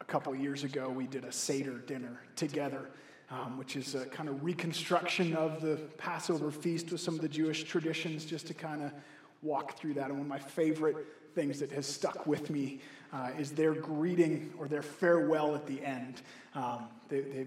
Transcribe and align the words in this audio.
a 0.00 0.04
couple 0.04 0.34
years 0.34 0.64
ago, 0.64 0.88
we 0.88 1.06
did 1.06 1.24
a 1.24 1.32
Seder 1.32 1.78
dinner 1.78 2.20
together, 2.36 2.90
um, 3.30 3.58
which 3.58 3.76
is 3.76 3.94
a 3.94 4.06
kind 4.06 4.28
of 4.28 4.44
reconstruction 4.44 5.34
of 5.34 5.60
the 5.60 5.76
Passover 5.98 6.50
feast 6.50 6.92
with 6.92 7.00
some 7.00 7.14
of 7.14 7.20
the 7.20 7.28
Jewish 7.28 7.64
traditions, 7.64 8.24
just 8.24 8.46
to 8.46 8.54
kind 8.54 8.82
of 8.82 8.92
walk 9.42 9.78
through 9.78 9.94
that. 9.94 10.06
And 10.06 10.14
one 10.14 10.22
of 10.22 10.28
my 10.28 10.38
favorite 10.38 10.96
things 11.34 11.60
that 11.60 11.70
has 11.72 11.86
stuck 11.86 12.26
with 12.26 12.50
me 12.50 12.80
uh, 13.12 13.30
is 13.38 13.52
their 13.52 13.74
greeting 13.74 14.52
or 14.58 14.68
their 14.68 14.82
farewell 14.82 15.54
at 15.54 15.66
the 15.66 15.84
end. 15.84 16.22
Um, 16.54 16.88
they, 17.08 17.20
they, 17.20 17.46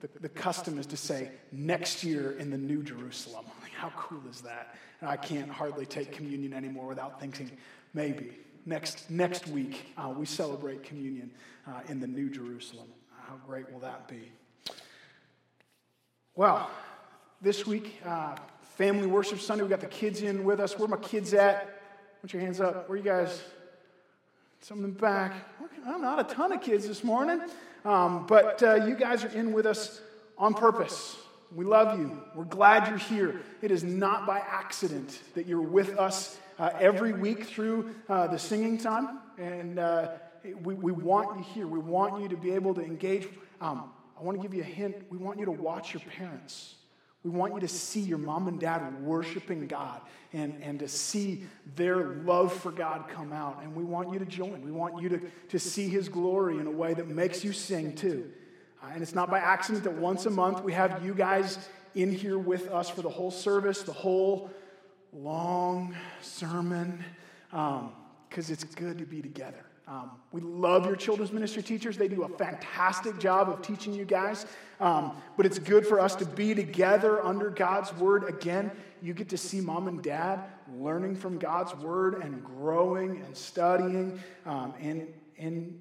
the, 0.00 0.08
the, 0.20 0.28
custom 0.28 0.78
is 0.78 0.86
to 0.86 0.96
say, 0.96 1.30
next 1.50 2.04
year 2.04 2.32
in 2.38 2.50
the 2.50 2.58
New 2.58 2.82
Jerusalem. 2.82 3.44
How 3.76 3.90
cool 3.96 4.22
is 4.30 4.40
that? 4.42 4.76
And 5.00 5.10
I 5.10 5.16
can't 5.16 5.50
hardly 5.50 5.86
take 5.86 6.12
communion 6.12 6.52
anymore 6.52 6.86
without 6.86 7.20
thinking, 7.20 7.50
maybe 7.92 8.32
next, 8.66 9.10
next 9.10 9.46
week 9.48 9.92
uh, 9.96 10.12
we 10.16 10.26
celebrate 10.26 10.82
communion 10.82 11.30
uh, 11.66 11.80
in 11.88 12.00
the 12.00 12.06
New 12.06 12.30
Jerusalem. 12.30 12.88
How 13.26 13.36
great 13.46 13.70
will 13.72 13.80
that 13.80 14.08
be? 14.08 14.32
Well, 16.34 16.68
this 17.40 17.66
week, 17.66 18.00
uh, 18.04 18.36
Family 18.76 19.06
Worship 19.06 19.40
Sunday, 19.40 19.62
we 19.62 19.70
got 19.70 19.80
the 19.80 19.86
kids 19.86 20.22
in 20.22 20.44
with 20.44 20.60
us. 20.60 20.78
Where 20.78 20.88
my 20.88 20.96
kids 20.96 21.32
at? 21.32 21.80
Put 22.20 22.32
your 22.32 22.42
hands 22.42 22.60
up. 22.60 22.88
Where 22.88 22.98
you 22.98 23.04
guys? 23.04 23.42
Some 24.60 24.78
in 24.78 24.94
the 24.94 25.00
back. 25.00 25.32
I'm 25.86 26.00
not 26.00 26.18
a 26.18 26.34
ton 26.34 26.52
of 26.52 26.62
kids 26.62 26.88
this 26.88 27.04
morning, 27.04 27.42
um, 27.84 28.26
but 28.26 28.62
uh, 28.62 28.86
you 28.86 28.96
guys 28.96 29.22
are 29.22 29.28
in 29.28 29.52
with 29.52 29.66
us 29.66 30.00
on 30.38 30.54
purpose. 30.54 31.18
We 31.54 31.64
love 31.64 32.00
you. 32.00 32.20
We're 32.34 32.44
glad 32.44 32.88
you're 32.88 32.98
here. 32.98 33.40
It 33.62 33.70
is 33.70 33.84
not 33.84 34.26
by 34.26 34.38
accident 34.40 35.20
that 35.34 35.46
you're 35.46 35.60
with 35.60 35.96
us 35.98 36.36
uh, 36.58 36.70
every 36.80 37.12
week 37.12 37.44
through 37.44 37.94
uh, 38.08 38.26
the 38.26 38.38
singing 38.38 38.76
time. 38.76 39.20
And 39.38 39.78
uh, 39.78 40.08
we, 40.62 40.74
we 40.74 40.90
want 40.90 41.38
you 41.38 41.44
here. 41.54 41.66
We 41.68 41.78
want 41.78 42.20
you 42.20 42.28
to 42.28 42.36
be 42.36 42.50
able 42.50 42.74
to 42.74 42.80
engage. 42.80 43.28
Um, 43.60 43.92
I 44.18 44.22
want 44.24 44.36
to 44.36 44.42
give 44.42 44.52
you 44.52 44.62
a 44.62 44.64
hint. 44.64 44.96
We 45.10 45.18
want 45.18 45.38
you 45.38 45.44
to 45.44 45.52
watch 45.52 45.94
your 45.94 46.02
parents. 46.18 46.74
We 47.22 47.30
want 47.30 47.54
you 47.54 47.60
to 47.60 47.68
see 47.68 48.00
your 48.00 48.18
mom 48.18 48.48
and 48.48 48.58
dad 48.58 49.00
worshiping 49.02 49.68
God 49.68 50.00
and, 50.32 50.60
and 50.60 50.80
to 50.80 50.88
see 50.88 51.44
their 51.76 52.16
love 52.16 52.52
for 52.52 52.72
God 52.72 53.04
come 53.08 53.32
out. 53.32 53.62
And 53.62 53.76
we 53.76 53.84
want 53.84 54.12
you 54.12 54.18
to 54.18 54.26
join. 54.26 54.62
We 54.62 54.72
want 54.72 55.00
you 55.00 55.08
to, 55.08 55.20
to 55.50 55.58
see 55.60 55.88
His 55.88 56.08
glory 56.08 56.58
in 56.58 56.66
a 56.66 56.70
way 56.70 56.94
that 56.94 57.08
makes 57.08 57.44
you 57.44 57.52
sing 57.52 57.94
too. 57.94 58.30
Uh, 58.84 58.92
and 58.92 59.02
it's 59.02 59.14
not 59.14 59.30
by 59.30 59.38
accident 59.38 59.84
that 59.84 59.92
once 59.92 60.26
a 60.26 60.30
month 60.30 60.62
we 60.62 60.72
have 60.72 61.04
you 61.04 61.14
guys 61.14 61.68
in 61.94 62.12
here 62.12 62.38
with 62.38 62.68
us 62.70 62.90
for 62.90 63.02
the 63.02 63.08
whole 63.08 63.30
service, 63.30 63.82
the 63.82 63.92
whole 63.92 64.50
long 65.12 65.94
sermon, 66.20 67.02
because 67.50 67.80
um, 67.80 67.92
it's 68.30 68.64
good 68.64 68.98
to 68.98 69.06
be 69.06 69.22
together. 69.22 69.64
Um, 69.86 70.12
we 70.32 70.40
love 70.40 70.86
your 70.86 70.96
children's 70.96 71.30
ministry 71.30 71.62
teachers. 71.62 71.96
They 71.96 72.08
do 72.08 72.24
a 72.24 72.28
fantastic 72.28 73.18
job 73.18 73.48
of 73.48 73.62
teaching 73.62 73.92
you 73.92 74.04
guys. 74.04 74.46
Um, 74.80 75.16
but 75.36 75.46
it's 75.46 75.58
good 75.58 75.86
for 75.86 76.00
us 76.00 76.16
to 76.16 76.24
be 76.24 76.54
together 76.54 77.22
under 77.24 77.50
God's 77.50 77.94
word. 77.94 78.24
Again, 78.24 78.70
you 79.02 79.12
get 79.12 79.28
to 79.28 79.36
see 79.36 79.60
mom 79.60 79.86
and 79.86 80.02
dad 80.02 80.40
learning 80.78 81.16
from 81.16 81.38
God's 81.38 81.74
word 81.76 82.22
and 82.22 82.42
growing 82.42 83.20
and 83.20 83.36
studying. 83.36 84.18
Um, 84.46 84.72
and, 84.80 85.06
and, 85.38 85.78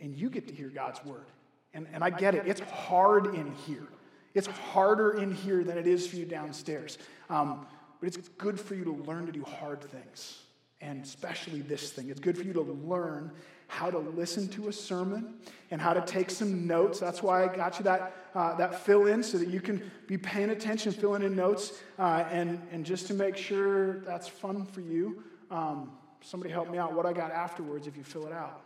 and 0.00 0.16
you 0.16 0.30
get 0.30 0.48
to 0.48 0.54
hear 0.54 0.68
God's 0.68 1.04
word. 1.04 1.26
And, 1.74 1.86
and 1.92 2.04
I 2.04 2.10
get 2.10 2.34
it, 2.34 2.46
it's 2.46 2.60
hard 2.60 3.34
in 3.34 3.52
here. 3.66 3.86
It's 4.34 4.46
harder 4.46 5.18
in 5.18 5.32
here 5.32 5.64
than 5.64 5.78
it 5.78 5.86
is 5.86 6.06
for 6.06 6.16
you 6.16 6.24
downstairs. 6.24 6.98
Um, 7.28 7.66
but 8.00 8.08
it's 8.08 8.28
good 8.28 8.58
for 8.58 8.74
you 8.74 8.84
to 8.84 8.92
learn 8.92 9.26
to 9.26 9.32
do 9.32 9.42
hard 9.42 9.82
things 9.82 10.42
and 10.82 11.02
especially 11.02 11.60
this 11.60 11.90
thing. 11.90 12.10
It's 12.10 12.20
good 12.20 12.36
for 12.36 12.42
you 12.42 12.52
to 12.54 12.60
learn 12.60 13.30
how 13.68 13.90
to 13.90 13.98
listen 13.98 14.48
to 14.48 14.68
a 14.68 14.72
sermon 14.72 15.36
and 15.70 15.80
how 15.80 15.94
to 15.94 16.02
take 16.02 16.28
some 16.28 16.66
notes. 16.66 16.98
That's 16.98 17.22
why 17.22 17.44
I 17.44 17.56
got 17.56 17.78
you 17.78 17.84
that, 17.84 18.12
uh, 18.34 18.54
that 18.56 18.84
fill 18.84 19.06
in 19.06 19.22
so 19.22 19.38
that 19.38 19.48
you 19.48 19.60
can 19.60 19.90
be 20.06 20.18
paying 20.18 20.50
attention, 20.50 20.92
filling 20.92 21.22
in 21.22 21.34
notes, 21.34 21.80
uh, 21.98 22.24
and, 22.30 22.60
and 22.70 22.84
just 22.84 23.06
to 23.06 23.14
make 23.14 23.36
sure 23.36 24.00
that's 24.00 24.28
fun 24.28 24.66
for 24.66 24.80
you. 24.80 25.22
Um, 25.50 25.92
somebody 26.20 26.52
help 26.52 26.68
me 26.70 26.78
out 26.78 26.92
what 26.92 27.06
I 27.06 27.12
got 27.12 27.30
afterwards 27.30 27.86
if 27.86 27.96
you 27.96 28.02
fill 28.02 28.26
it 28.26 28.32
out. 28.32 28.62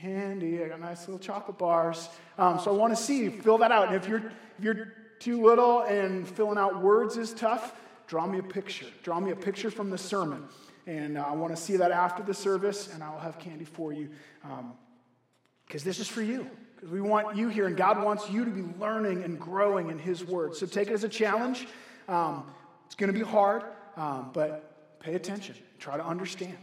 Candy, 0.00 0.62
I 0.62 0.68
got 0.68 0.80
nice 0.80 1.06
little 1.06 1.18
chocolate 1.18 1.56
bars. 1.56 2.08
Um, 2.36 2.58
so 2.58 2.74
I 2.74 2.76
want 2.76 2.96
to 2.96 3.02
see 3.02 3.22
you 3.22 3.30
fill 3.30 3.58
that 3.58 3.70
out. 3.70 3.88
And 3.88 3.96
if 3.96 4.08
you're, 4.08 4.32
if 4.58 4.64
you're 4.64 4.92
too 5.20 5.42
little 5.44 5.82
and 5.82 6.26
filling 6.26 6.58
out 6.58 6.82
words 6.82 7.16
is 7.16 7.32
tough, 7.32 7.74
draw 8.06 8.26
me 8.26 8.38
a 8.38 8.42
picture. 8.42 8.86
Draw 9.02 9.20
me 9.20 9.30
a 9.30 9.36
picture 9.36 9.70
from 9.70 9.90
the 9.90 9.98
sermon. 9.98 10.44
And 10.86 11.16
uh, 11.16 11.22
I 11.22 11.32
want 11.32 11.54
to 11.54 11.60
see 11.60 11.76
that 11.76 11.92
after 11.92 12.22
the 12.22 12.34
service, 12.34 12.92
and 12.92 13.02
I'll 13.02 13.20
have 13.20 13.38
candy 13.38 13.64
for 13.64 13.92
you. 13.92 14.10
Because 14.42 15.82
um, 15.82 15.88
this 15.88 15.98
is 15.98 16.08
for 16.08 16.22
you. 16.22 16.50
Because 16.74 16.90
we 16.90 17.00
want 17.00 17.36
you 17.36 17.48
here, 17.48 17.66
and 17.66 17.76
God 17.76 18.02
wants 18.02 18.28
you 18.28 18.44
to 18.44 18.50
be 18.50 18.64
learning 18.78 19.22
and 19.22 19.38
growing 19.38 19.90
in 19.90 19.98
His 19.98 20.24
Word. 20.24 20.56
So 20.56 20.66
take 20.66 20.88
it 20.88 20.92
as 20.92 21.04
a 21.04 21.08
challenge. 21.08 21.68
Um, 22.08 22.44
it's 22.84 22.96
going 22.96 23.12
to 23.12 23.18
be 23.18 23.24
hard, 23.24 23.62
um, 23.96 24.30
but 24.34 24.98
pay 25.00 25.14
attention. 25.14 25.54
Try 25.78 25.96
to 25.96 26.04
understand. 26.04 26.58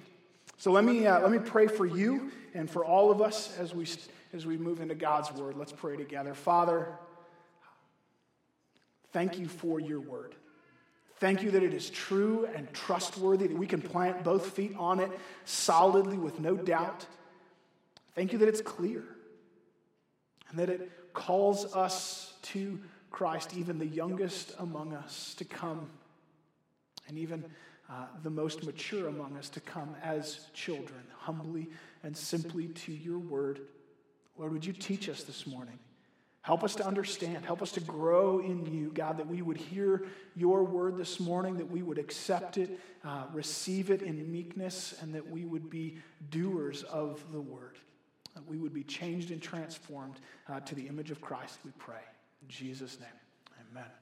So 0.57 0.71
let 0.71 0.83
me, 0.83 1.07
uh, 1.07 1.21
let 1.21 1.31
me 1.31 1.39
pray 1.39 1.65
for 1.65 1.87
you 1.87 2.31
and 2.53 2.69
for 2.69 2.85
all 2.85 3.11
of 3.11 3.21
us 3.21 3.57
as 3.57 3.73
we, 3.73 3.87
as 4.33 4.45
we 4.45 4.57
move 4.57 4.81
into 4.81 4.95
God's 4.95 5.31
Word. 5.31 5.55
Let's 5.55 5.71
pray 5.71 5.97
together. 5.97 6.33
Father, 6.33 6.87
thank 9.11 9.39
you 9.39 9.47
for 9.47 9.79
your 9.79 9.99
Word. 9.99 10.35
Thank 11.17 11.43
you 11.43 11.51
that 11.51 11.61
it 11.61 11.73
is 11.73 11.89
true 11.89 12.47
and 12.55 12.71
trustworthy, 12.73 13.47
that 13.47 13.57
we 13.57 13.67
can 13.67 13.81
plant 13.81 14.23
both 14.23 14.53
feet 14.53 14.75
on 14.77 14.99
it 14.99 15.11
solidly 15.45 16.17
with 16.17 16.39
no 16.39 16.55
doubt. 16.55 17.05
Thank 18.15 18.33
you 18.33 18.39
that 18.39 18.47
it's 18.47 18.61
clear 18.61 19.03
and 20.49 20.57
that 20.57 20.69
it 20.69 21.13
calls 21.13 21.75
us 21.75 22.33
to 22.41 22.79
Christ, 23.11 23.55
even 23.55 23.77
the 23.77 23.85
youngest 23.85 24.53
among 24.57 24.93
us, 24.93 25.35
to 25.35 25.45
come, 25.45 25.89
and 27.07 27.17
even 27.17 27.45
uh, 27.91 28.05
the 28.23 28.29
most 28.29 28.63
mature 28.63 29.09
among 29.09 29.35
us 29.35 29.49
to 29.49 29.59
come 29.59 29.95
as 30.01 30.47
children, 30.53 31.01
humbly 31.17 31.67
and 32.03 32.15
simply 32.15 32.67
to 32.69 32.93
your 32.93 33.19
word. 33.19 33.59
Lord, 34.37 34.53
would 34.53 34.65
you 34.65 34.71
teach 34.71 35.09
us 35.09 35.23
this 35.23 35.45
morning? 35.45 35.77
Help 36.41 36.63
us 36.63 36.73
to 36.75 36.87
understand. 36.87 37.45
Help 37.45 37.61
us 37.61 37.71
to 37.73 37.81
grow 37.81 38.39
in 38.39 38.65
you, 38.65 38.91
God, 38.93 39.17
that 39.17 39.27
we 39.27 39.41
would 39.41 39.57
hear 39.57 40.07
your 40.35 40.63
word 40.63 40.97
this 40.97 41.19
morning, 41.19 41.57
that 41.57 41.69
we 41.69 41.83
would 41.83 41.99
accept 41.99 42.57
it, 42.57 42.79
uh, 43.03 43.25
receive 43.33 43.91
it 43.91 44.01
in 44.01 44.31
meekness, 44.31 44.95
and 45.01 45.13
that 45.13 45.29
we 45.29 45.45
would 45.45 45.69
be 45.69 45.97
doers 46.29 46.83
of 46.83 47.23
the 47.31 47.41
word. 47.41 47.77
That 48.33 48.47
we 48.47 48.57
would 48.57 48.73
be 48.73 48.83
changed 48.83 49.31
and 49.31 49.41
transformed 49.41 50.15
uh, 50.49 50.61
to 50.61 50.75
the 50.75 50.87
image 50.87 51.11
of 51.11 51.19
Christ, 51.19 51.59
we 51.65 51.71
pray. 51.77 52.01
In 52.41 52.47
Jesus' 52.47 52.99
name, 52.99 53.09
amen. 53.69 54.00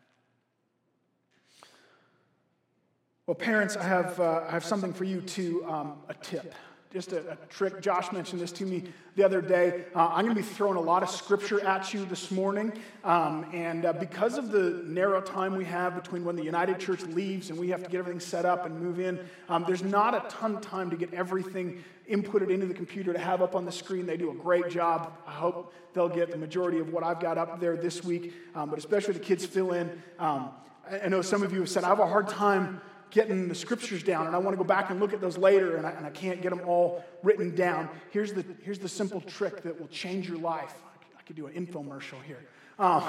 Well, 3.30 3.36
parents, 3.36 3.78
I 3.78 3.84
have, 3.84 4.20
uh, 4.20 4.42
I 4.48 4.50
have 4.54 4.66
something 4.66 4.92
for 4.92 5.04
you 5.04 5.22
to 5.22 5.64
um, 5.66 5.98
a 6.10 6.16
tip 6.16 6.56
just 6.92 7.14
a, 7.14 7.34
a, 7.34 7.36
trick. 7.48 7.80
Josh 7.80 8.12
mentioned 8.12 8.42
this 8.42 8.52
to 8.54 8.66
me 8.66 8.86
the 9.16 9.24
other 9.24 9.40
day. 9.40 9.84
Uh, 9.94 10.08
I'm 10.08 10.26
going 10.26 10.36
to 10.36 10.42
be 10.42 10.48
throwing 10.48 10.78
a 10.78 10.82
lot 10.82 11.04
of 11.04 11.12
scripture 11.12 11.64
at 11.64 11.94
you 11.94 12.06
this 12.06 12.32
morning. 12.32 12.74
Um, 13.04 13.46
and 13.54 13.86
uh, 13.86 13.94
because 13.94 14.40
of 14.40 14.50
the 14.50 14.82
narrow 14.88 15.22
time 15.22 15.56
we 15.56 15.66
have 15.66 15.94
between 15.94 16.26
when 16.26 16.38
the 16.38 16.44
United 16.44 16.80
Church 16.80 17.04
leaves 17.04 17.52
and 17.52 17.60
we 17.60 17.70
have 17.70 17.84
to 17.84 17.90
get 17.92 18.00
everything 18.00 18.20
set 18.20 18.46
up 18.46 18.66
and 18.66 18.82
move 18.82 19.00
in, 19.00 19.20
um, 19.48 19.64
there's 19.68 19.84
not 19.84 20.16
a 20.16 20.28
ton 20.28 20.56
of 20.56 20.62
time 20.62 20.90
to 20.90 20.98
get 20.98 21.14
everything 21.14 21.84
inputted 22.10 22.50
into 22.50 22.66
the 22.66 22.74
computer 22.74 23.14
to 23.14 23.20
have 23.20 23.44
up 23.44 23.54
on 23.54 23.64
the 23.64 23.72
screen. 23.72 24.08
They 24.08 24.18
do 24.18 24.32
a 24.32 24.36
great 24.36 24.72
job. 24.72 25.14
I 25.28 25.34
hope 25.34 25.72
they'll 25.94 26.10
get 26.10 26.32
the 26.32 26.38
majority 26.38 26.80
of 26.80 26.92
what 26.92 27.04
I've 27.04 27.20
got 27.20 27.38
up 27.38 27.60
there 27.60 27.78
this 27.78 28.04
week, 28.04 28.34
um, 28.56 28.72
but 28.72 28.80
especially 28.80 29.14
the 29.14 29.20
kids 29.20 29.46
fill 29.46 29.74
in. 29.74 30.02
Um, 30.18 30.50
I 30.92 31.08
know 31.08 31.22
some 31.22 31.44
of 31.44 31.54
you 31.54 31.60
have 31.60 31.70
said, 31.70 31.84
I 31.84 31.90
have 31.90 32.00
a 32.00 32.08
hard 32.08 32.28
time 32.28 32.82
getting 33.12 33.48
the 33.48 33.56
scriptures 33.56 34.04
down, 34.04 34.28
and 34.28 34.36
I 34.36 34.40
want 34.40 34.54
to 34.54 34.58
go 34.58 34.68
back 34.68 34.90
and 34.90 35.00
look 35.00 35.14
at 35.14 35.22
those 35.22 35.38
later, 35.38 35.78
and 35.78 35.86
I, 35.86 35.92
and 35.92 36.06
I 36.06 36.10
can't 36.10 36.42
get 36.42 36.50
them 36.50 36.62
all 36.66 37.04
written 37.24 37.56
down. 37.56 37.90
Here's 38.12 38.34
the, 38.34 38.46
here's 38.64 38.80
the 38.80 38.90
simple 38.90 39.22
trick 39.22 39.64
that 39.64 39.80
will 39.80 39.88
change 39.88 40.28
your 40.28 40.38
life. 40.38 40.74
I 41.18 41.22
could 41.24 41.36
do 41.36 41.48
an 41.48 41.54
infomercial 41.54 42.22
here. 42.24 42.46
Um, 42.78 43.04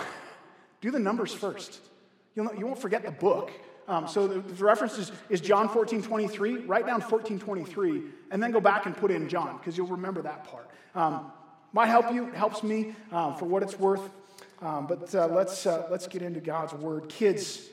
do 0.81 0.91
the 0.91 0.99
numbers 0.99 1.33
first. 1.33 1.81
You'll 2.35 2.47
not, 2.47 2.59
you 2.59 2.67
won't 2.67 2.81
forget 2.81 3.05
the 3.05 3.11
book. 3.11 3.51
Um, 3.89 4.07
so 4.07 4.29
the, 4.29 4.41
the, 4.41 4.65
reference 4.65 4.99
is, 4.99 5.13
is 5.29 5.41
John 5.41 5.69
14, 5.69 6.03
23. 6.03 6.59
Write 6.59 6.87
down 6.87 7.01
14, 7.01 7.41
23, 7.41 8.03
and 8.31 8.43
then 8.43 8.53
go 8.53 8.61
back 8.61 8.87
and 8.87 8.97
put 8.97 9.11
in 9.11 9.29
John, 9.29 9.59
because 9.59 9.77
you'll 9.77 9.89
remember 9.89 10.23
that 10.23 10.45
part. 10.45 10.71
Um, 10.95 11.33
might 11.73 11.87
help 11.87 12.13
you, 12.13 12.27
helps 12.33 12.63
me 12.63 12.95
um, 13.13 13.35
for 13.35 13.47
what 13.47 13.63
it's 13.63 13.79
worth. 13.79 14.09
Um, 14.63 14.87
but 14.87 15.15
uh, 15.15 15.27
let's, 15.29 15.67
uh, 15.67 15.89
let's 15.91 16.07
get 16.07 16.23
into 16.23 16.41
God's 16.41 16.73
word. 16.75 17.09
Kids, 17.09 17.69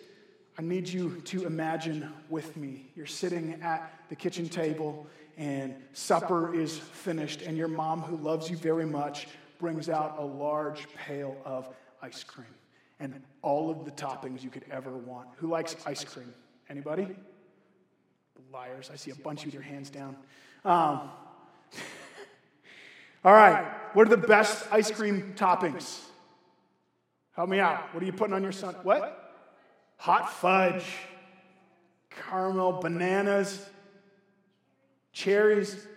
I 0.58 0.64
need 0.64 0.88
you 0.90 1.22
to 1.26 1.46
imagine 1.46 2.12
with 2.30 2.58
me. 2.58 2.88
You're 2.96 3.06
sitting 3.06 3.60
at 3.62 3.94
the 4.10 4.16
kitchen 4.16 4.50
table, 4.50 5.06
and 5.38 5.76
supper 5.94 6.56
is 6.56 6.78
finished, 6.78 7.44
and 7.44 7.56
your 7.56 7.68
mom, 7.68 8.02
who 8.02 8.18
loves 8.18 8.50
you 8.50 8.58
very 8.58 8.86
much, 8.86 9.28
brings 9.60 9.88
out 9.88 10.16
a 10.18 10.26
large 10.26 10.88
pail 10.94 11.38
of 11.46 11.70
ice 12.02 12.24
cream 12.24 12.48
and 13.00 13.22
all 13.44 13.70
of 13.70 13.86
the 13.86 13.92
toppings 13.92 14.44
you 14.44 14.50
could 14.50 14.66
ever 14.72 14.98
want. 14.98 15.28
Who 15.38 15.48
likes 15.48 15.76
ice 15.86 16.04
cream? 16.04 16.34
Anybody? 16.70 17.08
Liars. 18.52 18.90
I 18.92 18.96
see 18.96 19.12
a 19.12 19.16
bunch 19.16 19.46
with 19.46 19.54
your 19.54 19.64
hands 19.64 19.90
down. 19.90 20.16
Um, 20.66 21.12
All 23.26 23.34
right, 23.34 23.66
what 23.94 24.08
are 24.08 24.16
the 24.16 24.28
best 24.28 24.66
ice 24.72 24.90
cream 24.90 25.34
toppings? 25.36 26.02
Help 27.36 27.50
me 27.50 27.60
out. 27.60 27.94
What 27.94 28.02
are 28.02 28.06
you 28.06 28.14
putting 28.14 28.34
on 28.34 28.42
your 28.42 28.52
son? 28.52 28.76
What? 28.84 29.27
Hot 29.98 30.32
fudge, 30.32 30.86
caramel, 32.10 32.74
bananas, 32.82 33.68
cherries. 35.12 35.88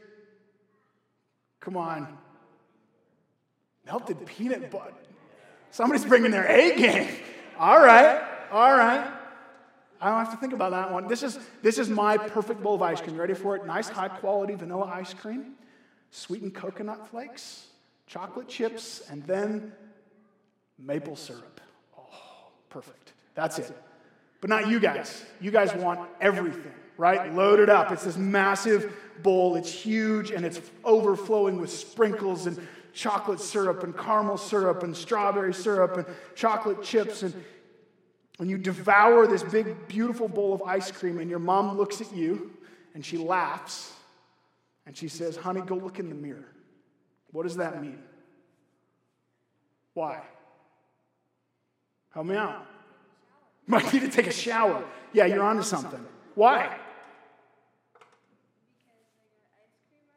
Come 1.61 1.77
on. 1.77 2.19
Melted 3.87 4.25
peanut 4.27 4.71
butter. 4.71 4.95
Somebody's 5.71 6.05
bringing 6.05 6.31
their 6.31 6.47
A 6.47 6.77
game. 6.77 7.09
All 7.59 7.79
right, 7.79 8.23
all 8.51 8.75
right. 8.75 9.13
I 10.01 10.09
don't 10.09 10.25
have 10.25 10.31
to 10.31 10.39
think 10.39 10.55
about 10.55 10.71
that 10.71 10.91
one. 10.91 11.09
This 11.09 11.23
is, 11.23 11.39
this 11.61 11.77
is 11.79 11.91
my 11.91 12.17
perfect 12.17 12.63
bowl 12.63 12.77
of 12.77 12.83
ice 12.83 13.01
cream. 13.03 13.15
You 13.15 13.21
ready 13.21 13.35
for 13.35 13.55
it? 13.57 13.67
Nice, 13.67 13.89
high 13.89 14.09
quality 14.09 14.55
vanilla 14.55 14.87
ice 14.87 15.13
cream, 15.13 15.57
sweetened 16.11 16.55
coconut 16.55 17.09
flakes, 17.11 17.67
chocolate 18.07 18.49
chips, 18.49 19.03
and 19.11 19.23
then 19.25 19.73
maple 20.79 21.17
syrup. 21.17 21.61
Oh, 21.99 22.49
perfect. 22.71 23.13
That's 23.35 23.59
it. 23.59 23.77
But 24.41 24.51
not 24.51 24.69
you 24.69 24.81
guys. 24.81 25.25
You 25.41 25.51
guys 25.51 25.75
want 25.75 26.01
everything, 26.21 26.73
right? 26.97 27.35
Loaded 27.35 27.69
up. 27.69 27.93
It's 27.93 28.05
this 28.05 28.17
massive 28.17 28.95
bowl. 29.23 29.57
It's 29.57 29.71
huge 29.71 30.31
and 30.31 30.45
it's 30.45 30.61
overflowing 30.85 31.61
with 31.61 31.71
sprinkles 31.71 32.47
and 32.47 32.59
chocolate 32.93 33.41
syrup 33.41 33.85
and 33.85 33.97
caramel 33.97 34.39
syrup 34.39 34.83
and 34.83 34.97
strawberry 34.97 35.55
syrup 35.55 35.97
and 35.97 36.07
chocolate 36.35 36.83
chips 36.83 37.23
and 37.23 37.35
when 38.41 38.49
you 38.49 38.57
devour 38.57 39.27
this 39.27 39.43
big, 39.43 39.87
beautiful 39.87 40.27
bowl 40.27 40.55
of 40.55 40.63
ice 40.63 40.91
cream, 40.91 41.19
and 41.19 41.29
your 41.29 41.39
mom 41.39 41.77
looks 41.77 42.01
at 42.01 42.11
you 42.15 42.51
and 42.95 43.05
she 43.05 43.19
laughs 43.19 43.93
and 44.87 44.97
she 44.97 45.09
says, 45.09 45.37
Honey, 45.37 45.61
go 45.61 45.75
look 45.75 45.99
in 45.99 46.09
the 46.09 46.15
mirror. 46.15 46.49
What 47.33 47.43
does 47.43 47.59
that 47.59 47.83
mean? 47.83 47.99
Why? 49.93 50.23
Help 52.15 52.25
me 52.25 52.37
out. 52.37 52.67
Might 53.67 53.93
need 53.93 54.03
to 54.03 54.09
take 54.09 54.27
a 54.27 54.33
shower. 54.33 54.85
Yeah, 55.13 55.27
you're 55.27 55.43
onto 55.43 55.63
something. 55.63 56.05
Why? 56.35 56.77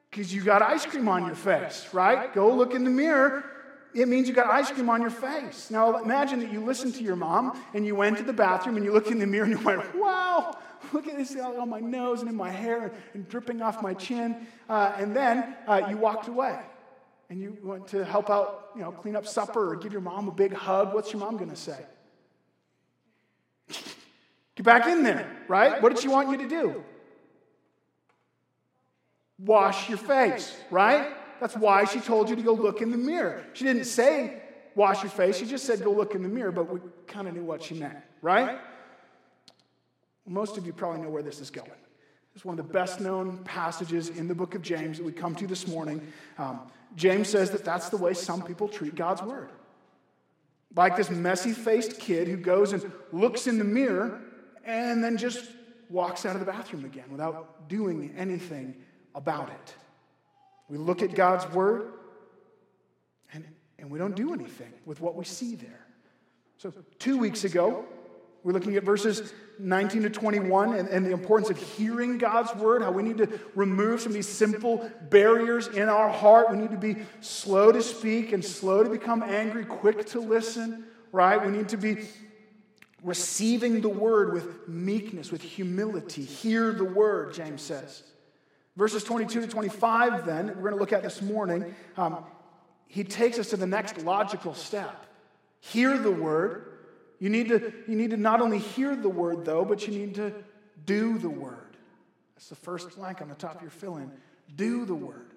Because 0.09 0.33
you 0.33 0.43
got 0.43 0.61
ice 0.61 0.85
cream 0.85 1.07
on 1.07 1.25
your 1.25 1.35
face, 1.35 1.87
right? 1.91 2.33
Go 2.33 2.53
look 2.53 2.73
in 2.73 2.83
the 2.83 2.89
mirror 2.89 3.43
it 3.93 4.07
means 4.07 4.27
you 4.27 4.33
got 4.33 4.47
ice 4.47 4.71
cream 4.71 4.89
on 4.89 5.01
your 5.01 5.11
face. 5.11 5.69
Now 5.69 5.97
imagine 5.97 6.39
that 6.39 6.51
you 6.51 6.61
listened 6.61 6.95
to 6.95 7.03
your 7.03 7.15
mom 7.15 7.59
and 7.73 7.85
you 7.85 7.95
went 7.95 8.17
to 8.17 8.23
the 8.23 8.33
bathroom 8.33 8.75
and 8.75 8.85
you 8.85 8.91
looked 8.91 9.09
in 9.09 9.19
the 9.19 9.27
mirror 9.27 9.45
and 9.45 9.53
you 9.57 9.63
went, 9.63 9.95
wow, 9.95 10.57
look 10.91 11.07
at 11.07 11.17
this 11.17 11.35
on 11.35 11.69
my 11.69 11.79
nose 11.79 12.21
and 12.21 12.29
in 12.29 12.35
my 12.35 12.49
hair 12.49 12.91
and 13.13 13.27
dripping 13.29 13.61
off 13.61 13.81
my 13.81 13.93
chin. 13.93 14.47
Uh, 14.67 14.93
and 14.97 15.15
then 15.15 15.55
uh, 15.67 15.87
you 15.89 15.97
walked 15.97 16.27
away 16.27 16.59
and 17.29 17.39
you 17.39 17.57
went 17.61 17.87
to 17.87 18.03
help 18.03 18.29
out, 18.29 18.71
you 18.75 18.81
know, 18.81 18.91
clean 18.91 19.15
up 19.15 19.27
supper 19.27 19.71
or 19.71 19.75
give 19.75 19.91
your 19.91 20.01
mom 20.01 20.27
a 20.27 20.31
big 20.31 20.53
hug. 20.53 20.93
What's 20.93 21.13
your 21.13 21.19
mom 21.19 21.37
going 21.37 21.51
to 21.51 21.55
say? 21.55 21.85
Get 24.55 24.63
back 24.63 24.87
in 24.87 25.03
there, 25.03 25.29
right? 25.47 25.81
What 25.81 25.89
did 25.89 26.01
she 26.01 26.07
want 26.07 26.29
you 26.29 26.37
to 26.37 26.47
do? 26.47 26.83
Wash 29.39 29.89
your 29.89 29.97
face, 29.97 30.55
right? 30.69 31.07
That's 31.39 31.55
why 31.55 31.85
she 31.85 31.99
told 31.99 32.29
you 32.29 32.35
to 32.35 32.41
go 32.41 32.53
look 32.53 32.81
in 32.81 32.91
the 32.91 32.97
mirror. 32.97 33.43
She 33.53 33.65
didn't 33.65 33.85
say, 33.85 34.41
wash 34.75 35.01
your 35.03 35.09
face. 35.09 35.37
She 35.37 35.45
just 35.45 35.65
said, 35.65 35.83
go 35.83 35.91
look 35.91 36.15
in 36.15 36.21
the 36.21 36.29
mirror, 36.29 36.51
but 36.51 36.71
we 36.71 36.79
kind 37.07 37.27
of 37.27 37.33
knew 37.33 37.43
what 37.43 37.63
she 37.63 37.73
meant, 37.75 37.97
right? 38.21 38.59
Most 40.25 40.57
of 40.57 40.65
you 40.65 40.71
probably 40.71 41.01
know 41.01 41.09
where 41.09 41.23
this 41.23 41.41
is 41.41 41.49
going. 41.49 41.69
It's 42.35 42.45
one 42.45 42.57
of 42.57 42.65
the 42.65 42.73
best 42.73 42.99
known 42.99 43.39
passages 43.43 44.09
in 44.09 44.27
the 44.27 44.35
book 44.35 44.55
of 44.55 44.61
James 44.61 44.97
that 44.97 45.03
we 45.03 45.11
come 45.11 45.35
to 45.35 45.45
this 45.45 45.67
morning. 45.67 46.01
Um, 46.37 46.61
James 46.95 47.27
says 47.27 47.51
that 47.51 47.65
that's 47.65 47.89
the 47.89 47.97
way 47.97 48.13
some 48.13 48.41
people 48.41 48.67
treat 48.67 48.95
God's 48.95 49.21
word. 49.21 49.49
Like 50.75 50.95
this 50.95 51.09
messy 51.09 51.51
faced 51.51 51.99
kid 51.99 52.27
who 52.27 52.37
goes 52.37 52.73
and 52.73 52.91
looks 53.11 53.45
in 53.45 53.57
the 53.57 53.63
mirror 53.63 54.21
and 54.63 55.03
then 55.03 55.17
just 55.17 55.49
walks 55.89 56.25
out 56.25 56.35
of 56.35 56.39
the 56.39 56.51
bathroom 56.51 56.85
again 56.85 57.05
without 57.09 57.67
doing 57.69 58.13
anything 58.17 58.75
about 59.15 59.49
it. 59.49 59.75
We 60.69 60.77
look 60.77 61.01
at 61.01 61.13
God's 61.13 61.47
word 61.53 61.91
and, 63.33 63.45
and 63.77 63.89
we 63.89 63.99
don't 63.99 64.15
do 64.15 64.33
anything 64.33 64.73
with 64.85 65.01
what 65.01 65.15
we 65.15 65.25
see 65.25 65.55
there. 65.55 65.85
So, 66.57 66.73
two 66.97 67.17
weeks 67.17 67.43
ago, 67.43 67.85
we're 68.43 68.53
looking 68.53 68.75
at 68.75 68.83
verses 68.83 69.33
19 69.59 70.03
to 70.03 70.09
21 70.09 70.73
and, 70.73 70.89
and, 70.89 71.05
the 71.05 71.11
importance 71.11 71.49
of 71.49 71.57
hearing 71.57 72.17
God's 72.17 72.53
word, 72.55 72.81
how 72.81 72.91
we 72.91 73.03
need 73.03 73.17
to 73.19 73.39
remove 73.55 74.01
some 74.01 74.11
of 74.11 74.13
these 74.15 74.27
simple 74.27 74.89
barriers 75.09 75.67
in 75.67 75.87
our 75.87 76.09
heart. 76.09 76.51
We 76.51 76.57
need 76.57 76.71
to 76.71 76.77
be 76.77 76.97
slow 77.21 77.71
to 77.71 77.81
speak 77.81 78.33
and 78.33 78.43
slow 78.43 78.83
to 78.83 78.89
become 78.89 79.23
angry, 79.23 79.63
quick 79.63 80.05
to 80.07 80.19
listen, 80.19 80.85
right? 81.11 81.43
We 81.43 81.51
need 81.51 81.69
to 81.69 81.77
be 81.77 81.99
receiving 83.03 83.81
the 83.81 83.89
word 83.89 84.33
with 84.33 84.67
meekness, 84.67 85.31
with 85.31 85.41
humility. 85.41 86.23
Hear 86.23 86.71
the 86.71 86.85
word, 86.85 87.33
James 87.33 87.61
says. 87.61 88.03
Verses 88.75 89.03
22 89.03 89.41
to 89.41 89.47
25, 89.47 90.25
then, 90.25 90.47
we're 90.47 90.69
going 90.69 90.73
to 90.73 90.79
look 90.79 90.93
at 90.93 91.03
this 91.03 91.21
morning, 91.21 91.75
um, 91.97 92.23
he 92.87 93.03
takes 93.03 93.37
us 93.37 93.49
to 93.49 93.57
the 93.57 93.67
next 93.67 93.99
logical 94.03 94.53
step. 94.53 95.05
Hear 95.59 95.97
the 95.97 96.11
word. 96.11 96.69
You 97.19 97.29
need, 97.29 97.49
to, 97.49 97.73
you 97.87 97.95
need 97.95 98.11
to 98.11 98.17
not 98.17 98.41
only 98.41 98.59
hear 98.59 98.95
the 98.95 99.09
word, 99.09 99.45
though, 99.45 99.63
but 99.63 99.87
you 99.87 99.93
need 99.93 100.15
to 100.15 100.33
do 100.85 101.17
the 101.17 101.29
word. 101.29 101.77
That's 102.35 102.49
the 102.49 102.55
first 102.55 102.95
blank 102.95 103.21
on 103.21 103.29
the 103.29 103.35
top 103.35 103.55
of 103.55 103.61
your 103.61 103.71
fill 103.71 103.97
in. 103.97 104.11
Do 104.55 104.85
the 104.85 104.95
word, 104.95 105.31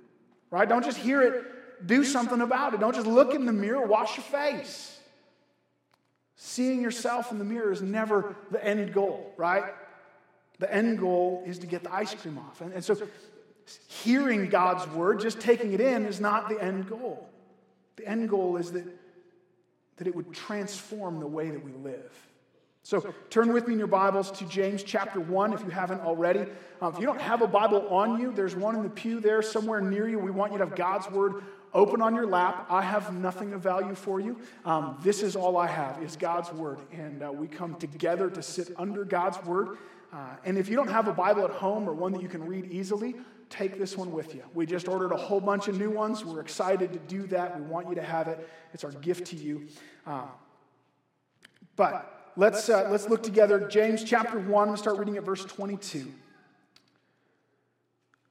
right? 0.50 0.68
Don't 0.68 0.84
just 0.84 0.98
hear 0.98 1.22
it, 1.22 1.86
do 1.86 2.04
something 2.04 2.40
about 2.40 2.74
it. 2.74 2.80
Don't 2.80 2.94
just 2.94 3.06
look 3.06 3.34
in 3.34 3.46
the 3.46 3.52
mirror, 3.52 3.86
wash 3.86 4.16
your 4.16 4.24
face. 4.24 4.95
Seeing 6.36 6.82
yourself 6.82 7.32
in 7.32 7.38
the 7.38 7.44
mirror 7.44 7.72
is 7.72 7.80
never 7.80 8.36
the 8.50 8.62
end 8.64 8.92
goal, 8.92 9.32
right? 9.38 9.64
The 10.58 10.72
end 10.72 10.98
goal 10.98 11.42
is 11.46 11.58
to 11.60 11.66
get 11.66 11.82
the 11.82 11.94
ice 11.94 12.14
cream 12.14 12.38
off. 12.38 12.60
And, 12.60 12.72
and 12.72 12.84
so 12.84 12.96
hearing 13.88 14.48
God's 14.50 14.86
word, 14.92 15.20
just 15.20 15.40
taking 15.40 15.72
it 15.72 15.80
in, 15.80 16.04
is 16.04 16.20
not 16.20 16.48
the 16.48 16.62
end 16.62 16.88
goal. 16.88 17.28
The 17.96 18.06
end 18.06 18.28
goal 18.28 18.58
is 18.58 18.72
that, 18.72 18.84
that 19.96 20.06
it 20.06 20.14
would 20.14 20.32
transform 20.32 21.20
the 21.20 21.26
way 21.26 21.50
that 21.50 21.64
we 21.64 21.72
live. 21.72 22.12
So 22.82 23.12
turn 23.30 23.52
with 23.52 23.66
me 23.66 23.72
in 23.72 23.78
your 23.78 23.88
Bibles 23.88 24.30
to 24.32 24.44
James 24.44 24.82
chapter 24.82 25.18
1 25.18 25.54
if 25.54 25.64
you 25.64 25.70
haven't 25.70 26.02
already. 26.02 26.46
Um, 26.80 26.94
if 26.94 27.00
you 27.00 27.06
don't 27.06 27.20
have 27.20 27.42
a 27.42 27.48
Bible 27.48 27.88
on 27.88 28.20
you, 28.20 28.30
there's 28.30 28.54
one 28.54 28.76
in 28.76 28.84
the 28.84 28.90
pew 28.90 29.18
there 29.20 29.42
somewhere 29.42 29.80
near 29.80 30.06
you. 30.06 30.18
We 30.18 30.30
want 30.30 30.52
you 30.52 30.58
to 30.58 30.66
have 30.66 30.76
God's 30.76 31.10
word 31.10 31.42
open 31.76 32.02
on 32.02 32.14
your 32.14 32.26
lap. 32.26 32.66
I 32.70 32.82
have 32.82 33.14
nothing 33.14 33.52
of 33.52 33.60
value 33.60 33.94
for 33.94 34.18
you. 34.18 34.38
Um, 34.64 34.98
this 35.02 35.22
is 35.22 35.36
all 35.36 35.56
I 35.56 35.66
have 35.66 36.02
is 36.02 36.16
God's 36.16 36.52
word. 36.52 36.78
And 36.90 37.22
uh, 37.22 37.30
we 37.30 37.46
come 37.46 37.76
together 37.76 38.30
to 38.30 38.42
sit 38.42 38.70
under 38.76 39.04
God's 39.04 39.42
word. 39.44 39.76
Uh, 40.12 40.30
and 40.44 40.56
if 40.56 40.68
you 40.68 40.76
don't 40.76 40.90
have 40.90 41.06
a 41.06 41.12
Bible 41.12 41.44
at 41.44 41.50
home 41.50 41.88
or 41.88 41.92
one 41.92 42.12
that 42.12 42.22
you 42.22 42.28
can 42.28 42.44
read 42.44 42.72
easily, 42.72 43.14
take 43.50 43.78
this 43.78 43.96
one 43.96 44.10
with 44.10 44.34
you. 44.34 44.42
We 44.54 44.64
just 44.64 44.88
ordered 44.88 45.12
a 45.12 45.16
whole 45.16 45.40
bunch 45.40 45.68
of 45.68 45.78
new 45.78 45.90
ones. 45.90 46.24
We're 46.24 46.40
excited 46.40 46.92
to 46.94 46.98
do 46.98 47.26
that. 47.28 47.60
We 47.60 47.66
want 47.66 47.88
you 47.88 47.94
to 47.96 48.02
have 48.02 48.26
it. 48.26 48.48
It's 48.72 48.82
our 48.82 48.92
gift 48.92 49.26
to 49.28 49.36
you. 49.36 49.68
Uh, 50.06 50.26
but 51.76 52.32
let's, 52.36 52.70
uh, 52.70 52.88
let's 52.90 53.08
look 53.08 53.22
together. 53.22 53.68
James 53.68 54.02
chapter 54.02 54.38
1, 54.38 54.68
we'll 54.68 54.76
start 54.78 54.98
reading 54.98 55.18
at 55.18 55.24
verse 55.24 55.44
22. 55.44 56.10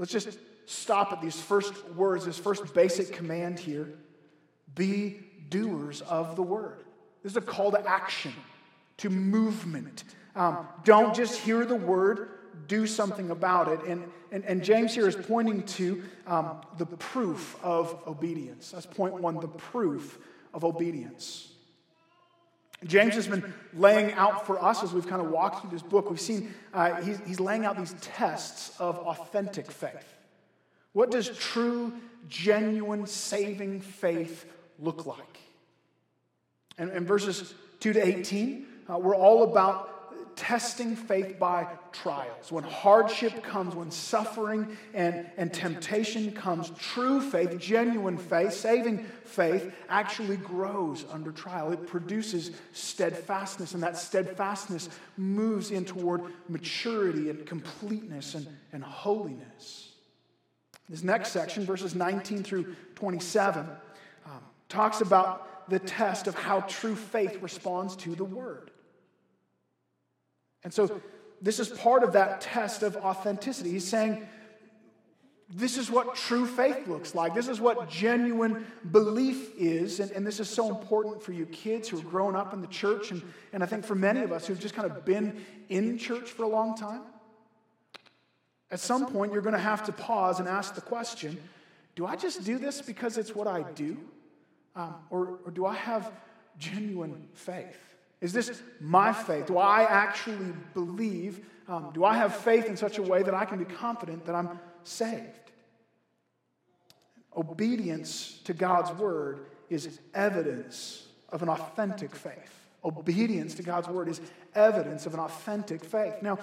Let's 0.00 0.12
just 0.12 0.38
stop 0.64 1.12
at 1.12 1.20
these 1.20 1.38
first 1.38 1.74
words, 1.90 2.24
this 2.24 2.38
first 2.38 2.72
basic 2.72 3.12
command 3.12 3.58
here 3.58 3.98
be 4.74 5.20
doers 5.50 6.00
of 6.00 6.36
the 6.36 6.42
word. 6.42 6.84
This 7.22 7.32
is 7.32 7.36
a 7.36 7.42
call 7.42 7.70
to 7.72 7.86
action, 7.86 8.32
to 8.96 9.10
movement. 9.10 10.04
Um, 10.34 10.66
don't 10.84 11.14
just 11.14 11.38
hear 11.38 11.66
the 11.66 11.74
word, 11.74 12.30
do 12.66 12.86
something 12.86 13.30
about 13.30 13.68
it. 13.68 13.80
And, 13.86 14.10
and, 14.32 14.42
and 14.46 14.64
James 14.64 14.94
here 14.94 15.06
is 15.06 15.16
pointing 15.16 15.64
to 15.64 16.02
um, 16.26 16.62
the 16.78 16.86
proof 16.86 17.62
of 17.62 17.94
obedience. 18.06 18.70
That's 18.70 18.86
point 18.86 19.12
one 19.12 19.38
the 19.38 19.48
proof 19.48 20.18
of 20.54 20.64
obedience. 20.64 21.52
James 22.84 23.14
has 23.14 23.26
been 23.26 23.52
laying 23.74 24.12
out 24.12 24.46
for 24.46 24.62
us 24.62 24.82
as 24.82 24.92
we've 24.92 25.06
kind 25.06 25.20
of 25.20 25.30
walked 25.30 25.60
through 25.60 25.70
this 25.70 25.82
book. 25.82 26.08
We've 26.08 26.20
seen 26.20 26.54
uh, 26.72 27.00
he's, 27.02 27.20
he's 27.26 27.40
laying 27.40 27.66
out 27.66 27.76
these 27.76 27.94
tests 28.00 28.78
of 28.80 28.98
authentic 28.98 29.70
faith. 29.70 30.14
What 30.92 31.10
does 31.10 31.28
true, 31.36 31.92
genuine, 32.28 33.06
saving 33.06 33.80
faith 33.80 34.46
look 34.78 35.04
like? 35.04 35.38
And 36.78 36.90
in 36.90 37.04
verses 37.04 37.54
2 37.80 37.92
to 37.92 38.06
18, 38.06 38.66
uh, 38.88 38.98
we're 38.98 39.14
all 39.14 39.42
about 39.42 39.99
testing 40.36 40.96
faith 40.96 41.38
by 41.38 41.66
trials. 41.92 42.50
When 42.50 42.64
hardship 42.64 43.42
comes, 43.42 43.74
when 43.74 43.90
suffering 43.90 44.76
and, 44.94 45.26
and 45.36 45.52
temptation 45.52 46.32
comes, 46.32 46.70
true 46.78 47.20
faith, 47.20 47.58
genuine 47.58 48.16
faith, 48.16 48.52
saving 48.52 49.04
faith 49.24 49.72
actually 49.88 50.36
grows 50.36 51.04
under 51.10 51.32
trial. 51.32 51.72
It 51.72 51.86
produces 51.86 52.50
steadfastness, 52.72 53.74
and 53.74 53.82
that 53.82 53.96
steadfastness 53.96 54.88
moves 55.16 55.70
in 55.70 55.84
toward 55.84 56.22
maturity 56.48 57.30
and 57.30 57.44
completeness 57.46 58.34
and, 58.34 58.46
and 58.72 58.82
holiness. 58.82 59.92
This 60.88 61.04
next 61.04 61.30
section, 61.30 61.64
verses 61.64 61.94
19 61.94 62.42
through 62.42 62.74
27, 62.96 63.64
um, 64.26 64.32
talks 64.68 65.00
about 65.00 65.68
the 65.70 65.78
test 65.78 66.26
of 66.26 66.34
how 66.34 66.60
true 66.62 66.96
faith 66.96 67.40
responds 67.40 67.94
to 67.96 68.14
the 68.16 68.24
word. 68.24 68.72
And 70.64 70.72
so 70.72 71.00
this 71.40 71.58
is 71.58 71.68
part 71.68 72.02
of 72.02 72.12
that 72.12 72.40
test 72.40 72.82
of 72.82 72.96
authenticity. 72.96 73.70
He's 73.70 73.88
saying, 73.88 74.26
this 75.52 75.76
is 75.76 75.90
what 75.90 76.14
true 76.14 76.46
faith 76.46 76.86
looks 76.86 77.14
like. 77.14 77.34
This 77.34 77.48
is 77.48 77.60
what 77.60 77.88
genuine 77.88 78.66
belief 78.92 79.50
is. 79.56 79.98
And, 79.98 80.10
and, 80.12 80.24
this 80.24 80.38
is 80.38 80.48
so 80.48 80.68
important 80.68 81.20
for 81.22 81.32
you 81.32 81.44
kids 81.46 81.88
who 81.88 81.98
are 81.98 82.02
growing 82.02 82.36
up 82.36 82.54
in 82.54 82.60
the 82.60 82.68
church. 82.68 83.10
And, 83.10 83.20
and 83.52 83.62
I 83.62 83.66
think 83.66 83.84
for 83.84 83.96
many 83.96 84.20
of 84.20 84.30
us 84.30 84.46
who've 84.46 84.60
just 84.60 84.74
kind 84.76 84.88
of 84.88 85.04
been 85.04 85.44
in 85.68 85.98
church 85.98 86.30
for 86.30 86.44
a 86.44 86.48
long 86.48 86.76
time. 86.76 87.02
At 88.70 88.78
some 88.78 89.06
point, 89.06 89.32
you're 89.32 89.42
going 89.42 89.54
to 89.54 89.58
have 89.58 89.84
to 89.86 89.92
pause 89.92 90.38
and 90.38 90.48
ask 90.48 90.74
the 90.74 90.80
question 90.80 91.36
do 91.96 92.06
I 92.06 92.14
just 92.14 92.44
do 92.44 92.56
this 92.56 92.80
because 92.80 93.18
it's 93.18 93.34
what 93.34 93.48
I 93.48 93.62
do? 93.74 93.98
Um, 94.76 94.94
or, 95.10 95.40
or 95.44 95.50
do 95.50 95.66
I 95.66 95.74
have 95.74 96.12
genuine 96.56 97.28
faith? 97.34 97.89
Is 98.20 98.32
this 98.32 98.62
my 98.80 99.12
faith? 99.12 99.46
Do 99.46 99.58
I 99.58 99.84
actually 99.84 100.52
believe? 100.74 101.40
Um, 101.68 101.90
do 101.94 102.04
I 102.04 102.16
have 102.16 102.34
faith 102.36 102.66
in 102.66 102.76
such 102.76 102.98
a 102.98 103.02
way 103.02 103.22
that 103.22 103.34
I 103.34 103.44
can 103.44 103.58
be 103.58 103.64
confident 103.64 104.26
that 104.26 104.34
I'm 104.34 104.58
saved? 104.84 105.50
Obedience 107.36 108.40
to 108.44 108.52
God's 108.52 108.92
word 108.92 109.46
is 109.70 110.00
evidence 110.14 111.06
of 111.30 111.42
an 111.42 111.48
authentic 111.48 112.14
faith. 112.14 112.60
Obedience 112.84 113.54
to 113.54 113.62
God's 113.62 113.88
word 113.88 114.08
is 114.08 114.20
evidence 114.54 115.06
of 115.06 115.14
an 115.14 115.20
authentic 115.20 115.84
faith. 115.84 116.14
Now, 116.22 116.38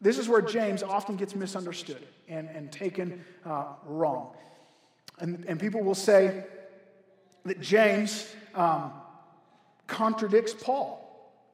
this 0.00 0.18
is 0.18 0.28
where 0.28 0.40
James 0.40 0.82
often 0.82 1.16
gets 1.16 1.34
misunderstood 1.34 2.06
and, 2.28 2.48
and 2.48 2.70
taken 2.70 3.24
uh, 3.44 3.64
wrong. 3.84 4.34
And, 5.18 5.44
and 5.46 5.58
people 5.58 5.82
will 5.82 5.96
say 5.96 6.44
that 7.44 7.60
James 7.60 8.32
um, 8.54 8.92
contradicts 9.88 10.54
Paul. 10.54 11.04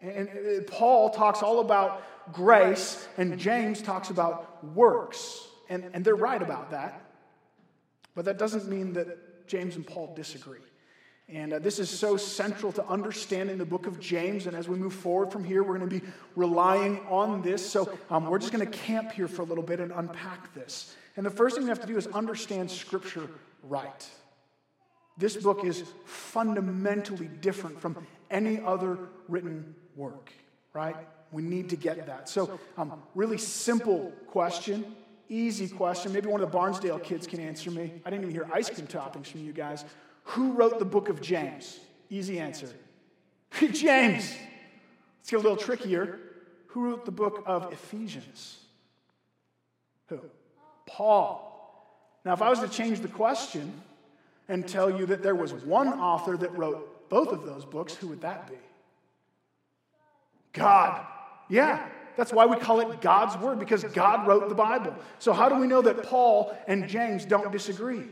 And 0.03 0.29
Paul 0.67 1.09
talks 1.11 1.43
all 1.43 1.61
about 1.61 2.03
grace, 2.33 3.09
and 3.17 3.39
James 3.39 3.81
talks 3.81 4.11
about 4.11 4.63
works. 4.75 5.41
And, 5.71 5.91
and 5.95 6.05
they're 6.05 6.15
right 6.15 6.43
about 6.43 6.73
that. 6.73 7.01
But 8.15 8.27
that 8.27 8.39
doesn't 8.39 8.69
mean 8.69 8.93
that 8.93 9.49
James 9.49 9.77
and 9.77 9.87
Paul 9.87 10.13
disagree. 10.15 10.61
And 11.29 11.55
uh, 11.55 11.59
this 11.59 11.79
is 11.79 11.89
so 11.89 12.19
central 12.19 12.71
to 12.73 12.87
understanding 12.87 13.57
the 13.57 13.65
book 13.65 13.87
of 13.87 13.99
James. 13.99 14.47
And 14.47 14.55
as 14.55 14.69
we 14.69 14.77
move 14.77 14.93
forward 14.93 15.33
from 15.33 15.43
here, 15.43 15.63
we're 15.63 15.79
going 15.79 15.89
to 15.89 16.01
be 16.01 16.07
relying 16.37 17.01
on 17.09 17.41
this. 17.41 17.69
So 17.69 17.91
um, 18.11 18.27
we're 18.27 18.39
just 18.39 18.53
going 18.53 18.65
to 18.65 18.79
camp 18.79 19.11
here 19.11 19.27
for 19.27 19.41
a 19.41 19.47
little 19.47 19.65
bit 19.65 19.81
and 19.81 19.91
unpack 19.91 20.53
this. 20.55 20.95
And 21.17 21.25
the 21.25 21.31
first 21.31 21.57
thing 21.57 21.65
we 21.65 21.71
have 21.71 21.81
to 21.81 21.87
do 21.87 21.97
is 21.97 22.07
understand 22.09 22.71
Scripture 22.71 23.29
right. 23.63 24.07
This 25.17 25.37
book 25.37 25.65
is 25.65 25.85
fundamentally 26.05 27.29
different 27.29 27.81
from 27.81 28.07
any 28.31 28.61
other 28.61 28.99
written 29.29 29.75
work, 29.95 30.33
right? 30.73 30.97
We 31.31 31.43
need 31.43 31.71
to 31.71 31.77
get 31.77 32.07
that. 32.07 32.29
So, 32.29 32.59
um, 32.77 33.01
really 33.15 33.39
simple 33.39 34.13
question, 34.27 34.85
easy 35.29 35.69
question. 35.69 36.13
Maybe 36.13 36.29
one 36.29 36.41
of 36.41 36.51
the 36.51 36.57
Barnsdale 36.57 37.03
kids 37.03 37.27
can 37.27 37.41
answer 37.41 37.71
me. 37.71 37.93
I 38.05 38.11
didn't 38.11 38.25
even 38.25 38.35
hear 38.35 38.49
ice 38.53 38.71
cream 38.71 38.87
toppings 38.87 39.27
from 39.27 39.45
you 39.45 39.53
guys. 39.53 39.85
Who 40.25 40.53
wrote 40.53 40.79
the 40.79 40.85
book 40.85 41.09
of 41.09 41.21
James? 41.21 41.79
Easy 42.11 42.39
answer. 42.39 42.69
James. 43.73 44.35
Let's 45.19 45.31
get 45.31 45.37
a 45.37 45.43
little 45.43 45.57
trickier. 45.57 46.19
Who 46.69 46.87
wrote 46.87 47.05
the 47.05 47.13
book 47.13 47.45
of 47.47 47.73
Ephesians? 47.73 48.59
Who? 50.09 50.21
Paul. 50.87 51.51
Now, 52.25 52.33
if 52.33 52.43
I 52.43 52.51
was 52.51 52.61
to 52.61 52.69
change 52.69 53.01
the 53.01 53.09
question 53.09 53.81
and 54.49 54.67
tell 54.67 54.91
you 54.91 55.07
that 55.07 55.23
there 55.23 55.35
was 55.35 55.53
one 55.53 55.89
author 55.89 56.37
that 56.37 56.57
wrote 56.57 57.09
both 57.09 57.29
of 57.29 57.45
those 57.45 57.65
books, 57.65 57.95
who 57.95 58.09
would 58.09 58.21
that 58.23 58.49
be? 58.49 58.57
God. 60.53 61.07
Yeah, 61.49 61.85
that's 62.17 62.33
why 62.33 62.47
we 62.47 62.57
call 62.57 62.81
it 62.81 63.01
God's 63.01 63.37
Word, 63.37 63.59
because 63.59 63.85
God 63.85 64.27
wrote 64.27 64.49
the 64.49 64.55
Bible. 64.55 64.95
So, 65.19 65.33
how 65.33 65.49
do 65.49 65.57
we 65.57 65.67
know 65.67 65.83
that 65.83 66.05
Paul 66.05 66.57
and 66.67 66.89
James 66.89 67.25
don't 67.25 67.53
disagree? 67.53 68.05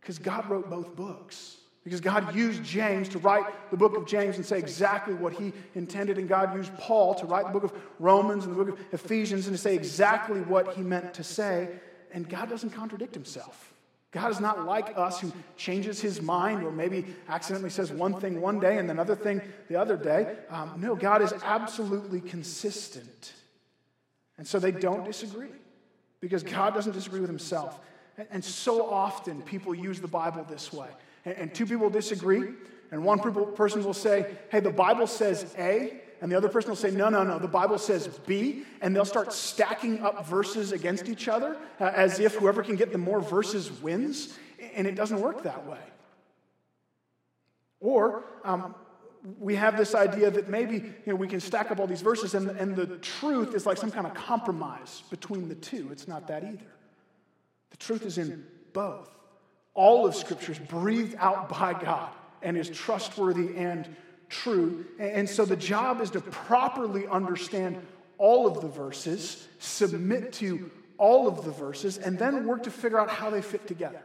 Because 0.00 0.18
God 0.18 0.48
wrote 0.48 0.68
both 0.68 0.94
books. 0.94 1.56
Because 1.84 2.00
God 2.00 2.34
used 2.34 2.64
James 2.64 3.10
to 3.10 3.18
write 3.18 3.44
the 3.70 3.76
book 3.76 3.94
of 3.96 4.06
James 4.06 4.36
and 4.36 4.44
say 4.44 4.58
exactly 4.58 5.12
what 5.12 5.34
he 5.34 5.52
intended, 5.74 6.16
and 6.16 6.28
God 6.28 6.56
used 6.56 6.74
Paul 6.78 7.14
to 7.16 7.26
write 7.26 7.46
the 7.46 7.52
book 7.52 7.64
of 7.64 7.72
Romans 7.98 8.46
and 8.46 8.56
the 8.56 8.64
book 8.64 8.78
of 8.78 8.84
Ephesians 8.92 9.46
and 9.46 9.54
to 9.54 9.60
say 9.60 9.74
exactly 9.74 10.40
what 10.40 10.74
he 10.74 10.82
meant 10.82 11.12
to 11.14 11.22
say. 11.22 11.68
And 12.10 12.28
God 12.28 12.48
doesn't 12.48 12.70
contradict 12.70 13.14
himself. 13.14 13.73
God 14.14 14.30
is 14.30 14.38
not 14.38 14.64
like 14.64 14.96
us 14.96 15.18
who 15.18 15.32
changes 15.56 16.00
his 16.00 16.22
mind 16.22 16.62
or 16.62 16.70
maybe 16.70 17.04
accidentally 17.28 17.68
says 17.68 17.90
one 17.90 18.20
thing 18.20 18.40
one 18.40 18.60
day 18.60 18.78
and 18.78 18.88
another 18.88 19.16
thing 19.16 19.42
the 19.68 19.74
other 19.74 19.96
day. 19.96 20.36
Um, 20.50 20.74
no, 20.78 20.94
God 20.94 21.20
is 21.20 21.34
absolutely 21.42 22.20
consistent. 22.20 23.32
And 24.38 24.46
so 24.46 24.60
they 24.60 24.70
don't 24.70 25.04
disagree 25.04 25.48
because 26.20 26.44
God 26.44 26.74
doesn't 26.74 26.92
disagree 26.92 27.18
with 27.18 27.28
himself. 27.28 27.80
And, 28.30 28.44
so 28.44 28.88
often 28.88 29.42
people 29.42 29.74
use 29.74 30.00
the 30.00 30.06
Bible 30.06 30.46
this 30.48 30.72
way. 30.72 30.88
And 31.24 31.52
two 31.52 31.66
people 31.66 31.90
disagree, 31.90 32.50
and 32.92 33.04
one 33.04 33.18
person 33.18 33.82
will 33.82 33.94
say, 33.94 34.36
hey, 34.52 34.60
the 34.60 34.70
Bible 34.70 35.08
says 35.08 35.52
A, 35.58 36.00
and 36.24 36.32
the 36.32 36.38
other 36.38 36.48
person 36.48 36.70
will 36.70 36.76
say, 36.76 36.90
no, 36.90 37.10
no, 37.10 37.22
no, 37.22 37.38
the 37.38 37.46
Bible 37.46 37.76
says 37.76 38.08
B, 38.24 38.64
and 38.80 38.96
they'll 38.96 39.04
start 39.04 39.30
stacking 39.30 40.00
up 40.00 40.26
verses 40.26 40.72
against 40.72 41.06
each 41.06 41.28
other 41.28 41.54
uh, 41.78 41.92
as 41.94 42.18
if 42.18 42.36
whoever 42.36 42.62
can 42.62 42.76
get 42.76 42.92
the 42.92 42.96
more 42.96 43.20
verses 43.20 43.70
wins, 43.82 44.34
and 44.74 44.86
it 44.86 44.94
doesn't 44.94 45.20
work 45.20 45.42
that 45.42 45.66
way. 45.66 45.82
Or 47.78 48.24
um, 48.42 48.74
we 49.38 49.54
have 49.56 49.76
this 49.76 49.94
idea 49.94 50.30
that 50.30 50.48
maybe 50.48 50.76
you 50.76 50.92
know, 51.08 51.14
we 51.14 51.28
can 51.28 51.40
stack 51.40 51.70
up 51.70 51.78
all 51.78 51.86
these 51.86 52.00
verses, 52.00 52.32
and, 52.32 52.48
and 52.52 52.74
the 52.74 52.86
truth 52.96 53.54
is 53.54 53.66
like 53.66 53.76
some 53.76 53.90
kind 53.90 54.06
of 54.06 54.14
compromise 54.14 55.02
between 55.10 55.50
the 55.50 55.56
two. 55.56 55.90
It's 55.92 56.08
not 56.08 56.26
that 56.28 56.42
either. 56.42 56.72
The 57.68 57.76
truth 57.76 58.06
is 58.06 58.16
in 58.16 58.46
both. 58.72 59.14
All 59.74 60.06
of 60.06 60.14
Scripture 60.14 60.52
is 60.52 60.58
breathed 60.58 61.16
out 61.18 61.50
by 61.50 61.74
God 61.74 62.12
and 62.40 62.56
is 62.56 62.70
trustworthy 62.70 63.54
and 63.58 63.94
true. 64.34 64.84
And 64.98 65.28
so 65.28 65.44
the 65.44 65.56
job 65.56 66.00
is 66.00 66.10
to 66.10 66.20
properly 66.20 67.06
understand 67.06 67.80
all 68.18 68.46
of 68.46 68.60
the 68.60 68.68
verses, 68.68 69.48
submit 69.58 70.32
to 70.34 70.70
all 70.98 71.28
of 71.28 71.44
the 71.44 71.50
verses, 71.50 71.98
and 71.98 72.18
then 72.18 72.46
work 72.46 72.62
to 72.64 72.70
figure 72.70 72.98
out 72.98 73.10
how 73.10 73.30
they 73.30 73.42
fit 73.42 73.66
together. 73.66 74.02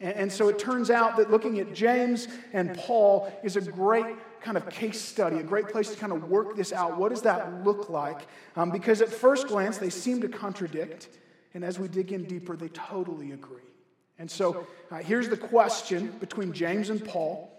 And, 0.00 0.32
so 0.32 0.48
it 0.48 0.58
turns 0.58 0.90
out 0.90 1.16
that 1.18 1.30
looking 1.30 1.60
at 1.60 1.72
James 1.72 2.26
and 2.52 2.76
Paul 2.76 3.32
is 3.44 3.56
a 3.56 3.60
great 3.60 4.16
kind 4.40 4.56
of 4.56 4.68
case 4.68 5.00
study, 5.00 5.38
a 5.38 5.44
great 5.44 5.68
place 5.68 5.90
to 5.90 5.96
kind 5.96 6.12
of 6.12 6.28
work 6.28 6.56
this 6.56 6.72
out. 6.72 6.98
What 6.98 7.10
does 7.10 7.22
that 7.22 7.62
look 7.62 7.88
like? 7.88 8.26
Um, 8.56 8.72
because 8.72 9.00
at 9.00 9.08
first 9.08 9.46
glance, 9.46 9.78
they 9.78 9.90
seem 9.90 10.20
to 10.22 10.28
contradict. 10.28 11.08
And 11.54 11.64
as 11.64 11.78
we 11.78 11.86
dig 11.86 12.10
in 12.10 12.24
deeper, 12.24 12.56
they 12.56 12.66
totally 12.68 13.30
agree. 13.30 13.62
And 14.18 14.28
so 14.28 14.66
uh, 14.90 14.96
here's 14.96 15.28
the 15.28 15.36
question 15.36 16.08
between 16.18 16.52
James 16.52 16.90
and 16.90 17.04
Paul 17.04 17.52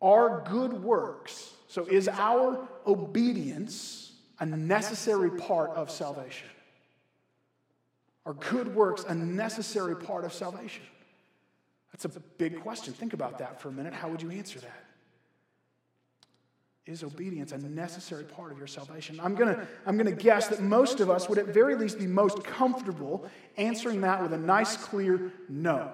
are 0.00 0.42
good 0.48 0.72
works, 0.72 1.52
so 1.68 1.84
is 1.86 2.08
our 2.08 2.68
obedience 2.86 4.12
a 4.38 4.46
necessary 4.46 5.30
part 5.30 5.70
of 5.70 5.90
salvation? 5.90 6.48
Are 8.26 8.34
good 8.34 8.74
works 8.74 9.04
a 9.04 9.14
necessary 9.14 9.96
part 9.96 10.24
of 10.24 10.32
salvation? 10.32 10.82
That's 11.92 12.04
a 12.16 12.20
big 12.38 12.60
question. 12.60 12.94
Think 12.94 13.12
about 13.12 13.38
that 13.38 13.60
for 13.60 13.68
a 13.68 13.72
minute. 13.72 13.92
How 13.92 14.08
would 14.08 14.22
you 14.22 14.30
answer 14.30 14.60
that? 14.60 14.84
Is 16.86 17.04
obedience 17.04 17.52
a 17.52 17.58
necessary 17.58 18.24
part 18.24 18.50
of 18.50 18.58
your 18.58 18.66
salvation? 18.66 19.20
I'm 19.22 19.34
going 19.34 19.54
to 19.54 19.66
I'm 19.86 19.96
to 19.98 20.12
guess 20.12 20.48
that 20.48 20.60
most 20.60 21.00
of 21.00 21.10
us 21.10 21.28
would 21.28 21.38
at 21.38 21.46
very 21.46 21.76
least 21.76 21.98
be 21.98 22.06
most 22.06 22.42
comfortable 22.42 23.28
answering 23.56 24.00
that 24.00 24.22
with 24.22 24.32
a 24.32 24.38
nice, 24.38 24.76
clear 24.76 25.32
no. 25.48 25.92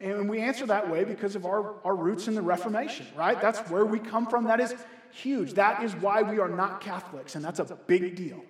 And 0.00 0.30
we 0.30 0.40
answer 0.40 0.64
that 0.66 0.88
way 0.90 1.04
because 1.04 1.36
of 1.36 1.44
our, 1.44 1.74
our 1.84 1.94
roots 1.94 2.26
in 2.26 2.34
the 2.34 2.40
Reformation, 2.42 3.06
right? 3.14 3.38
That's 3.40 3.58
where 3.70 3.84
we 3.84 3.98
come 3.98 4.26
from. 4.26 4.44
That 4.44 4.58
is 4.60 4.74
huge. 5.12 5.54
That 5.54 5.82
is 5.82 5.94
why 5.94 6.22
we 6.22 6.38
are 6.38 6.48
not 6.48 6.80
Catholics, 6.80 7.34
and 7.34 7.44
that's 7.44 7.58
a 7.58 7.64
big 7.86 8.16
deal. 8.16 8.42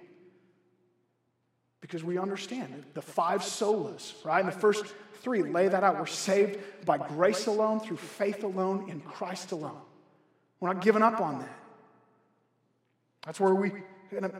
because 1.80 2.04
we 2.04 2.18
understand 2.18 2.84
the 2.94 3.02
five 3.02 3.40
solas, 3.40 4.24
right? 4.24 4.40
And 4.40 4.48
the 4.48 4.56
first 4.58 4.84
three 5.22 5.42
lay 5.42 5.68
that 5.68 5.82
out. 5.82 5.98
We're 5.98 6.06
saved 6.06 6.58
by 6.84 6.98
grace 6.98 7.46
alone, 7.46 7.80
through 7.80 7.96
faith 7.96 8.44
alone, 8.44 8.88
in 8.88 9.00
Christ 9.00 9.52
alone. 9.52 9.80
We're 10.60 10.72
not 10.72 10.82
giving 10.82 11.02
up 11.02 11.20
on 11.20 11.40
that. 11.40 11.58
That's 13.24 13.40
where 13.40 13.54
we 13.54 13.72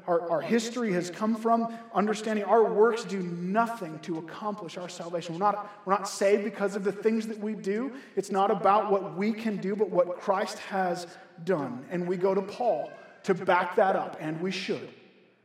our, 0.06 0.30
our 0.30 0.40
history 0.40 0.92
has 0.92 1.10
come 1.10 1.36
from, 1.36 1.72
understanding 1.94 2.44
our 2.44 2.64
works 2.64 3.04
do 3.04 3.22
nothing 3.22 3.98
to 4.00 4.18
accomplish 4.18 4.76
our 4.76 4.88
salvation. 4.88 5.34
We're 5.34 5.40
not, 5.40 5.70
we're 5.84 5.92
not 5.92 6.08
saved 6.08 6.44
because 6.44 6.76
of 6.76 6.84
the 6.84 6.92
things 6.92 7.26
that 7.26 7.38
we 7.38 7.54
do. 7.54 7.92
It's 8.16 8.30
not 8.30 8.50
about 8.50 8.90
what 8.90 9.16
we 9.16 9.32
can 9.32 9.58
do, 9.58 9.76
but 9.76 9.90
what 9.90 10.20
Christ 10.20 10.58
has 10.58 11.06
done. 11.44 11.84
And 11.90 12.06
we 12.06 12.16
go 12.16 12.34
to 12.34 12.42
Paul 12.42 12.90
to 13.24 13.34
back 13.34 13.76
that 13.76 13.96
up, 13.96 14.16
and 14.20 14.40
we 14.40 14.50
should. 14.50 14.88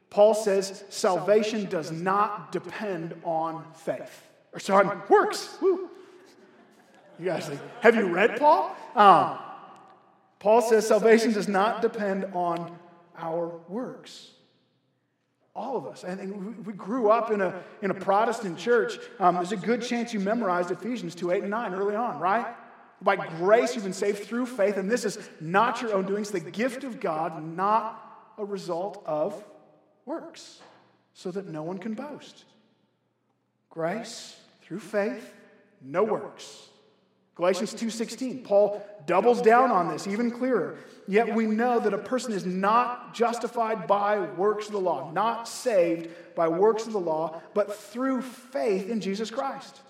Paul 0.09 0.33
says 0.33 0.83
salvation 0.89 1.65
does 1.65 1.91
not 1.91 2.51
depend 2.51 3.13
on 3.23 3.65
faith. 3.73 4.23
Or 4.53 4.59
sorry, 4.59 4.87
works. 5.09 5.57
Woo. 5.61 5.89
You 7.19 7.25
guys, 7.25 7.49
have 7.81 7.95
you 7.95 8.07
read 8.07 8.37
Paul? 8.39 8.75
Um, 8.95 9.37
Paul 10.39 10.61
says 10.61 10.87
salvation 10.87 11.33
does 11.33 11.47
not 11.47 11.81
depend 11.81 12.25
on 12.33 12.77
our 13.17 13.59
works. 13.67 14.31
All 15.55 15.77
of 15.77 15.85
us. 15.85 16.03
And 16.03 16.65
we 16.65 16.73
grew 16.73 17.09
up 17.09 17.31
in 17.31 17.41
a, 17.41 17.63
in 17.81 17.89
a 17.89 17.93
Protestant 17.93 18.57
church. 18.57 18.97
Um, 19.19 19.35
there's 19.35 19.53
a 19.53 19.57
good 19.57 19.81
chance 19.81 20.13
you 20.13 20.19
memorized 20.19 20.69
Ephesians 20.71 21.15
2 21.15 21.31
8 21.31 21.41
and 21.43 21.49
9 21.49 21.73
early 21.73 21.95
on, 21.95 22.19
right? 22.19 22.45
By 23.01 23.15
grace, 23.15 23.75
you've 23.75 23.83
been 23.83 23.93
saved 23.93 24.23
through 24.23 24.47
faith, 24.47 24.77
and 24.77 24.89
this 24.89 25.05
is 25.05 25.17
not 25.39 25.81
your 25.81 25.93
own 25.93 26.05
doing. 26.05 26.21
It's 26.21 26.31
the 26.31 26.39
gift 26.39 26.83
of 26.83 26.99
God, 26.99 27.43
not 27.43 28.33
a 28.37 28.45
result 28.45 29.03
of 29.05 29.43
works, 30.05 30.59
so 31.13 31.31
that 31.31 31.47
no 31.47 31.63
one 31.63 31.77
can 31.77 31.93
boast. 31.93 32.45
Grace 33.69 34.37
through 34.61 34.79
faith, 34.79 35.33
no 35.81 36.03
works. 36.03 36.69
Galatians 37.35 37.73
2:16. 37.73 38.43
Paul 38.43 38.81
doubles 39.05 39.41
down 39.41 39.69
on 39.69 39.89
this 39.89 40.07
even 40.07 40.31
clearer. 40.31 40.77
Yet 41.07 41.35
we 41.35 41.45
know 41.45 41.79
that 41.79 41.93
a 41.93 41.97
person 41.97 42.33
is 42.33 42.45
not 42.45 43.13
justified 43.13 43.85
by 43.87 44.19
works 44.19 44.67
of 44.67 44.71
the 44.71 44.79
law, 44.79 45.11
not 45.11 45.47
saved 45.47 46.09
by 46.33 46.47
works 46.47 46.87
of 46.87 46.93
the 46.93 46.99
law, 46.99 47.41
but 47.53 47.75
through 47.75 48.21
faith 48.21 48.89
in 48.89 49.01
Jesus 49.01 49.29
Christ. 49.29 49.81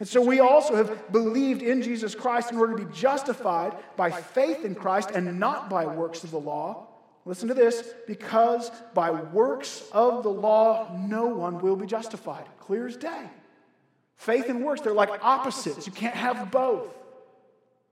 And 0.00 0.08
so 0.08 0.20
we 0.20 0.40
also 0.40 0.74
have 0.74 1.12
believed 1.12 1.62
in 1.62 1.80
Jesus 1.80 2.14
Christ 2.14 2.50
in 2.50 2.58
order 2.58 2.76
to 2.76 2.84
be 2.84 2.92
justified 2.92 3.76
by 3.96 4.10
faith 4.10 4.64
in 4.64 4.74
Christ 4.74 5.10
and 5.12 5.38
not 5.38 5.70
by 5.70 5.86
works 5.86 6.24
of 6.24 6.32
the 6.32 6.40
law. 6.40 6.88
Listen 7.26 7.48
to 7.48 7.54
this 7.54 7.94
because 8.06 8.70
by 8.92 9.10
works 9.10 9.84
of 9.92 10.22
the 10.22 10.30
law, 10.30 10.90
no 11.06 11.26
one 11.26 11.60
will 11.60 11.76
be 11.76 11.86
justified. 11.86 12.44
Clear 12.58 12.88
as 12.88 12.96
day. 12.96 13.30
Faith 14.16 14.48
and 14.48 14.64
works, 14.64 14.80
they're 14.80 14.92
like 14.92 15.22
opposites. 15.22 15.86
You 15.86 15.92
can't 15.92 16.14
have 16.14 16.50
both. 16.50 16.88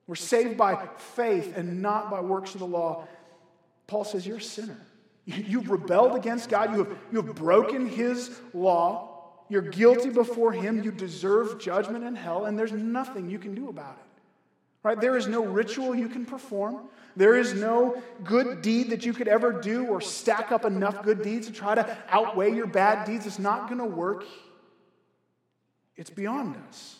We're 0.06 0.14
saved 0.14 0.56
by 0.56 0.88
faith 0.96 1.56
and 1.56 1.82
not 1.82 2.10
by 2.10 2.20
works 2.20 2.54
of 2.54 2.60
the 2.60 2.66
law. 2.66 3.06
Paul 3.86 4.04
says, 4.04 4.26
You're 4.26 4.38
a 4.38 4.42
sinner. 4.42 4.78
You've 5.24 5.70
rebelled 5.70 6.16
against 6.16 6.48
God. 6.48 6.72
You 6.72 6.84
have, 6.84 6.96
you 7.12 7.22
have 7.22 7.34
broken 7.34 7.86
his 7.88 8.40
law. 8.52 9.08
You're 9.48 9.62
guilty 9.62 10.10
before 10.10 10.52
him. 10.52 10.82
You 10.82 10.90
deserve 10.90 11.60
judgment 11.60 12.04
in 12.04 12.16
hell, 12.16 12.46
and 12.46 12.58
there's 12.58 12.72
nothing 12.72 13.30
you 13.30 13.38
can 13.38 13.54
do 13.54 13.68
about 13.68 13.98
it. 14.00 14.20
Right? 14.82 15.00
There 15.00 15.16
is 15.16 15.28
no 15.28 15.44
ritual 15.44 15.94
you 15.94 16.08
can 16.08 16.24
perform. 16.24 16.88
There 17.14 17.36
is 17.36 17.54
no 17.54 18.02
good 18.24 18.62
deed 18.62 18.90
that 18.90 19.04
you 19.04 19.12
could 19.12 19.28
ever 19.28 19.52
do 19.52 19.86
or 19.86 20.00
stack 20.00 20.50
up 20.50 20.64
enough 20.64 21.04
good 21.04 21.22
deeds 21.22 21.46
to 21.46 21.52
try 21.52 21.74
to 21.74 21.98
outweigh 22.08 22.52
your 22.52 22.66
bad 22.66 23.06
deeds. 23.06 23.26
It's 23.26 23.38
not 23.38 23.68
going 23.68 23.78
to 23.78 23.84
work. 23.84 24.24
It's 25.96 26.10
beyond 26.10 26.56
us. 26.68 26.96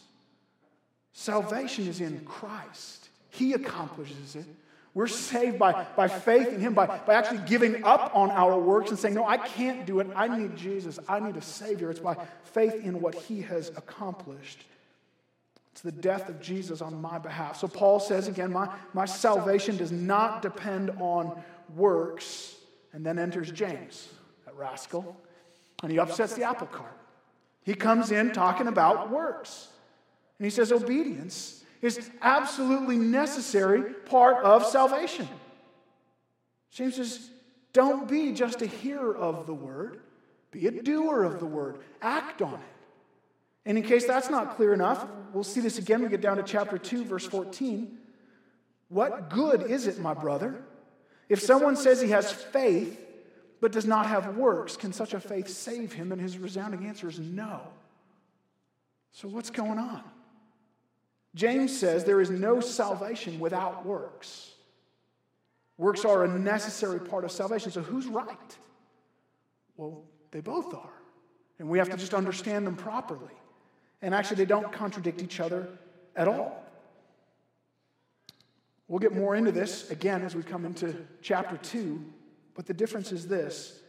Salvation 1.13 1.87
is 1.87 2.01
in 2.01 2.25
Christ, 2.25 3.09
He 3.31 3.53
accomplishes 3.53 4.37
it. 4.37 4.47
We're 4.95 5.07
saved 5.07 5.59
by, 5.59 5.87
by 5.97 6.07
faith 6.07 6.49
in 6.49 6.61
Him, 6.61 6.75
by, 6.75 6.87
by 6.87 7.15
actually 7.15 7.41
giving 7.47 7.83
up 7.83 8.11
on 8.15 8.31
our 8.31 8.59
works 8.59 8.91
and 8.91 8.99
saying, 8.99 9.15
No, 9.15 9.27
I 9.27 9.39
can't 9.39 9.87
do 9.87 10.01
it. 10.01 10.09
I 10.15 10.29
need 10.29 10.55
Jesus. 10.55 10.99
I 11.09 11.19
need 11.19 11.37
a 11.37 11.43
Savior. 11.43 11.91
It's 11.91 12.01
by 12.01 12.17
faith 12.45 12.75
in 12.75 13.01
what 13.01 13.15
He 13.15 13.41
has 13.43 13.71
accomplished. 13.71 14.65
It's 15.73 15.81
the 15.81 15.93
death 15.93 16.29
of 16.29 16.41
Jesus 16.43 16.83
on 16.83 17.01
my 17.01 17.19
behalf. 17.19 17.59
So 17.59 17.69
Paul 17.69 17.99
says 18.01 18.29
again, 18.29 18.53
my, 18.53 18.69
my 18.93 19.07
salvation 19.07 19.79
does 19.79 19.91
not 19.91 20.43
depend 20.43 20.91
on 21.01 21.43
works. 21.75 22.55
And 22.93 23.07
then 23.07 23.19
enters 23.19 23.51
James, 23.51 24.09
that 24.45 24.55
rascal, 24.55 25.17
and 25.83 25.91
he 25.91 25.99
upsets 25.99 26.35
the 26.35 26.43
apple 26.43 26.67
cart. 26.67 26.95
He 27.65 27.75
comes 27.75 28.11
in 28.11 28.33
talking 28.33 28.67
about 28.67 29.11
works. 29.11 29.69
And 30.39 30.45
he 30.45 30.51
says 30.51 30.73
obedience 30.73 31.63
is 31.81 32.11
absolutely 32.21 32.97
necessary 32.97 33.93
part 33.93 34.45
of 34.45 34.67
salvation. 34.67 35.29
James 36.71 36.97
says, 36.97 37.31
don't 37.73 38.09
be 38.09 38.33
just 38.33 38.63
a 38.63 38.67
hearer 38.67 39.15
of 39.17 39.47
the 39.47 39.55
word, 39.55 40.01
be 40.51 40.67
a 40.67 40.71
doer 40.71 41.25
of 41.25 41.39
the 41.39 41.47
word, 41.47 41.79
act 42.01 42.43
on 42.43 42.55
it. 42.55 42.61
And 43.65 43.79
in 43.79 43.85
case 43.85 44.07
that's 44.07 44.29
not 44.29 44.57
clear 44.57 44.75
enough, 44.75 45.07
we'll 45.33 45.45
see 45.45 45.61
this 45.61 45.79
again. 45.79 46.03
We 46.03 46.09
get 46.09 46.21
down 46.21 46.37
to 46.39 46.43
chapter 46.43 46.79
2, 46.79 47.05
verse 47.05 47.27
14. 47.27 47.99
What 48.89 49.31
good 49.31 49.63
is 49.63 49.87
it, 49.87 49.99
my 49.99 50.15
brother, 50.15 50.63
if 51.29 51.41
someone 51.41 51.77
says 51.77 52.01
he 52.01 52.11
has 52.11 52.31
faith 52.33 53.01
but 53.63 53.71
does 53.71 53.87
not 53.87 54.07
have 54.07 54.37
works, 54.37 54.77
can 54.77 54.93
such 54.93 55.15
a 55.15 55.21
faith 55.21 55.49
save 55.49 55.93
him? 55.93 56.11
And 56.11 56.21
his 56.21 56.37
resounding 56.37 56.85
answer 56.85 57.09
is 57.09 57.21
no. 57.21 57.61
So, 59.13 59.29
what's 59.29 59.51
going 59.51 59.79
on? 59.79 60.03
James 61.37 61.79
says 61.79 62.03
there 62.03 62.21
is 62.21 62.29
no 62.29 62.59
salvation 62.59 63.39
without 63.39 63.87
works. 63.87 64.51
Works 65.79 66.05
are 66.05 66.25
a 66.25 66.29
necessary 66.29 66.99
part 66.99 67.23
of 67.23 67.31
salvation. 67.31 67.71
So, 67.71 67.83
who's 67.83 68.09
right? 68.09 68.57
Well, 69.77 70.03
they 70.33 70.41
both 70.41 70.75
are. 70.75 70.93
And 71.61 71.69
we 71.69 71.79
have 71.79 71.89
to 71.91 71.97
just 71.97 72.15
understand 72.15 72.67
them 72.67 72.75
properly. 72.75 73.31
And 74.03 74.13
actually, 74.13 74.39
they 74.39 74.45
don't 74.45 74.73
contradict 74.73 75.23
each 75.23 75.39
other 75.39 75.69
at 76.17 76.27
all. 76.27 76.65
We'll 78.89 78.99
get 78.99 79.15
more 79.15 79.37
into 79.37 79.53
this 79.53 79.89
again 79.93 80.23
as 80.23 80.35
we 80.35 80.43
come 80.43 80.65
into 80.65 80.97
chapter 81.23 81.57
2. 81.59 82.05
But 82.55 82.67
the 82.67 82.75
difference 82.75 83.13
is 83.13 83.27
this 83.27 83.81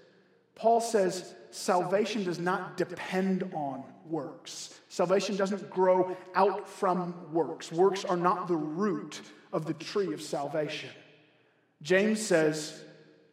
Paul 0.56 0.82
says 0.82 1.34
salvation 1.52 2.24
does 2.24 2.40
not 2.40 2.78
depend 2.78 3.50
on 3.54 3.84
works. 4.06 4.80
Salvation 4.90 5.36
doesn't 5.36 5.70
grow 5.70 6.16
out 6.36 6.70
from 6.70 7.34
works. 7.34 7.72
Works 7.72 8.06
are 8.06 8.18
not 8.18 8.48
the 8.48 8.56
root 8.56 9.22
of 9.52 9.66
the 9.66 9.74
tree 9.74 10.14
of 10.14 10.22
salvation. 10.22 10.90
James 11.82 12.22
says 12.22 12.84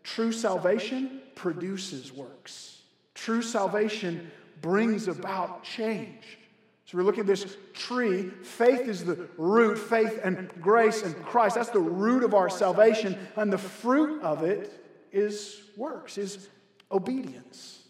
true 0.03 0.33
salvation 0.33 1.21
produces 1.35 2.13
works. 2.13 2.83
True 3.15 3.43
salvation 3.43 4.31
brings 4.61 5.09
about 5.09 5.63
change. 5.63 6.39
So 6.87 6.99
we're 6.99 7.05
looking 7.05 7.21
at 7.21 7.27
this 7.27 7.57
tree. 7.73 8.31
Faith 8.43 8.89
is 8.89 9.05
the 9.05 9.29
root, 9.37 9.79
faith 9.79 10.19
and 10.25 10.51
grace 10.61 11.03
and 11.03 11.15
Christ. 11.25 11.55
That's 11.55 11.71
the 11.71 11.79
root 11.79 12.25
of 12.25 12.35
our 12.35 12.51
salvation. 12.51 13.17
And 13.37 13.53
the 13.53 13.59
fruit 13.59 14.21
of 14.23 14.43
it 14.43 14.80
is 15.13 15.63
works, 15.77 16.19
is 16.19 16.49
obedience. 16.91 17.81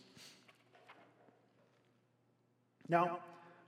Now, 2.89 3.21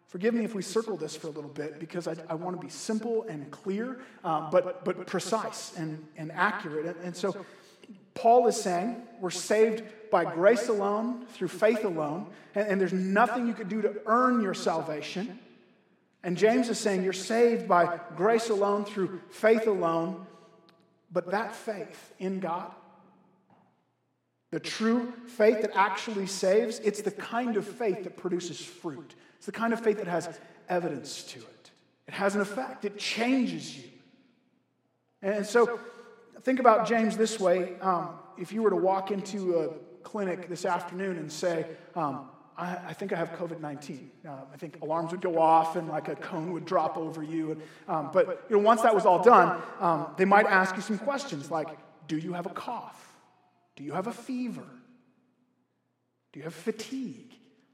forgive 0.08 0.34
me 0.34 0.44
if 0.44 0.54
we 0.54 0.62
circle 0.62 0.96
this 0.96 1.14
for 1.14 1.28
a 1.28 1.30
little 1.30 1.50
bit 1.50 1.78
because 1.78 2.08
I, 2.08 2.16
I 2.28 2.34
want 2.34 2.56
to 2.56 2.62
be 2.64 2.70
simple 2.70 3.24
and 3.28 3.50
clear, 3.50 4.00
um, 4.24 4.48
but, 4.50 4.84
but 4.84 5.06
precise 5.06 5.72
and, 5.76 6.04
and 6.16 6.32
accurate. 6.32 6.86
And, 6.86 6.96
and 7.04 7.16
so, 7.16 7.46
Paul 8.14 8.46
is 8.48 8.60
saying 8.60 9.02
we're 9.20 9.30
saved 9.30 9.84
by 10.10 10.24
grace 10.24 10.68
alone, 10.68 11.24
through 11.26 11.48
faith 11.48 11.84
alone, 11.84 12.26
and, 12.54 12.68
and 12.68 12.80
there's 12.80 12.92
nothing 12.92 13.46
you 13.46 13.54
could 13.54 13.68
do 13.68 13.80
to 13.80 13.94
earn 14.06 14.42
your 14.42 14.54
salvation. 14.54 15.38
And 16.22 16.36
James 16.36 16.68
is 16.68 16.78
saying 16.78 17.02
you're 17.02 17.12
saved 17.12 17.66
by 17.66 17.98
grace 18.16 18.50
alone, 18.50 18.84
through 18.84 19.20
faith 19.30 19.66
alone, 19.66 20.26
but 21.10 21.30
that 21.30 21.54
faith 21.54 22.12
in 22.18 22.40
God 22.40 22.72
the 24.52 24.60
true 24.60 25.12
faith 25.26 25.62
that 25.62 25.70
actually 25.74 26.26
saves, 26.26 26.78
it's 26.80 27.00
the 27.00 27.10
kind 27.10 27.56
of 27.56 27.66
faith 27.66 28.04
that 28.04 28.18
produces 28.18 28.62
fruit. 28.62 29.14
It's 29.38 29.46
the 29.46 29.52
kind 29.52 29.72
of 29.72 29.80
faith 29.80 29.96
that 29.96 30.06
has 30.06 30.38
evidence 30.68 31.24
to 31.24 31.40
it. 31.40 31.70
It 32.06 32.14
has 32.14 32.34
an 32.34 32.42
effect, 32.42 32.84
it 32.84 32.98
changes 32.98 33.76
you. 33.76 33.88
And 35.22 35.46
so 35.46 35.80
think 36.42 36.60
about 36.60 36.86
James 36.86 37.16
this 37.16 37.40
way. 37.40 37.76
Um, 37.80 38.10
if 38.36 38.52
you 38.52 38.62
were 38.62 38.70
to 38.70 38.76
walk 38.76 39.10
into 39.10 39.58
a 39.58 39.68
clinic 40.02 40.48
this 40.50 40.66
afternoon 40.66 41.16
and 41.16 41.32
say, 41.32 41.64
um, 41.94 42.28
I, 42.58 42.76
I, 42.88 42.92
think 42.92 43.14
I 43.14 43.16
have 43.16 43.30
COVID 43.32 43.58
19. 43.60 44.10
Uh, 44.28 44.32
I 44.52 44.56
think 44.58 44.82
alarms 44.82 45.12
would 45.12 45.22
go 45.22 45.38
off 45.38 45.76
and 45.76 45.88
like 45.88 46.08
a 46.08 46.16
cone 46.16 46.52
would 46.52 46.66
drop 46.66 46.98
over 46.98 47.22
you. 47.22 47.52
And, 47.52 47.62
um, 47.88 48.10
but 48.12 48.44
you 48.50 48.56
know, 48.56 48.62
once 48.62 48.82
that 48.82 48.94
was 48.94 49.06
all 49.06 49.22
done, 49.22 49.62
um, 49.80 50.08
they 50.18 50.26
might 50.26 50.44
ask 50.44 50.76
you 50.76 50.82
some 50.82 50.98
questions 50.98 51.50
like 51.50 51.68
Do 52.06 52.18
you 52.18 52.34
have 52.34 52.44
a 52.44 52.50
cough? 52.50 53.11
Do 53.76 53.84
you 53.84 53.92
have 53.92 54.06
a 54.06 54.12
fever? 54.12 54.66
Do 56.32 56.40
you 56.40 56.44
have 56.44 56.54
fatigue? 56.54 57.32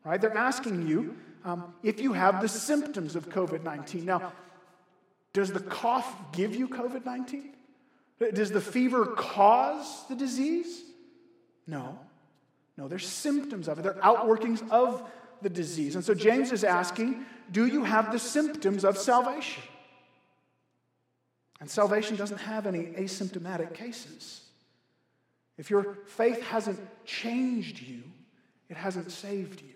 right? 0.09 0.21
They're 0.21 0.37
asking 0.37 0.89
you 0.89 1.17
um, 1.45 1.75
if 1.83 2.01
you 2.01 2.13
have 2.15 2.41
the 2.41 2.49
symptoms 2.49 3.15
of 3.15 3.29
COVID 3.29 3.63
19. 3.63 4.05
Now, 4.05 4.33
does 5.33 5.53
the 5.53 5.61
cough 5.61 6.33
give 6.33 6.55
you 6.55 6.69
COVID 6.69 7.05
19? 7.05 7.55
Does 8.33 8.51
the 8.51 8.61
fever 8.61 9.07
cause 9.07 10.07
the 10.09 10.17
disease? 10.17 10.83
No. 11.67 11.99
No, 12.77 12.89
they're 12.89 12.99
symptoms 12.99 13.69
of 13.69 13.79
it, 13.79 13.83
they're 13.83 13.95
outworkings 13.95 14.69
of 14.71 15.09
the 15.43 15.49
disease. 15.49 15.95
And 15.95 16.05
so 16.05 16.15
James 16.15 16.53
is 16.53 16.65
asking, 16.65 17.25
Do 17.53 17.67
you 17.67 17.85
have 17.85 18.11
the 18.11 18.19
symptoms 18.19 18.85
of 18.85 18.97
salvation? 18.97 19.63
And 21.61 21.69
salvation 21.69 22.17
doesn't 22.17 22.39
have 22.39 22.67
any 22.67 22.85
asymptomatic 22.85 23.75
cases. 23.75 24.43
If 25.59 25.71
your 25.71 25.99
faith 26.07 26.41
hasn't 26.45 26.81
changed 27.05 27.83
you, 27.83 28.03
it 28.69 28.77
hasn't 28.77 29.11
saved 29.11 29.61
you. 29.61 29.75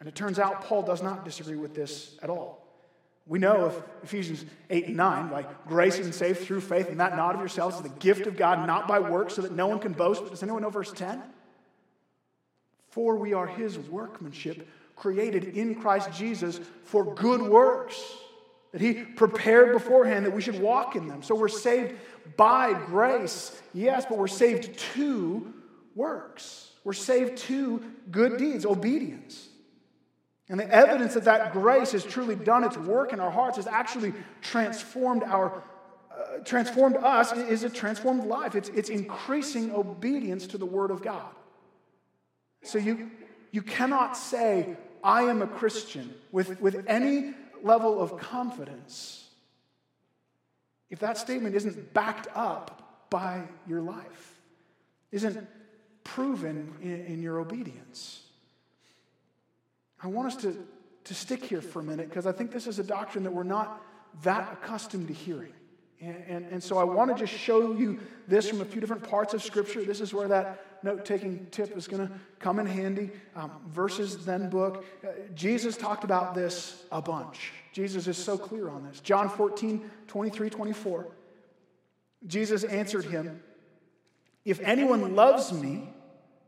And 0.00 0.08
it 0.08 0.14
turns 0.14 0.38
out 0.38 0.62
Paul 0.62 0.82
does 0.82 1.02
not 1.02 1.24
disagree 1.24 1.56
with 1.56 1.74
this 1.74 2.16
at 2.22 2.30
all. 2.30 2.66
We 3.26 3.38
know 3.38 3.66
of 3.66 3.82
Ephesians 4.02 4.44
8 4.70 4.88
and 4.88 4.96
9, 4.96 5.30
like 5.30 5.66
grace 5.68 5.98
been 5.98 6.12
saved 6.12 6.40
through 6.40 6.62
faith, 6.62 6.88
and 6.88 6.98
that 6.98 7.16
not 7.16 7.34
of 7.34 7.40
yourselves 7.40 7.76
is 7.76 7.82
the 7.82 7.90
gift 7.90 8.26
of 8.26 8.36
God, 8.36 8.66
not 8.66 8.88
by 8.88 8.98
works, 8.98 9.34
so 9.34 9.42
that 9.42 9.52
no 9.52 9.68
one 9.68 9.78
can 9.78 9.92
boast. 9.92 10.28
Does 10.30 10.42
anyone 10.42 10.62
know 10.62 10.70
verse 10.70 10.90
10? 10.90 11.22
For 12.88 13.14
we 13.14 13.34
are 13.34 13.46
his 13.46 13.78
workmanship, 13.78 14.66
created 14.96 15.44
in 15.44 15.76
Christ 15.76 16.12
Jesus 16.12 16.60
for 16.84 17.14
good 17.14 17.42
works, 17.42 18.02
that 18.72 18.80
he 18.80 18.94
prepared 18.94 19.72
beforehand 19.72 20.26
that 20.26 20.34
we 20.34 20.42
should 20.42 20.60
walk 20.60 20.96
in 20.96 21.08
them. 21.08 21.22
So 21.22 21.34
we're 21.34 21.48
saved 21.48 21.94
by 22.36 22.72
grace, 22.72 23.60
yes, 23.74 24.06
but 24.08 24.18
we're 24.18 24.28
saved 24.28 24.78
to 24.94 25.52
works. 25.94 26.70
We're 26.84 26.92
saved 26.92 27.38
to 27.38 27.82
good 28.10 28.38
deeds, 28.38 28.64
obedience. 28.64 29.48
And 30.48 30.58
the 30.58 30.68
evidence 30.68 31.14
that 31.14 31.24
that 31.24 31.52
grace 31.52 31.92
has 31.92 32.04
truly 32.04 32.34
done 32.34 32.64
its 32.64 32.76
work 32.76 33.12
in 33.12 33.20
our 33.20 33.30
hearts 33.30 33.56
has 33.56 33.66
actually 33.66 34.12
transformed 34.40 35.22
our 35.22 35.62
uh, 36.10 36.38
transformed 36.44 36.96
us 36.96 37.32
is 37.32 37.62
a 37.62 37.70
transformed 37.70 38.24
life. 38.24 38.54
It's, 38.54 38.68
it's 38.70 38.90
increasing 38.90 39.72
obedience 39.72 40.46
to 40.48 40.58
the 40.58 40.66
Word 40.66 40.90
of 40.90 41.02
God. 41.02 41.30
So 42.62 42.78
you, 42.78 43.10
you 43.52 43.62
cannot 43.62 44.16
say, 44.16 44.76
I 45.02 45.22
am 45.22 45.40
a 45.40 45.46
Christian 45.46 46.12
with, 46.32 46.60
with 46.60 46.84
any 46.88 47.32
level 47.64 48.00
of 48.00 48.16
confidence 48.18 49.20
if 50.90 50.98
that 50.98 51.16
statement 51.16 51.54
isn't 51.54 51.94
backed 51.94 52.26
up 52.34 53.06
by 53.10 53.44
your 53.66 53.80
life, 53.80 54.34
isn't 55.12 55.46
proven 56.02 56.74
in, 56.82 57.06
in 57.06 57.22
your 57.22 57.38
obedience. 57.38 58.22
I 60.02 60.08
want 60.08 60.28
us 60.28 60.36
to, 60.42 60.56
to 61.04 61.14
stick 61.14 61.44
here 61.44 61.62
for 61.62 61.80
a 61.80 61.82
minute 61.84 62.08
because 62.08 62.26
I 62.26 62.32
think 62.32 62.50
this 62.50 62.66
is 62.66 62.78
a 62.78 62.84
doctrine 62.84 63.24
that 63.24 63.32
we're 63.32 63.42
not 63.44 63.82
that 64.22 64.52
accustomed 64.52 65.06
to 65.08 65.14
hearing. 65.14 65.52
And, 66.00 66.24
and, 66.28 66.46
and, 66.52 66.62
so 66.62 66.78
I 66.78 66.84
want 66.84 67.14
to 67.14 67.26
just 67.26 67.38
show 67.38 67.72
you 67.72 68.00
this 68.26 68.48
from 68.48 68.62
a 68.62 68.64
few 68.64 68.80
different 68.80 69.02
parts 69.08 69.34
of 69.34 69.42
Scripture. 69.42 69.84
This 69.84 70.00
is 70.00 70.14
where 70.14 70.28
that 70.28 70.64
note 70.82 71.04
taking 71.04 71.46
tip 71.50 71.76
is 71.76 71.86
going 71.86 72.08
to 72.08 72.14
come 72.38 72.58
in 72.58 72.64
handy. 72.64 73.10
Um, 73.36 73.50
verses, 73.66 74.24
then 74.24 74.48
book. 74.48 74.86
Uh, 75.04 75.08
Jesus 75.34 75.76
talked 75.76 76.04
about 76.04 76.34
this 76.34 76.84
a 76.90 77.02
bunch. 77.02 77.52
Jesus 77.72 78.06
is 78.06 78.16
so 78.16 78.38
clear 78.38 78.70
on 78.70 78.82
this. 78.84 79.00
John 79.00 79.28
14, 79.28 79.90
23, 80.06 80.48
24. 80.48 81.06
Jesus 82.26 82.64
answered 82.64 83.04
him, 83.04 83.42
If 84.46 84.60
anyone 84.60 85.14
loves 85.14 85.52
me, 85.52 85.90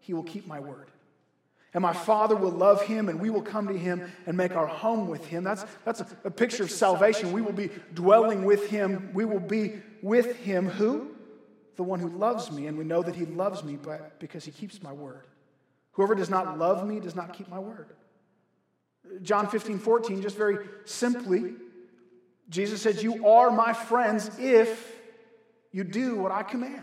he 0.00 0.14
will 0.14 0.22
keep 0.22 0.46
my 0.46 0.60
word. 0.60 0.91
And 1.74 1.80
my 1.80 1.94
Father 1.94 2.36
will 2.36 2.50
love 2.50 2.82
him, 2.82 3.08
and 3.08 3.18
we 3.18 3.30
will 3.30 3.42
come 3.42 3.68
to 3.68 3.76
him 3.76 4.10
and 4.26 4.36
make 4.36 4.54
our 4.54 4.66
home 4.66 5.08
with 5.08 5.24
him. 5.26 5.42
That's, 5.42 5.64
that's 5.84 6.02
a, 6.02 6.06
a 6.24 6.30
picture 6.30 6.64
of 6.64 6.70
salvation. 6.70 7.32
We 7.32 7.40
will 7.40 7.52
be 7.52 7.70
dwelling 7.94 8.44
with 8.44 8.68
him. 8.68 9.10
We 9.14 9.24
will 9.24 9.40
be 9.40 9.80
with 10.02 10.36
him. 10.36 10.68
Who? 10.68 11.16
The 11.76 11.82
one 11.82 11.98
who 11.98 12.10
loves 12.10 12.52
me, 12.52 12.66
and 12.66 12.76
we 12.76 12.84
know 12.84 13.02
that 13.02 13.14
he 13.14 13.24
loves 13.24 13.64
me 13.64 13.76
but 13.82 14.20
because 14.20 14.44
he 14.44 14.50
keeps 14.50 14.82
my 14.82 14.92
word. 14.92 15.26
Whoever 15.92 16.14
does 16.14 16.28
not 16.28 16.58
love 16.58 16.86
me 16.86 17.00
does 17.00 17.16
not 17.16 17.32
keep 17.32 17.48
my 17.48 17.58
word. 17.58 17.88
John 19.22 19.48
15, 19.48 19.78
14, 19.78 20.22
just 20.22 20.36
very 20.36 20.66
simply, 20.84 21.54
Jesus 22.48 22.82
said, 22.82 23.02
You 23.02 23.26
are 23.26 23.50
my 23.50 23.72
friends 23.72 24.30
if 24.38 24.94
you 25.70 25.84
do 25.84 26.16
what 26.16 26.32
I 26.32 26.42
command. 26.42 26.82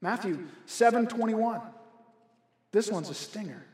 Matthew 0.00 0.46
7, 0.66 1.08
21. 1.08 1.60
This 2.72 2.90
one's 2.90 3.10
a 3.10 3.14
stinger. 3.14 3.64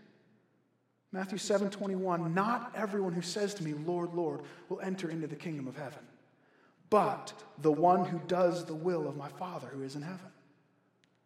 Matthew 1.12 1.38
7 1.38 1.70
21, 1.70 2.34
not 2.34 2.72
everyone 2.74 3.12
who 3.12 3.22
says 3.22 3.54
to 3.54 3.64
me, 3.64 3.72
Lord, 3.72 4.14
Lord, 4.14 4.40
will 4.68 4.80
enter 4.80 5.10
into 5.10 5.28
the 5.28 5.36
kingdom 5.36 5.68
of 5.68 5.76
heaven, 5.76 6.00
but 6.90 7.32
the 7.62 7.70
one 7.70 8.04
who 8.04 8.20
does 8.26 8.64
the 8.64 8.74
will 8.74 9.08
of 9.08 9.16
my 9.16 9.28
Father 9.28 9.68
who 9.68 9.82
is 9.82 9.94
in 9.94 10.02
heaven. 10.02 10.26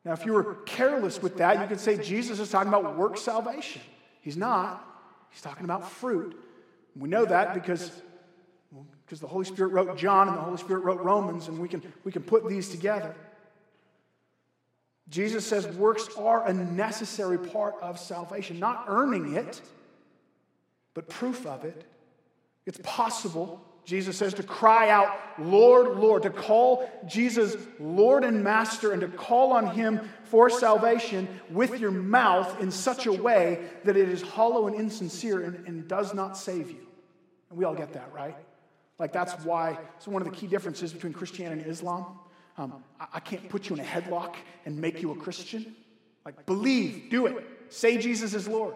Now, 0.04 0.12
if 0.12 0.24
you 0.26 0.32
were 0.34 0.56
careless 0.66 1.22
with 1.22 1.38
that, 1.38 1.60
you 1.60 1.66
could 1.66 1.80
say 1.80 1.96
Jesus 1.96 2.38
is 2.38 2.50
talking 2.50 2.68
about 2.68 2.96
work 2.96 3.16
salvation. 3.16 3.82
He's 4.20 4.36
not, 4.36 4.86
he's 5.30 5.40
talking 5.40 5.64
about 5.64 5.90
fruit. 5.90 6.38
We 6.94 7.08
know 7.08 7.24
that 7.24 7.54
because, 7.54 7.90
well, 8.70 8.86
because 9.04 9.20
the 9.20 9.26
Holy 9.26 9.44
Spirit 9.44 9.72
wrote 9.72 9.96
John 9.96 10.28
and 10.28 10.36
the 10.36 10.42
Holy 10.42 10.58
Spirit 10.58 10.84
wrote 10.84 11.00
Romans, 11.00 11.48
and 11.48 11.58
we 11.58 11.68
can, 11.68 11.82
we 12.04 12.12
can 12.12 12.22
put 12.22 12.46
these 12.48 12.68
together. 12.68 13.14
Jesus 15.10 15.46
says 15.46 15.66
works 15.68 16.08
are 16.18 16.46
a 16.46 16.52
necessary 16.52 17.38
part 17.38 17.74
of 17.80 17.98
salvation, 17.98 18.58
not 18.58 18.84
earning 18.88 19.34
it, 19.34 19.60
but 20.94 21.08
proof 21.08 21.46
of 21.46 21.64
it. 21.64 21.84
It's 22.66 22.80
possible, 22.82 23.64
Jesus 23.86 24.18
says, 24.18 24.34
to 24.34 24.42
cry 24.42 24.90
out, 24.90 25.18
Lord, 25.38 25.96
Lord, 25.96 26.24
to 26.24 26.30
call 26.30 26.90
Jesus 27.06 27.56
Lord 27.80 28.24
and 28.24 28.44
Master 28.44 28.92
and 28.92 29.00
to 29.00 29.08
call 29.08 29.52
on 29.52 29.68
Him 29.68 30.06
for 30.24 30.50
salvation 30.50 31.26
with 31.48 31.80
your 31.80 31.90
mouth 31.90 32.60
in 32.60 32.70
such 32.70 33.06
a 33.06 33.12
way 33.12 33.64
that 33.84 33.96
it 33.96 34.10
is 34.10 34.20
hollow 34.20 34.66
and 34.66 34.76
insincere 34.76 35.42
and, 35.42 35.66
and 35.66 35.88
does 35.88 36.12
not 36.12 36.36
save 36.36 36.70
you. 36.70 36.86
And 37.48 37.58
we 37.58 37.64
all 37.64 37.74
get 37.74 37.94
that, 37.94 38.12
right? 38.12 38.36
Like, 38.98 39.12
that's 39.12 39.32
why 39.44 39.78
it's 39.96 40.06
one 40.06 40.20
of 40.20 40.28
the 40.28 40.36
key 40.36 40.48
differences 40.48 40.92
between 40.92 41.14
Christianity 41.14 41.62
and 41.62 41.70
Islam. 41.70 42.18
Um, 42.58 42.82
I, 43.00 43.06
I 43.14 43.20
can't 43.20 43.48
put 43.48 43.68
you 43.68 43.76
in 43.76 43.80
a 43.80 43.84
headlock 43.84 44.34
and 44.66 44.76
make 44.76 45.00
you 45.00 45.12
a 45.12 45.16
Christian. 45.16 45.74
Like, 46.24 46.44
believe, 46.44 47.08
do 47.10 47.26
it. 47.26 47.46
Say 47.70 47.96
Jesus 47.96 48.34
is 48.34 48.46
Lord. 48.48 48.74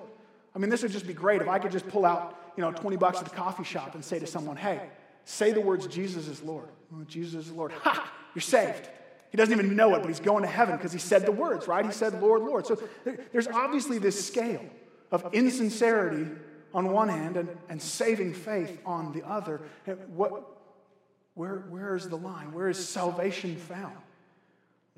I 0.54 0.58
mean, 0.58 0.70
this 0.70 0.82
would 0.82 0.92
just 0.92 1.06
be 1.06 1.12
great 1.12 1.42
if 1.42 1.48
I 1.48 1.58
could 1.58 1.72
just 1.72 1.88
pull 1.88 2.06
out, 2.06 2.38
you 2.56 2.62
know, 2.62 2.70
20 2.72 2.96
bucks 2.96 3.18
at 3.18 3.24
the 3.24 3.34
coffee 3.34 3.64
shop 3.64 3.94
and 3.94 4.04
say 4.04 4.18
to 4.18 4.26
someone, 4.26 4.56
hey, 4.56 4.80
say 5.24 5.52
the 5.52 5.60
words, 5.60 5.86
Jesus 5.86 6.28
is 6.28 6.42
Lord. 6.42 6.68
Jesus 7.06 7.46
is 7.46 7.52
Lord. 7.52 7.72
Ha! 7.72 8.12
You're 8.34 8.42
saved. 8.42 8.88
He 9.30 9.36
doesn't 9.36 9.52
even 9.52 9.74
know 9.76 9.94
it, 9.94 10.00
but 10.00 10.08
he's 10.08 10.20
going 10.20 10.42
to 10.42 10.48
heaven 10.48 10.76
because 10.76 10.92
he 10.92 10.98
said 10.98 11.24
the 11.24 11.32
words, 11.32 11.66
right? 11.66 11.84
He 11.84 11.92
said, 11.92 12.20
Lord, 12.20 12.42
Lord. 12.42 12.66
So 12.66 12.78
there's 13.32 13.48
obviously 13.48 13.98
this 13.98 14.24
scale 14.24 14.64
of 15.10 15.26
insincerity 15.32 16.30
on 16.74 16.92
one 16.92 17.08
hand 17.08 17.36
and, 17.38 17.48
and 17.68 17.80
saving 17.80 18.34
faith 18.34 18.78
on 18.84 19.12
the 19.12 19.26
other. 19.26 19.62
What, 20.08 20.51
where, 21.34 21.64
where 21.70 21.94
is 21.94 22.08
the 22.08 22.16
line? 22.16 22.52
Where 22.52 22.68
is 22.68 22.88
salvation 22.88 23.56
found? 23.56 23.96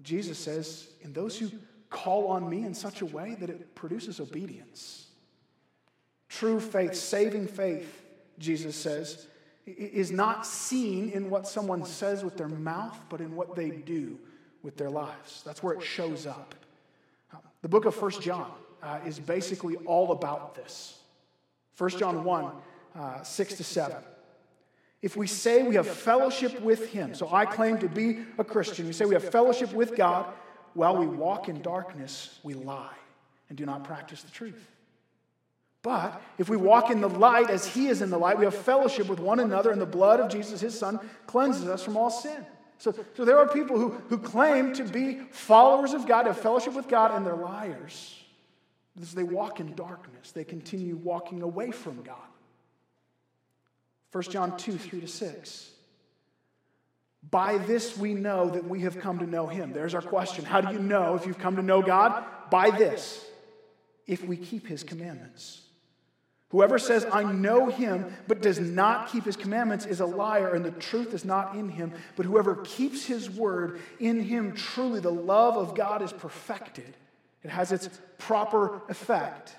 Jesus 0.03 0.39
says, 0.39 0.89
in 1.03 1.13
those 1.13 1.39
who 1.39 1.51
call 1.91 2.29
on 2.29 2.49
me 2.49 2.65
in 2.65 2.75
such 2.75 3.03
a 3.03 3.07
way 3.07 3.37
that 3.39 3.49
it 3.49 3.75
produces 3.75 4.19
obedience. 4.19 5.07
True 6.29 6.59
faith, 6.59 6.95
saving 6.95 7.47
faith, 7.47 8.03
Jesus 8.39 8.75
says, 8.75 9.29
is 9.67 10.11
not 10.11 10.45
seen 10.45 11.11
in 11.11 11.31
what 11.31 11.47
someone 11.47 11.85
says 11.85 12.25
with 12.25 12.37
their 12.37 12.49
mouth, 12.49 12.99
but 13.09 13.21
in 13.21 13.37
what 13.37 13.55
they 13.55 13.71
do 13.71 14.19
with 14.63 14.77
their 14.77 14.91
lives. 14.91 15.43
That's 15.45 15.63
where 15.63 15.75
it 15.75 15.83
shows 15.83 16.27
up. 16.27 16.55
The 17.63 17.69
book 17.69 17.85
of 17.85 17.95
First 17.95 18.21
John 18.21 18.51
uh, 18.83 18.99
is 19.07 19.19
basically 19.19 19.77
all 19.87 20.13
about 20.13 20.55
this. 20.55 20.99
First 21.75 21.99
John 21.99 22.25
1, 22.25 22.53
uh, 22.97 23.23
6 23.23 23.55
to 23.55 23.65
7. 23.65 23.97
If 25.05 25.19
we 25.19 25.27
say 25.27 25.63
we 25.63 25.75
have 25.75 25.87
fellowship 25.87 26.63
with 26.63 26.91
Him, 26.91 27.15
so 27.15 27.29
I 27.31 27.45
claim 27.45 27.77
to 27.81 27.89
be 27.91 28.21
a 28.39 28.43
Christian, 28.43 28.87
we 28.87 28.95
say 28.95 29.05
we 29.05 29.13
have 29.13 29.31
fellowship 29.31 29.75
with 29.75 29.97
God, 29.97 30.25
while 30.73 30.97
we 30.97 31.07
walk 31.07 31.51
in 31.51 31.61
darkness, 31.61 32.39
we 32.43 32.55
lie 32.55 32.97
and 33.51 33.59
do 33.59 33.67
not 33.67 33.85
practice 33.85 34.23
the 34.23 34.31
truth. 34.31 34.67
But 35.83 36.23
if 36.39 36.49
we 36.49 36.57
walk 36.57 36.91
in 36.91 37.03
the 37.03 37.11
light 37.11 37.51
as 37.51 37.67
He 37.67 37.89
is 37.89 38.01
in 38.01 38.09
the 38.09 38.17
light, 38.17 38.39
we 38.39 38.47
have 38.47 38.55
fellowship 38.55 39.07
with 39.07 39.21
one 39.21 39.41
another, 39.41 39.73
and 39.73 39.79
the 39.79 39.85
blood 39.85 40.21
of 40.21 40.31
Jesus, 40.31 40.63
His 40.63 40.79
Son, 40.79 40.99
cleanses 41.27 41.69
us 41.69 41.83
from 41.83 41.99
all 41.99 42.09
sin. 42.09 42.47
So, 42.79 42.95
so 43.13 43.27
there 43.27 43.37
are 43.39 43.47
people 43.47 43.79
who, 43.79 43.91
who 44.09 44.17
claim 44.17 44.73
to 44.73 44.85
be 44.85 45.21
followers 45.33 45.93
of 45.93 46.09
God, 46.09 46.25
have 46.25 46.39
fellowship 46.39 46.73
with 46.73 46.89
God, 46.89 47.11
and 47.15 47.27
they're 47.27 47.37
liars. 47.37 48.19
As 48.99 49.13
they 49.13 49.23
walk 49.23 49.61
in 49.61 49.75
darkness, 49.75 50.33
they 50.33 50.45
continue 50.45 50.97
walking 50.97 51.43
away 51.43 51.73
from 51.73 52.03
God. 52.05 52.17
1 54.15 54.23
John 54.31 54.57
2, 54.57 54.79
3 54.79 55.01
to 55.01 55.09
6. 55.09 55.71
By 57.29 57.59
this 57.59 57.99
we 57.99 58.15
know 58.15 58.49
that 58.49 58.65
we 58.65 58.83
have 58.83 59.01
come 59.01 59.19
to 59.19 59.27
know 59.27 59.49
him. 59.49 59.73
There's 59.73 59.93
our 59.93 60.03
question. 60.03 60.45
How 60.45 60.61
do 60.61 60.73
you 60.73 60.79
know 60.79 61.17
if 61.17 61.27
you've 61.27 61.39
come 61.39 61.57
to 61.57 61.63
know 61.63 61.83
God? 61.83 62.25
By 62.49 62.71
this. 62.71 63.27
if 64.07 64.25
we 64.25 64.37
keep 64.37 64.67
his 64.67 64.83
commandments. 64.83 65.63
Whoever 66.51 66.79
says, 66.79 67.05
I 67.11 67.25
know 67.25 67.69
him, 67.69 68.13
but 68.29 68.41
does 68.41 68.61
not 68.61 69.11
keep 69.11 69.25
his 69.25 69.37
commandments 69.37 69.87
is 69.87 70.01
a 70.01 70.07
liar, 70.07 70.55
and 70.55 70.65
the 70.65 70.71
truth 70.71 71.13
is 71.13 71.25
not 71.25 71.57
in 71.57 71.69
him. 71.69 71.93
But 72.15 72.27
whoever 72.27 72.57
keeps 72.57 73.05
his 73.05 73.29
word, 73.29 73.81
in 73.99 74.21
him 74.21 74.55
truly 74.55 75.01
the 75.01 75.11
love 75.11 75.57
of 75.57 75.75
God 75.75 76.03
is 76.03 76.13
perfected. 76.13 76.97
It 77.43 77.51
has 77.51 77.73
its 77.73 77.89
proper 78.19 78.83
effect. 78.89 79.57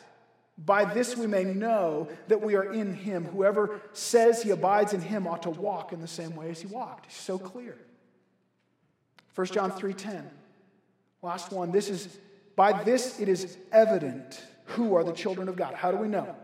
By 0.58 0.86
this 0.86 1.18
we 1.18 1.28
may 1.28 1.44
know 1.44 2.08
that 2.28 2.41
we 2.41 2.56
are 2.56 2.72
in 2.72 2.94
him. 2.94 3.26
Whoever 3.26 3.82
says 3.91 4.41
he 4.41 4.52
abides 4.52 4.94
in 4.94 5.02
him 5.02 5.28
ought 5.28 5.44
to 5.44 5.50
walk 5.50 5.91
in 5.91 6.00
the 6.00 6.08
same 6.08 6.36
way 6.36 6.50
as 6.50 6.62
he 6.62 6.68
walked. 6.68 7.12
So 7.12 7.38
clear. 7.38 7.78
1 9.36 9.48
John 9.48 9.72
3:10. 9.72 10.24
Last 11.22 11.52
one. 11.52 11.72
This 11.72 11.89
is 11.89 12.20
by 12.56 12.84
this 12.84 13.20
it 13.20 13.28
is 13.28 13.58
evident 13.72 14.41
who 14.65 14.96
are 14.96 15.04
the 15.04 15.12
children 15.12 15.50
of 15.50 15.58
God. 15.58 15.74
How 15.74 15.91
do 15.91 15.98
we 15.98 16.08
know? 16.08 16.36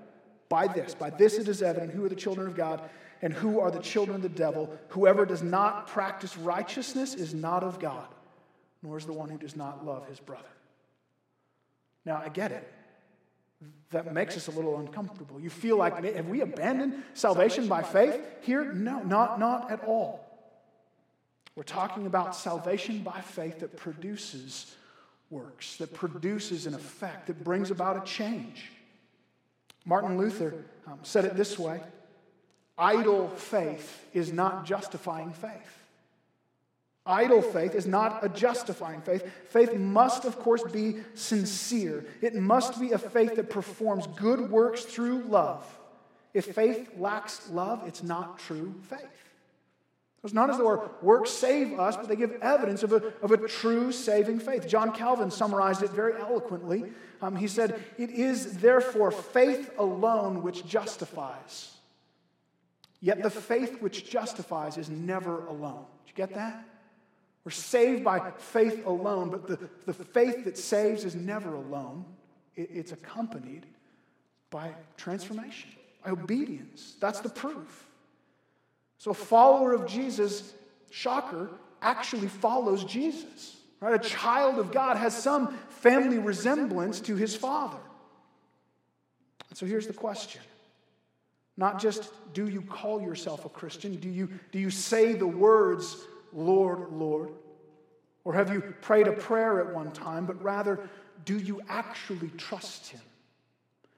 By 0.49 0.67
this. 0.67 0.93
By 0.93 1.09
this 1.09 1.37
it 1.37 1.47
is 1.47 1.61
evident 1.61 1.93
who 1.93 2.03
are 2.03 2.09
the 2.09 2.15
children 2.15 2.47
of 2.47 2.55
God 2.55 2.81
and 3.21 3.31
who 3.31 3.59
are 3.61 3.71
the 3.71 3.79
children 3.79 4.17
of 4.17 4.21
the 4.21 4.29
devil. 4.29 4.77
Whoever 4.89 5.25
does 5.25 5.41
not 5.41 5.87
practice 5.87 6.37
righteousness 6.37 7.13
is 7.13 7.33
not 7.33 7.63
of 7.63 7.79
God, 7.79 8.07
nor 8.81 8.97
is 8.97 9.05
the 9.05 9.13
one 9.13 9.29
who 9.29 9.37
does 9.37 9.55
not 9.55 9.85
love 9.85 10.07
his 10.07 10.19
brother. 10.19 10.49
Now, 12.03 12.17
I 12.17 12.29
get 12.29 12.51
it. 12.51 12.67
That 13.91 14.13
makes 14.13 14.37
us 14.37 14.47
a 14.47 14.51
little 14.51 14.79
uncomfortable. 14.79 15.39
You 15.39 15.49
feel 15.49 15.77
like, 15.77 16.03
have 16.03 16.27
we 16.27 16.41
abandoned 16.41 17.03
salvation 17.13 17.67
by 17.67 17.83
faith 17.83 18.19
here? 18.41 18.73
No, 18.73 19.03
not, 19.03 19.39
not 19.39 19.69
at 19.69 19.83
all. 19.83 20.25
We're 21.55 21.63
talking 21.63 22.07
about 22.07 22.35
salvation 22.35 22.99
by 22.99 23.19
faith 23.19 23.59
that 23.59 23.75
produces 23.75 24.75
works, 25.29 25.77
that 25.77 25.93
produces 25.93 26.65
an 26.65 26.73
effect, 26.73 27.27
that 27.27 27.43
brings 27.43 27.71
about 27.71 28.01
a 28.01 28.05
change. 28.05 28.71
Martin 29.85 30.17
Luther 30.17 30.65
um, 30.87 30.99
said 31.03 31.25
it 31.25 31.35
this 31.35 31.57
way 31.57 31.81
idle 32.77 33.29
faith 33.29 34.07
is 34.13 34.31
not 34.31 34.65
justifying 34.65 35.31
faith. 35.31 35.80
Idle 37.05 37.41
faith 37.41 37.73
is 37.73 37.87
not 37.87 38.23
a 38.23 38.29
justifying 38.29 39.01
faith. 39.01 39.25
Faith 39.49 39.73
must, 39.73 40.25
of 40.25 40.37
course, 40.37 40.63
be 40.63 40.97
sincere. 41.15 42.05
It 42.21 42.35
must 42.35 42.79
be 42.79 42.91
a 42.91 42.97
faith 42.99 43.35
that 43.35 43.49
performs 43.49 44.05
good 44.15 44.51
works 44.51 44.83
through 44.83 45.23
love. 45.23 45.65
If 46.33 46.53
faith 46.53 46.91
lacks 46.97 47.49
love, 47.49 47.83
it's 47.87 48.03
not 48.03 48.37
true 48.39 48.75
faith. 48.83 48.99
It's 50.23 50.33
not 50.33 50.51
as 50.51 50.59
though 50.59 50.67
our 50.67 50.91
works 51.01 51.31
save 51.31 51.79
us, 51.79 51.97
but 51.97 52.07
they 52.07 52.15
give 52.15 52.33
evidence 52.43 52.83
of 52.83 52.93
a, 52.93 53.11
of 53.23 53.31
a 53.31 53.47
true 53.47 53.91
saving 53.91 54.39
faith. 54.39 54.67
John 54.67 54.91
Calvin 54.91 55.31
summarized 55.31 55.81
it 55.81 55.89
very 55.89 56.13
eloquently. 56.21 56.85
Um, 57.23 57.35
he 57.35 57.47
said, 57.47 57.83
It 57.97 58.11
is 58.11 58.59
therefore 58.59 59.09
faith 59.09 59.71
alone 59.79 60.43
which 60.43 60.67
justifies. 60.67 61.75
Yet 62.99 63.23
the 63.23 63.31
faith 63.31 63.81
which 63.81 64.07
justifies 64.07 64.77
is 64.77 64.91
never 64.91 65.43
alone. 65.47 65.85
Did 66.05 66.11
you 66.11 66.15
get 66.15 66.35
that? 66.35 66.63
We're 67.43 67.51
saved 67.51 68.03
by 68.03 68.31
faith 68.37 68.85
alone, 68.85 69.29
but 69.29 69.47
the, 69.47 69.57
the 69.85 69.93
faith 69.93 70.45
that 70.45 70.57
saves 70.57 71.05
is 71.05 71.15
never 71.15 71.55
alone. 71.55 72.05
It, 72.55 72.69
it's 72.71 72.91
accompanied 72.91 73.65
by 74.51 74.71
transformation, 74.97 75.69
by 76.03 76.11
obedience. 76.11 76.95
That's 76.99 77.19
the 77.19 77.29
proof. 77.29 77.87
So 78.97 79.11
a 79.11 79.15
follower 79.15 79.73
of 79.73 79.87
Jesus, 79.87 80.53
shocker, 80.91 81.49
actually 81.81 82.27
follows 82.27 82.83
Jesus. 82.83 83.57
Right? 83.79 83.95
A 83.95 84.09
child 84.09 84.59
of 84.59 84.71
God 84.71 84.97
has 84.97 85.17
some 85.17 85.57
family 85.69 86.19
resemblance 86.19 86.99
to 87.01 87.15
his 87.15 87.35
father. 87.35 87.79
And 89.49 89.57
so 89.57 89.65
here's 89.65 89.87
the 89.87 89.93
question. 89.93 90.41
Not 91.57 91.81
just 91.81 92.11
do 92.33 92.47
you 92.47 92.61
call 92.61 93.01
yourself 93.01 93.45
a 93.45 93.49
Christian, 93.49 93.95
do 93.95 94.07
you, 94.07 94.29
do 94.51 94.59
you 94.59 94.69
say 94.69 95.13
the 95.13 95.27
words, 95.27 95.97
Lord, 96.33 96.91
Lord? 96.91 97.29
Or 98.23 98.33
have 98.33 98.53
you 98.53 98.61
prayed 98.81 99.07
a 99.07 99.13
prayer 99.13 99.59
at 99.59 99.73
one 99.73 99.91
time, 99.91 100.25
but 100.25 100.41
rather, 100.43 100.89
do 101.25 101.37
you 101.37 101.61
actually 101.67 102.29
trust 102.37 102.87
him? 102.87 103.01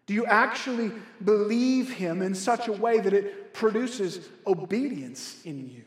Do 0.06 0.14
you 0.14 0.26
actually 0.26 0.92
believe 1.24 1.92
him 1.92 2.22
in 2.22 2.36
such 2.36 2.68
a 2.68 2.74
way 2.74 3.00
that 3.00 3.14
it 3.14 3.54
produces 3.54 4.28
obedience 4.46 5.42
in 5.46 5.70
you? 5.70 5.84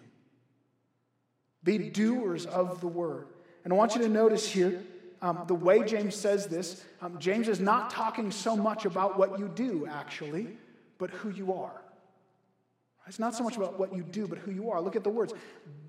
Be 1.62 1.78
doers 1.90 2.46
of 2.46 2.80
the 2.80 2.86
word. 2.86 3.26
And 3.64 3.72
I 3.72 3.76
want 3.76 3.94
you 3.94 4.02
to 4.02 4.08
notice 4.08 4.48
here 4.48 4.82
um, 5.20 5.42
the 5.46 5.54
way 5.54 5.84
James 5.84 6.14
says 6.14 6.46
this. 6.46 6.84
Um, 7.02 7.18
James 7.18 7.48
is 7.48 7.60
not 7.60 7.90
talking 7.90 8.30
so 8.30 8.56
much 8.56 8.84
about 8.84 9.18
what 9.18 9.38
you 9.38 9.48
do, 9.54 9.86
actually, 9.90 10.56
but 10.98 11.10
who 11.10 11.30
you 11.30 11.52
are. 11.52 11.82
It's 13.06 13.18
not 13.18 13.34
so 13.34 13.44
much 13.44 13.56
about 13.56 13.78
what 13.78 13.94
you 13.94 14.02
do, 14.02 14.26
but 14.26 14.38
who 14.38 14.50
you 14.50 14.70
are. 14.70 14.80
Look 14.80 14.96
at 14.96 15.04
the 15.04 15.10
words. 15.10 15.32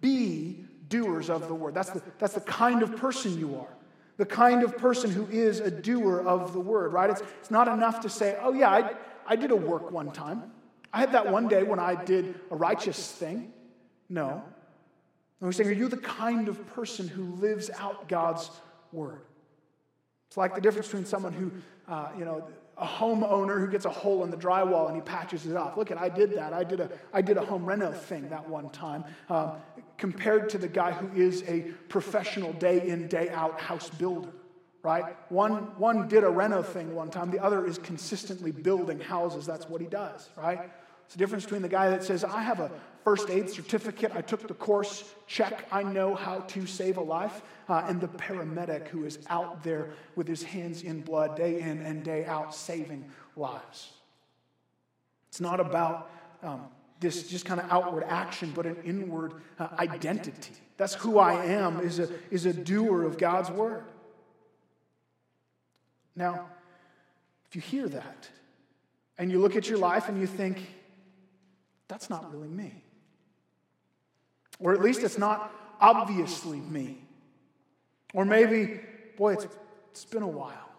Be 0.02 0.66
doers 0.88 1.30
of 1.30 1.48
the 1.48 1.56
word. 1.56 1.74
That's 1.74 1.90
the, 1.90 2.02
that's 2.20 2.34
the 2.34 2.42
kind 2.42 2.84
of 2.84 2.96
person 2.96 3.38
you 3.38 3.56
are 3.56 3.78
the 4.18 4.26
kind 4.26 4.64
of 4.64 4.78
person 4.78 5.12
who 5.12 5.28
is 5.28 5.60
a 5.60 5.72
doer 5.72 6.20
of 6.20 6.52
the 6.54 6.60
word, 6.60 6.92
right? 6.92 7.10
It's, 7.10 7.22
it's 7.40 7.52
not 7.52 7.68
enough 7.68 8.02
to 8.02 8.10
say, 8.10 8.38
oh, 8.42 8.52
yeah, 8.52 8.70
I, 8.70 8.96
I 9.28 9.36
did 9.36 9.52
a 9.52 9.56
work 9.56 9.92
one 9.92 10.12
time. 10.12 10.52
I 10.92 11.00
had 11.00 11.12
that 11.12 11.32
one 11.32 11.48
day 11.48 11.64
when 11.64 11.80
I 11.80 12.04
did 12.04 12.40
a 12.50 12.56
righteous 12.56 13.12
thing. 13.12 13.54
No. 14.10 14.30
And 15.40 15.48
we're 15.48 15.52
saying, 15.52 15.70
are 15.70 15.74
you 15.74 15.88
the 15.88 15.98
kind 15.98 16.48
of 16.48 16.66
person 16.68 17.08
who 17.08 17.36
lives 17.36 17.70
out 17.78 18.08
God's 18.08 18.50
word? 18.92 19.22
It's 20.28 20.38
like 20.38 20.56
the 20.56 20.62
difference 20.62 20.88
between 20.88 21.06
someone 21.06 21.34
who, 21.34 21.52
uh, 21.88 22.10
you 22.18 22.26
know, 22.26 22.48
a 22.78 22.86
homeowner 22.86 23.60
who 23.60 23.68
gets 23.68 23.86
a 23.86 23.90
hole 23.90 24.24
in 24.24 24.30
the 24.30 24.38
drywall 24.38 24.88
and 24.88 24.96
he 24.96 25.02
patches 25.02 25.48
it 25.48 25.56
off. 25.56 25.78
Look 25.78 25.90
at, 25.90 25.98
I 25.98 26.10
did 26.10 26.36
that. 26.36 26.54
I 26.54 26.64
did 26.64 26.80
a, 26.80 26.90
I 27.12 27.22
did 27.22 27.38
a 27.38 27.46
home 27.46 27.66
reno 27.66 27.92
thing 27.92 28.30
that 28.30 28.48
one 28.48 28.70
time, 28.70 29.04
um, 29.30 29.54
compared 29.98 30.50
to 30.50 30.60
the 30.60 30.68
guy 30.68 30.92
who 30.92 31.20
is 31.20 31.44
a 31.48 31.62
professional 31.90 32.54
day 32.54 32.88
in, 32.88 33.08
day 33.08 33.30
out 33.30 33.60
house 33.60 33.90
builder, 33.90 34.30
right? 34.84 35.16
One, 35.32 35.64
one 35.80 36.08
did 36.08 36.24
a 36.24 36.30
reno 36.30 36.62
thing 36.62 36.94
one 36.94 37.10
time, 37.10 37.32
the 37.32 37.44
other 37.44 37.66
is 37.66 37.80
consistently 37.80 38.52
building 38.52 39.00
houses. 39.00 39.48
That's 39.48 39.68
what 39.68 39.82
he 39.82 39.88
does, 39.88 40.30
right? 40.38 40.70
It's 41.06 41.16
the 41.16 41.20
difference 41.20 41.46
between 41.46 41.64
the 41.64 41.70
guy 41.70 41.90
that 41.90 42.04
says, 42.04 42.24
I 42.24 42.42
have 42.42 42.60
a 42.60 42.70
first 43.04 43.30
aid 43.30 43.50
certificate, 43.50 44.12
I 44.14 44.22
took 44.22 44.48
the 44.48 44.54
course, 44.54 45.16
check, 45.26 45.66
I 45.72 45.82
know 45.82 46.14
how 46.14 46.42
to 46.42 46.68
save 46.68 46.98
a 46.98 47.02
life, 47.02 47.42
uh, 47.70 47.86
and 47.88 48.00
the 48.00 48.08
paramedic 48.08 48.88
who 48.88 49.06
is 49.06 49.20
out 49.30 49.64
there 49.64 49.92
with 50.16 50.28
his 50.28 50.44
hands 50.44 50.84
in 50.84 51.02
blood 51.02 51.36
day 51.36 51.60
in 51.60 51.82
and 51.82 52.04
day 52.04 52.26
out 52.26 52.54
saving 52.54 53.10
lives. 53.36 53.92
It's 55.30 55.42
not 55.42 55.60
about 55.60 56.10
um, 56.44 56.66
this 57.00 57.30
just 57.30 57.46
kind 57.46 57.60
of 57.60 57.72
outward 57.72 58.04
action, 58.08 58.52
but 58.56 58.66
an 58.66 58.78
inward 58.84 59.34
uh, 59.60 59.68
identity. 59.80 60.54
That's 60.78 60.94
who 60.94 61.20
I 61.20 61.46
am, 61.46 61.80
is 61.80 62.00
a, 62.00 62.10
is 62.32 62.46
a 62.46 62.54
doer 62.54 63.04
of 63.04 63.18
God's 63.18 63.52
word. 63.52 63.84
Now, 66.16 66.48
if 67.48 67.56
you 67.56 67.62
hear 67.62 67.88
that, 67.90 68.30
and 69.18 69.32
you 69.32 69.40
look 69.40 69.56
at 69.56 69.68
your 69.68 69.78
life 69.78 70.10
and 70.10 70.20
you 70.20 70.28
think, 70.28 70.60
that's 71.88 72.10
not 72.10 72.32
really 72.32 72.50
me. 72.50 72.84
Or 74.60 74.74
at 74.74 74.82
least 74.82 75.04
it's 75.04 75.18
not 75.18 75.52
obviously 75.80 76.60
me. 76.60 77.07
Or 78.14 78.26
maybe, 78.26 78.80
boy, 79.18 79.34
it's, 79.34 79.48
it's 79.92 80.06
been 80.06 80.24
a 80.24 80.28
while. 80.28 80.70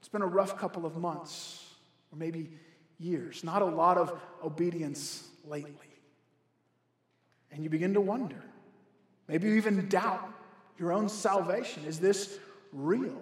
It's 0.00 0.08
been 0.08 0.22
a 0.22 0.26
rough 0.26 0.58
couple 0.58 0.84
of 0.84 0.96
months, 0.96 1.64
or 2.12 2.18
maybe 2.18 2.50
years. 2.98 3.42
Not 3.42 3.62
a 3.62 3.66
lot 3.66 3.96
of 3.96 4.20
obedience 4.42 5.28
lately. 5.46 5.72
And 7.50 7.62
you 7.62 7.70
begin 7.70 7.94
to 7.94 8.00
wonder. 8.00 8.42
Maybe 9.28 9.48
you 9.48 9.54
even 9.54 9.88
doubt 9.88 10.28
your 10.78 10.92
own 10.92 11.08
salvation. 11.08 11.84
Is 11.84 11.98
this 11.98 12.38
real? 12.72 13.20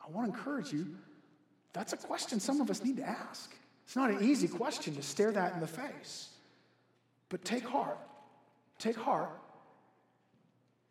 I 0.00 0.10
want 0.10 0.32
to 0.32 0.38
encourage 0.38 0.72
you. 0.72 0.96
That's 1.72 1.92
a 1.92 1.96
question 1.96 2.40
some 2.40 2.60
of 2.60 2.70
us 2.70 2.82
need 2.82 2.96
to 2.96 3.08
ask. 3.08 3.54
It's 3.84 3.96
not 3.96 4.10
an 4.10 4.22
easy 4.22 4.48
question 4.48 4.94
to 4.96 5.02
stare 5.02 5.30
that 5.32 5.54
in 5.54 5.60
the 5.60 5.66
face. 5.66 6.30
But 7.28 7.44
take 7.44 7.64
heart. 7.64 7.98
Take 8.78 8.96
heart. 8.96 9.30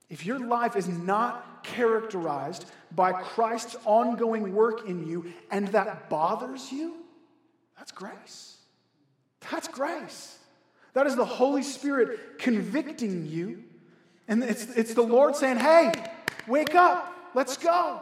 If 0.10 0.26
your 0.26 0.40
life 0.40 0.76
is 0.76 0.88
not 0.88 1.64
characterized 1.64 2.66
by 2.92 3.12
Christ's 3.12 3.76
ongoing 3.86 4.54
work 4.54 4.88
in 4.88 5.08
you 5.08 5.34
and 5.50 5.68
that 5.70 6.10
bothers 6.10 6.72
you, 6.72 6.96
that's 7.78 7.92
grace. 7.92 8.58
That's 9.52 9.68
grace. 9.68 10.38
That 10.94 11.08
is 11.08 11.16
the 11.16 11.26
Holy 11.26 11.64
Spirit 11.64 12.40
convicting 12.40 13.26
you. 13.26 13.64
And 14.28 14.44
it's, 14.44 14.64
it's 14.76 14.94
the 14.94 15.02
Lord 15.02 15.36
saying, 15.36 15.58
hey, 15.58 15.92
wake 16.48 16.76
up. 16.76 17.14
Let's 17.34 17.58
go. 17.58 18.02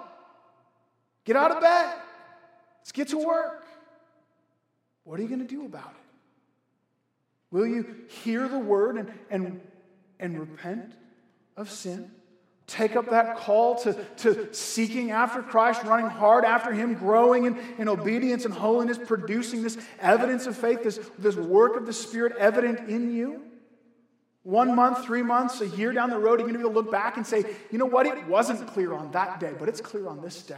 Get 1.25 1.35
out 1.35 1.51
of 1.51 1.61
bed. 1.61 1.95
Let's 2.81 2.91
get 2.91 3.07
to 3.09 3.17
work. 3.17 3.65
What 5.05 5.19
are 5.19 5.23
you 5.23 5.29
going 5.29 5.45
to 5.45 5.47
do 5.47 5.65
about 5.65 5.91
it? 5.91 6.03
Will 7.51 7.67
you 7.67 7.95
hear 8.09 8.47
the 8.47 8.59
word 8.59 8.97
and, 8.97 9.11
and, 9.29 9.61
and 10.19 10.39
repent 10.39 10.93
of 11.55 11.69
sin? 11.69 12.11
take 12.67 12.95
up 12.95 13.09
that 13.09 13.37
call 13.37 13.75
to, 13.75 13.93
to 14.17 14.53
seeking 14.53 15.11
after 15.11 15.41
Christ, 15.41 15.83
running 15.83 16.07
hard 16.07 16.45
after 16.45 16.71
Him, 16.71 16.93
growing 16.93 17.45
in, 17.45 17.59
in 17.77 17.89
obedience 17.89 18.45
and 18.45 18.53
holiness, 18.53 18.97
producing 18.97 19.63
this 19.63 19.77
evidence 19.99 20.47
of 20.47 20.57
faith, 20.57 20.83
this, 20.83 20.99
this 21.19 21.35
work 21.35 21.75
of 21.75 21.85
the 21.85 21.93
Spirit 21.93 22.35
evident 22.37 22.89
in 22.89 23.13
you? 23.13 23.41
One 24.43 24.75
month, 24.75 25.05
three 25.05 25.21
months, 25.21 25.61
a 25.61 25.67
year 25.67 25.93
down 25.93 26.09
the 26.09 26.17
road, 26.17 26.39
you're 26.39 26.49
going 26.49 26.53
to 26.53 26.59
be 26.59 26.65
able 26.65 26.71
to 26.71 26.79
look 26.79 26.91
back 26.91 27.15
and 27.15 27.25
say, 27.25 27.45
you 27.71 27.77
know 27.77 27.85
what? 27.85 28.05
It 28.05 28.27
wasn't 28.27 28.67
clear 28.67 28.93
on 28.93 29.11
that 29.11 29.39
day, 29.39 29.53
but 29.57 29.69
it's 29.69 29.79
clear 29.79 30.07
on 30.07 30.21
this 30.21 30.41
day. 30.41 30.57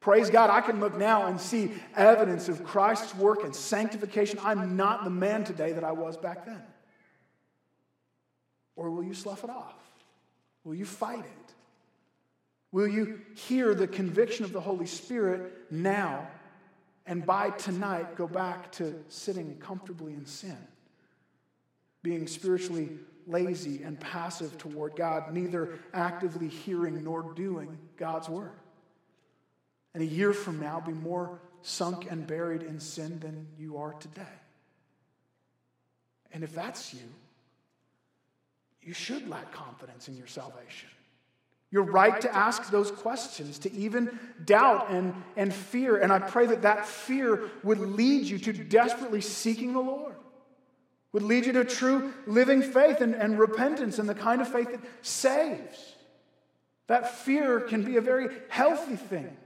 Praise 0.00 0.28
God, 0.28 0.50
I 0.50 0.60
can 0.60 0.80
look 0.80 0.96
now 0.96 1.26
and 1.26 1.40
see 1.40 1.72
evidence 1.96 2.48
of 2.48 2.62
Christ's 2.62 3.14
work 3.14 3.42
and 3.42 3.56
sanctification. 3.56 4.38
I'm 4.42 4.76
not 4.76 5.04
the 5.04 5.10
man 5.10 5.44
today 5.44 5.72
that 5.72 5.82
I 5.82 5.92
was 5.92 6.16
back 6.16 6.44
then. 6.44 6.62
Or 8.76 8.90
will 8.90 9.02
you 9.02 9.14
slough 9.14 9.42
it 9.42 9.50
off? 9.50 9.85
Will 10.66 10.74
you 10.74 10.84
fight 10.84 11.20
it? 11.20 11.54
Will 12.72 12.88
you 12.88 13.20
hear 13.36 13.72
the 13.72 13.86
conviction 13.86 14.44
of 14.44 14.52
the 14.52 14.60
Holy 14.60 14.86
Spirit 14.86 15.70
now 15.70 16.26
and 17.06 17.24
by 17.24 17.50
tonight 17.50 18.16
go 18.16 18.26
back 18.26 18.72
to 18.72 19.02
sitting 19.08 19.56
comfortably 19.58 20.12
in 20.12 20.26
sin? 20.26 20.58
Being 22.02 22.26
spiritually 22.26 22.90
lazy 23.28 23.84
and 23.84 23.98
passive 23.98 24.58
toward 24.58 24.96
God, 24.96 25.32
neither 25.32 25.78
actively 25.94 26.48
hearing 26.48 27.04
nor 27.04 27.32
doing 27.34 27.78
God's 27.96 28.28
word. 28.28 28.58
And 29.94 30.02
a 30.02 30.06
year 30.06 30.32
from 30.32 30.58
now, 30.58 30.80
be 30.80 30.92
more 30.92 31.40
sunk 31.62 32.10
and 32.10 32.26
buried 32.26 32.64
in 32.64 32.80
sin 32.80 33.20
than 33.20 33.46
you 33.56 33.78
are 33.78 33.92
today. 33.94 34.22
And 36.32 36.42
if 36.42 36.52
that's 36.54 36.92
you, 36.92 37.08
you 38.86 38.94
should 38.94 39.28
lack 39.28 39.52
confidence 39.52 40.08
in 40.08 40.16
your 40.16 40.28
salvation. 40.28 40.88
You're 41.72 41.82
right 41.82 42.20
to 42.20 42.34
ask 42.34 42.70
those 42.70 42.92
questions, 42.92 43.58
to 43.58 43.72
even 43.72 44.16
doubt 44.44 44.90
and, 44.90 45.12
and 45.36 45.52
fear. 45.52 45.96
And 45.96 46.12
I 46.12 46.20
pray 46.20 46.46
that 46.46 46.62
that 46.62 46.86
fear 46.86 47.50
would 47.64 47.80
lead 47.80 48.22
you 48.22 48.38
to 48.38 48.52
desperately 48.52 49.20
seeking 49.20 49.72
the 49.72 49.80
Lord, 49.80 50.14
would 51.12 51.24
lead 51.24 51.46
you 51.46 51.52
to 51.54 51.64
true 51.64 52.14
living 52.28 52.62
faith 52.62 53.00
and, 53.00 53.14
and 53.16 53.38
repentance 53.38 53.98
and 53.98 54.08
the 54.08 54.14
kind 54.14 54.40
of 54.40 54.46
faith 54.48 54.70
that 54.70 54.80
saves. 55.02 55.94
That 56.86 57.16
fear 57.16 57.58
can 57.58 57.82
be 57.82 57.96
a 57.96 58.00
very 58.00 58.28
healthy 58.48 58.94
thing. 58.94 59.36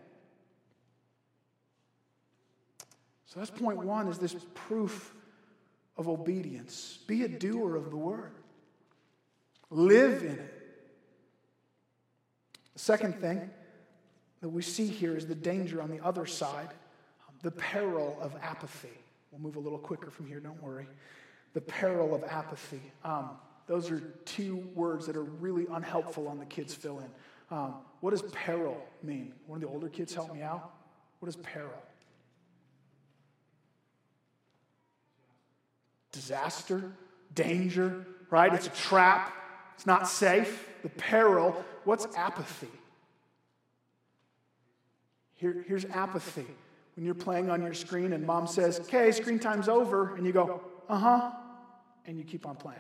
So 3.25 3.41
that's 3.41 3.51
point 3.51 3.79
one 3.79 4.09
is 4.09 4.19
this 4.19 4.37
proof 4.55 5.15
of 5.97 6.09
obedience. 6.09 6.99
Be 7.07 7.25
a 7.25 7.29
doer 7.29 7.77
of 7.77 7.89
the 7.89 7.97
word. 7.97 8.33
Live 9.71 10.23
in 10.23 10.33
it. 10.33 10.55
The 12.75 12.79
second 12.79 13.21
thing 13.21 13.51
that 14.41 14.49
we 14.49 14.63
see 14.63 14.87
here 14.87 15.17
is 15.17 15.27
the 15.27 15.35
danger 15.35 15.81
on 15.81 15.91
the 15.91 16.05
other 16.05 16.27
side, 16.27 16.71
the 17.43 17.51
peril 17.51 18.19
of 18.21 18.35
apathy. 18.43 18.89
We'll 19.31 19.41
move 19.41 19.57
a 19.57 19.61
little 19.61 19.79
quicker 19.79 20.11
from 20.11 20.27
here, 20.27 20.41
don't 20.41 20.63
worry. 20.63 20.87
The 21.53 21.61
peril 21.61 22.15
of 22.15 22.25
apathy. 22.25 22.83
Um, 23.05 23.31
those 23.67 23.91
are 23.91 24.01
two 24.25 24.69
words 24.75 25.07
that 25.07 25.17
are 25.17 25.23
really 25.23 25.67
unhelpful 25.71 26.27
on 26.27 26.39
the 26.39 26.45
kids' 26.45 26.75
fill 26.75 26.99
in. 26.99 27.11
Um, 27.57 27.75
what 28.01 28.11
does 28.11 28.23
peril 28.33 28.83
mean? 29.03 29.35
One 29.47 29.59
of 29.59 29.61
the 29.63 29.69
older 29.69 29.89
kids 29.89 30.15
help 30.15 30.35
me 30.35 30.43
out. 30.43 30.73
What 31.21 31.29
is 31.29 31.37
peril? 31.37 31.71
Disaster, 36.13 36.93
danger, 37.35 38.07
right? 38.31 38.53
It's 38.53 38.67
a 38.67 38.71
trap. 38.71 39.33
It's 39.81 39.87
not 39.87 40.07
safe. 40.07 40.69
The 40.83 40.91
peril. 40.91 41.65
What's 41.85 42.07
apathy? 42.15 42.69
Here, 45.37 45.65
here's 45.67 45.87
apathy. 45.87 46.45
When 46.97 47.07
you're 47.07 47.15
playing 47.15 47.49
on 47.49 47.63
your 47.63 47.73
screen 47.73 48.13
and 48.13 48.27
mom 48.27 48.47
says, 48.47 48.79
okay, 48.81 49.11
screen 49.11 49.39
time's 49.39 49.71
over, 49.71 50.17
and 50.17 50.27
you 50.27 50.33
go, 50.33 50.61
uh 50.87 50.99
huh, 50.99 51.31
and 52.05 52.19
you 52.19 52.25
keep 52.25 52.45
on 52.45 52.57
playing, 52.57 52.79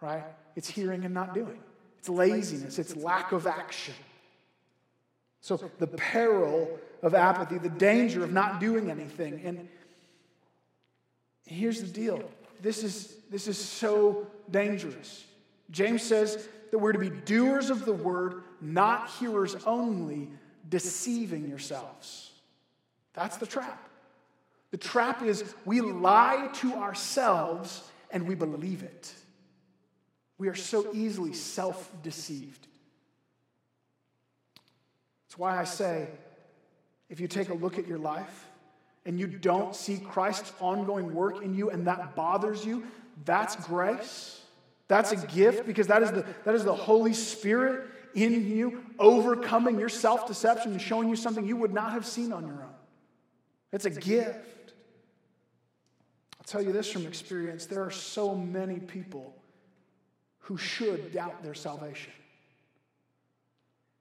right? 0.00 0.24
It's 0.56 0.68
hearing 0.68 1.04
and 1.04 1.14
not 1.14 1.34
doing. 1.34 1.60
It's 2.00 2.08
laziness, 2.08 2.80
it's 2.80 2.96
lack 2.96 3.30
of 3.30 3.46
action. 3.46 3.94
So, 5.40 5.70
the 5.78 5.86
peril 5.86 6.80
of 7.04 7.14
apathy, 7.14 7.58
the 7.58 7.68
danger 7.68 8.24
of 8.24 8.32
not 8.32 8.58
doing 8.58 8.90
anything. 8.90 9.40
And 9.44 9.68
here's 11.46 11.80
the 11.80 11.86
deal 11.86 12.28
this 12.60 12.82
is, 12.82 13.18
this 13.30 13.46
is 13.46 13.56
so 13.56 14.26
dangerous. 14.50 15.26
James 15.70 16.02
says 16.02 16.48
that 16.70 16.78
we're 16.78 16.92
to 16.92 16.98
be 16.98 17.10
doers 17.10 17.70
of 17.70 17.84
the 17.84 17.92
word, 17.92 18.42
not 18.60 19.10
hearers 19.10 19.56
only, 19.66 20.28
deceiving 20.68 21.48
yourselves. 21.48 22.32
That's 23.14 23.36
the 23.36 23.46
trap. 23.46 23.88
The 24.70 24.76
trap 24.76 25.22
is 25.22 25.54
we 25.64 25.80
lie 25.80 26.50
to 26.54 26.74
ourselves 26.74 27.88
and 28.10 28.26
we 28.26 28.34
believe 28.34 28.82
it. 28.82 29.12
We 30.36 30.48
are 30.48 30.54
so 30.54 30.92
easily 30.92 31.32
self 31.32 31.90
deceived. 32.02 32.66
That's 35.26 35.38
why 35.38 35.58
I 35.58 35.64
say 35.64 36.08
if 37.08 37.20
you 37.20 37.28
take 37.28 37.50
a 37.50 37.54
look 37.54 37.78
at 37.78 37.86
your 37.86 37.98
life 37.98 38.48
and 39.06 39.18
you 39.18 39.26
don't 39.26 39.76
see 39.76 39.98
Christ's 39.98 40.52
ongoing 40.60 41.14
work 41.14 41.42
in 41.42 41.54
you 41.54 41.70
and 41.70 41.86
that 41.86 42.16
bothers 42.16 42.64
you, 42.64 42.84
that's 43.24 43.54
grace. 43.56 44.40
That's 44.88 45.12
a 45.12 45.26
gift 45.26 45.66
because 45.66 45.86
that 45.86 46.02
is 46.02 46.12
the, 46.12 46.26
that 46.44 46.54
is 46.54 46.64
the 46.64 46.74
Holy 46.74 47.14
Spirit 47.14 47.88
in 48.14 48.48
you 48.48 48.84
overcoming 48.98 49.78
your 49.78 49.88
self 49.88 50.26
deception 50.26 50.72
and 50.72 50.80
showing 50.80 51.08
you 51.08 51.16
something 51.16 51.46
you 51.46 51.56
would 51.56 51.72
not 51.72 51.92
have 51.92 52.06
seen 52.06 52.32
on 52.32 52.46
your 52.46 52.62
own. 52.62 52.74
It's 53.72 53.86
a 53.86 53.90
gift. 53.90 54.74
I'll 56.38 56.44
tell 56.46 56.62
you 56.62 56.72
this 56.72 56.90
from 56.90 57.06
experience 57.06 57.66
there 57.66 57.82
are 57.82 57.90
so 57.90 58.34
many 58.34 58.78
people 58.78 59.34
who 60.40 60.58
should 60.58 61.12
doubt 61.12 61.42
their 61.42 61.54
salvation, 61.54 62.12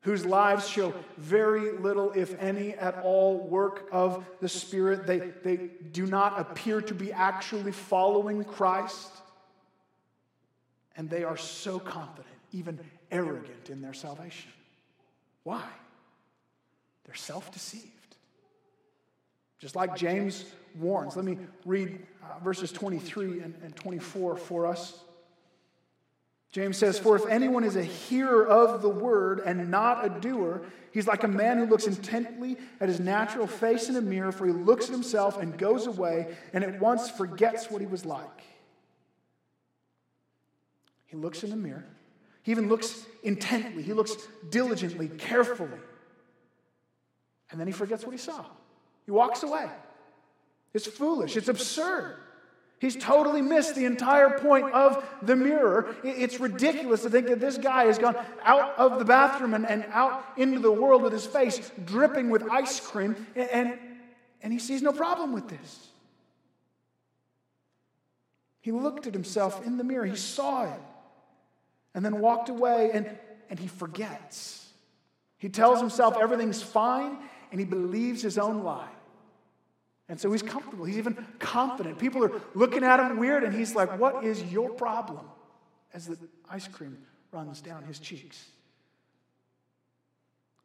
whose 0.01 0.25
lives 0.25 0.67
show 0.67 0.93
very 1.17 1.71
little, 1.71 2.11
if 2.11 2.37
any, 2.41 2.73
at 2.73 2.99
all 3.03 3.47
work 3.47 3.87
of 3.93 4.25
the 4.41 4.49
Spirit. 4.49 5.07
They, 5.07 5.31
they 5.43 5.69
do 5.93 6.05
not 6.05 6.37
appear 6.37 6.81
to 6.81 6.93
be 6.93 7.13
actually 7.13 7.71
following 7.71 8.43
Christ 8.43 9.22
and 10.95 11.09
they 11.09 11.23
are 11.23 11.37
so 11.37 11.79
confident, 11.79 12.27
even 12.51 12.79
arrogant 13.11 13.69
in 13.69 13.81
their 13.81 13.93
salvation. 13.93 14.51
Why? 15.43 15.63
They're 17.05 17.15
self 17.15 17.51
deceived. 17.51 17.87
Just 19.59 19.75
like 19.75 19.95
James 19.95 20.45
warns. 20.75 21.15
Let 21.15 21.25
me 21.25 21.37
read 21.65 22.05
uh, 22.21 22.39
verses 22.43 22.71
23 22.71 23.41
and, 23.41 23.53
and 23.63 23.75
24 23.75 24.35
for 24.37 24.67
us. 24.67 24.99
James 26.51 26.77
says, 26.77 26.99
For 26.99 27.15
if 27.15 27.25
anyone 27.27 27.63
is 27.63 27.75
a 27.75 27.83
hearer 27.83 28.45
of 28.45 28.81
the 28.81 28.89
word 28.89 29.41
and 29.43 29.71
not 29.71 30.05
a 30.05 30.09
doer, 30.09 30.61
he's 30.91 31.07
like 31.07 31.23
a 31.23 31.27
man 31.27 31.57
who 31.57 31.65
looks 31.65 31.87
intently 31.87 32.57
at 32.79 32.89
his 32.89 32.99
natural 32.99 33.47
face 33.47 33.89
in 33.89 33.95
a 33.95 34.01
mirror, 34.01 34.31
for 34.31 34.45
he 34.45 34.53
looks 34.53 34.85
at 34.85 34.91
himself 34.91 35.41
and 35.41 35.57
goes 35.57 35.87
away 35.87 36.35
and 36.53 36.63
at 36.63 36.79
once 36.79 37.09
forgets 37.09 37.71
what 37.71 37.81
he 37.81 37.87
was 37.87 38.05
like. 38.05 38.43
He 41.13 41.19
looks 41.19 41.43
in 41.43 41.51
the 41.51 41.55
mirror. 41.55 41.85
He 42.41 42.51
even 42.51 42.69
looks 42.69 43.05
intently. 43.21 43.83
He 43.83 43.93
looks 43.93 44.15
diligently, 44.49 45.09
carefully. 45.09 45.69
And 47.51 47.59
then 47.59 47.67
he 47.67 47.71
forgets 47.71 48.03
what 48.03 48.13
he 48.13 48.17
saw. 48.17 48.43
He 49.05 49.11
walks 49.11 49.43
away. 49.43 49.69
It's 50.73 50.87
foolish. 50.87 51.37
It's 51.37 51.49
absurd. 51.49 52.15
He's 52.79 52.95
totally 52.95 53.43
missed 53.43 53.75
the 53.75 53.85
entire 53.85 54.39
point 54.39 54.73
of 54.73 55.05
the 55.21 55.35
mirror. 55.35 55.95
It's 56.03 56.39
ridiculous 56.39 57.03
to 57.03 57.11
think 57.11 57.27
that 57.27 57.39
this 57.39 57.59
guy 57.59 57.85
has 57.85 57.99
gone 57.99 58.15
out 58.43 58.73
of 58.79 58.97
the 58.97 59.05
bathroom 59.05 59.53
and, 59.53 59.69
and 59.69 59.85
out 59.91 60.25
into 60.35 60.59
the 60.61 60.71
world 60.71 61.03
with 61.03 61.13
his 61.13 61.27
face 61.27 61.71
dripping 61.85 62.31
with 62.31 62.41
ice 62.49 62.79
cream, 62.79 63.15
and, 63.35 63.49
and, 63.51 63.79
and 64.41 64.51
he 64.51 64.57
sees 64.57 64.81
no 64.81 64.91
problem 64.91 65.31
with 65.31 65.47
this. 65.47 65.89
He 68.61 68.71
looked 68.71 69.05
at 69.05 69.13
himself 69.13 69.63
in 69.63 69.77
the 69.77 69.83
mirror, 69.83 70.07
he 70.07 70.15
saw 70.15 70.63
it 70.63 70.81
and 71.93 72.03
then 72.03 72.19
walked 72.19 72.49
away 72.49 72.91
and, 72.93 73.09
and 73.49 73.59
he 73.59 73.67
forgets. 73.67 74.67
He 75.37 75.49
tells 75.49 75.79
himself 75.79 76.17
everything's 76.19 76.61
fine 76.61 77.17
and 77.51 77.59
he 77.59 77.65
believes 77.65 78.21
his 78.21 78.37
own 78.37 78.63
lie. 78.63 78.89
And 80.09 80.19
so 80.19 80.31
he's 80.31 80.41
comfortable. 80.41 80.85
He's 80.85 80.97
even 80.97 81.25
confident. 81.39 81.97
People 81.97 82.23
are 82.23 82.31
looking 82.53 82.83
at 82.83 82.99
him 82.99 83.17
weird 83.17 83.43
and 83.43 83.53
he's 83.53 83.75
like, 83.75 83.99
What 83.99 84.23
is 84.23 84.43
your 84.43 84.69
problem? 84.69 85.25
As 85.93 86.07
the 86.07 86.17
ice 86.49 86.67
cream 86.67 86.97
runs 87.31 87.61
down 87.61 87.83
his 87.83 87.99
cheeks. 87.99 88.45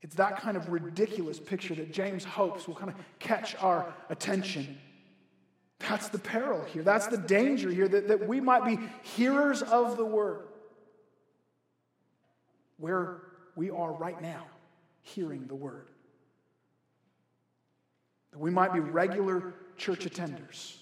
It's 0.01 0.15
that 0.17 0.41
kind 0.41 0.57
of 0.57 0.71
ridiculous 0.71 1.41
picture 1.41 1.75
that 1.75 1.93
James 1.93 2.25
hopes 2.25 2.69
will 2.69 2.75
kind 2.75 2.91
of 2.91 2.97
catch 3.19 3.57
our 3.57 3.93
attention. 4.11 4.79
That's 5.81 6.09
the 6.09 6.19
peril 6.19 6.65
here. 6.65 6.83
That's 6.83 7.07
the 7.07 7.19
danger 7.19 7.71
here 7.71 7.89
that, 7.89 8.09
that 8.09 8.27
we 8.27 8.41
might 8.41 8.65
be 8.65 8.79
hearers 9.03 9.63
of 9.63 9.97
the 9.97 10.05
word 10.05 10.48
where, 12.79 13.23
we 13.59 13.71
are 13.71 13.93
right 13.93 14.23
now 14.23 14.47
hearing 15.03 15.47
the 15.47 15.55
word. 15.55 15.89
That 18.31 18.39
we 18.39 18.51
might 18.51 18.73
be 18.73 18.81
regular 18.81 19.55
church 19.77 20.05
attenders, 20.05 20.77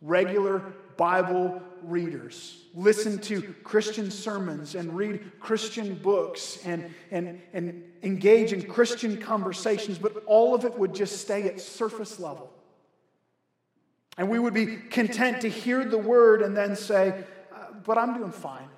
regular 0.00 0.60
Bible 0.96 1.60
readers, 1.82 2.60
listen 2.74 3.18
to 3.18 3.42
Christian 3.64 4.10
sermons 4.10 4.74
and 4.74 4.96
read 4.96 5.40
Christian 5.40 5.94
books 5.94 6.58
and, 6.64 6.94
and, 7.10 7.40
and 7.52 7.82
engage 8.02 8.52
in 8.52 8.62
Christian 8.62 9.16
conversations, 9.20 9.98
but 9.98 10.22
all 10.26 10.54
of 10.54 10.64
it 10.64 10.78
would 10.78 10.94
just 10.94 11.20
stay 11.20 11.44
at 11.44 11.60
surface 11.60 12.20
level. 12.20 12.52
And 14.18 14.28
we 14.28 14.38
would 14.38 14.54
be 14.54 14.76
content 14.76 15.40
to 15.40 15.48
hear 15.48 15.84
the 15.84 15.98
word 15.98 16.42
and 16.42 16.56
then 16.56 16.76
say, 16.76 17.24
uh, 17.54 17.72
But 17.84 17.96
I'm 17.98 18.14
doing 18.14 18.32
fine. 18.32 18.68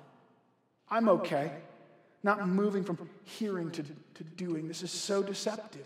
I'm 0.89 1.09
okay. 1.09 1.51
Not 2.23 2.47
moving 2.47 2.83
from 2.83 2.97
hearing 3.23 3.69
to, 3.71 3.83
to 3.83 4.23
doing. 4.37 4.67
This 4.67 4.81
is 4.81 4.91
so 4.91 5.21
deceptive. 5.21 5.85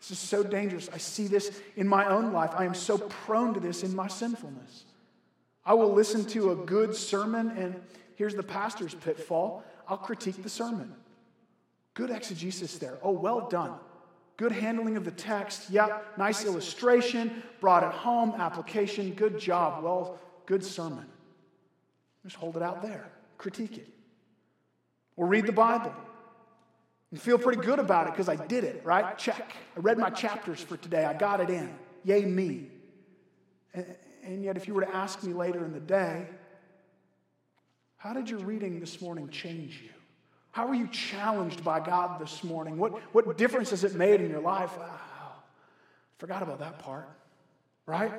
This 0.00 0.10
is 0.10 0.18
so 0.18 0.42
dangerous. 0.42 0.88
I 0.92 0.98
see 0.98 1.26
this 1.26 1.60
in 1.76 1.86
my 1.88 2.06
own 2.06 2.32
life. 2.32 2.50
I 2.54 2.64
am 2.64 2.74
so 2.74 2.98
prone 2.98 3.54
to 3.54 3.60
this 3.60 3.82
in 3.82 3.94
my 3.94 4.08
sinfulness. 4.08 4.84
I 5.64 5.74
will 5.74 5.92
listen 5.92 6.24
to 6.26 6.52
a 6.52 6.56
good 6.56 6.94
sermon, 6.94 7.50
and 7.56 7.80
here's 8.14 8.34
the 8.34 8.42
pastor's 8.42 8.94
pitfall 8.94 9.64
I'll 9.88 9.96
critique 9.96 10.42
the 10.42 10.48
sermon. 10.48 10.92
Good 11.94 12.10
exegesis 12.10 12.78
there. 12.78 12.98
Oh, 13.02 13.12
well 13.12 13.48
done. 13.48 13.72
Good 14.36 14.52
handling 14.52 14.96
of 14.96 15.04
the 15.04 15.12
text. 15.12 15.70
Yep, 15.70 16.18
nice 16.18 16.44
illustration. 16.44 17.42
Brought 17.60 17.84
it 17.84 17.92
home. 17.92 18.34
Application. 18.38 19.12
Good 19.12 19.38
job. 19.38 19.82
Well, 19.82 20.18
good 20.44 20.62
sermon. 20.62 21.06
Just 22.22 22.36
hold 22.36 22.56
it 22.56 22.62
out 22.62 22.82
there. 22.82 23.08
Critique 23.38 23.78
it. 23.78 23.88
Or 25.16 25.26
read 25.26 25.46
the 25.46 25.52
Bible 25.52 25.94
and 27.10 27.20
feel 27.20 27.38
pretty 27.38 27.62
good 27.62 27.78
about 27.78 28.06
it 28.06 28.12
because 28.12 28.28
I 28.28 28.36
did 28.36 28.64
it, 28.64 28.82
right? 28.84 29.16
Check. 29.16 29.52
I 29.76 29.80
read 29.80 29.98
my 29.98 30.10
chapters 30.10 30.60
for 30.60 30.76
today. 30.76 31.04
I 31.04 31.14
got 31.14 31.40
it 31.40 31.50
in. 31.50 31.74
Yay, 32.04 32.24
me. 32.24 32.68
And 34.22 34.42
yet, 34.42 34.56
if 34.56 34.66
you 34.66 34.74
were 34.74 34.82
to 34.82 34.94
ask 34.94 35.22
me 35.22 35.32
later 35.32 35.64
in 35.64 35.72
the 35.72 35.80
day, 35.80 36.26
how 37.96 38.12
did 38.12 38.28
your 38.28 38.40
reading 38.40 38.80
this 38.80 39.00
morning 39.00 39.28
change 39.28 39.80
you? 39.82 39.90
How 40.52 40.66
were 40.66 40.74
you 40.74 40.88
challenged 40.88 41.62
by 41.62 41.80
God 41.80 42.20
this 42.20 42.42
morning? 42.42 42.78
What, 42.78 42.92
what 43.14 43.36
difference 43.36 43.70
has 43.70 43.84
it 43.84 43.94
made 43.94 44.20
in 44.20 44.30
your 44.30 44.40
life? 44.40 44.72
Forgot 46.18 46.42
about 46.42 46.60
that 46.60 46.78
part, 46.78 47.08
right? 47.84 48.12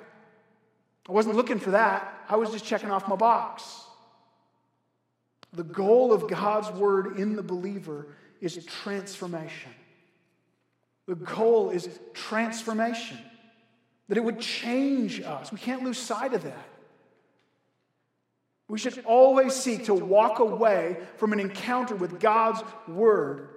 I 1.09 1.11
wasn't 1.11 1.35
looking 1.35 1.59
for 1.59 1.71
that. 1.71 2.25
I 2.29 2.35
was 2.35 2.51
just 2.51 2.63
checking 2.63 2.91
off 2.91 3.07
my 3.07 3.15
box. 3.15 3.85
The 5.53 5.63
goal 5.63 6.13
of 6.13 6.27
God's 6.27 6.69
word 6.71 7.17
in 7.17 7.35
the 7.35 7.43
believer 7.43 8.07
is 8.41 8.63
transformation. 8.65 9.71
The 11.07 11.15
goal 11.15 11.69
is 11.69 11.89
transformation 12.13 13.17
that 14.09 14.17
it 14.17 14.23
would 14.23 14.39
change 14.39 15.21
us. 15.21 15.51
We 15.51 15.59
can't 15.59 15.83
lose 15.83 15.97
sight 15.97 16.33
of 16.33 16.43
that. 16.43 16.67
We 18.69 18.77
should 18.77 19.03
always 19.05 19.53
seek 19.53 19.85
to 19.85 19.93
walk 19.93 20.39
away 20.39 20.97
from 21.15 21.31
an 21.31 21.39
encounter 21.39 21.95
with 21.95 22.19
God's 22.19 22.61
word, 22.87 23.47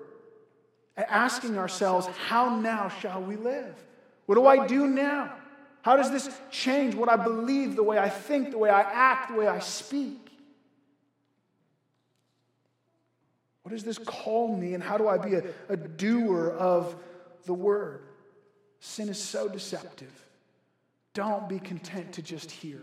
asking 0.96 1.58
ourselves, 1.58 2.06
How 2.28 2.60
now 2.60 2.88
shall 2.88 3.20
we 3.20 3.34
live? 3.34 3.74
What 4.26 4.36
do 4.36 4.46
I 4.46 4.66
do 4.66 4.86
now? 4.86 5.32
How 5.82 5.96
does 5.96 6.10
this 6.12 6.30
change 6.50 6.94
what 6.94 7.08
I 7.08 7.16
believe, 7.16 7.74
the 7.74 7.82
way 7.82 7.98
I 7.98 8.08
think, 8.08 8.50
the 8.50 8.58
way 8.58 8.70
I 8.70 8.82
act, 8.82 9.32
the 9.32 9.38
way 9.38 9.48
I 9.48 9.58
speak? 9.58 10.29
What 13.62 13.72
does 13.72 13.84
this 13.84 13.98
call 13.98 14.56
me, 14.56 14.74
and 14.74 14.82
how 14.82 14.96
do 14.96 15.08
I 15.08 15.18
be 15.18 15.34
a, 15.34 15.42
a 15.68 15.76
doer 15.76 16.50
of 16.50 16.96
the 17.44 17.54
word? 17.54 18.06
Sin 18.80 19.08
is 19.08 19.22
so 19.22 19.48
deceptive. 19.48 20.12
Don't 21.12 21.48
be 21.48 21.58
content 21.58 22.12
to 22.14 22.22
just 22.22 22.50
hear. 22.50 22.82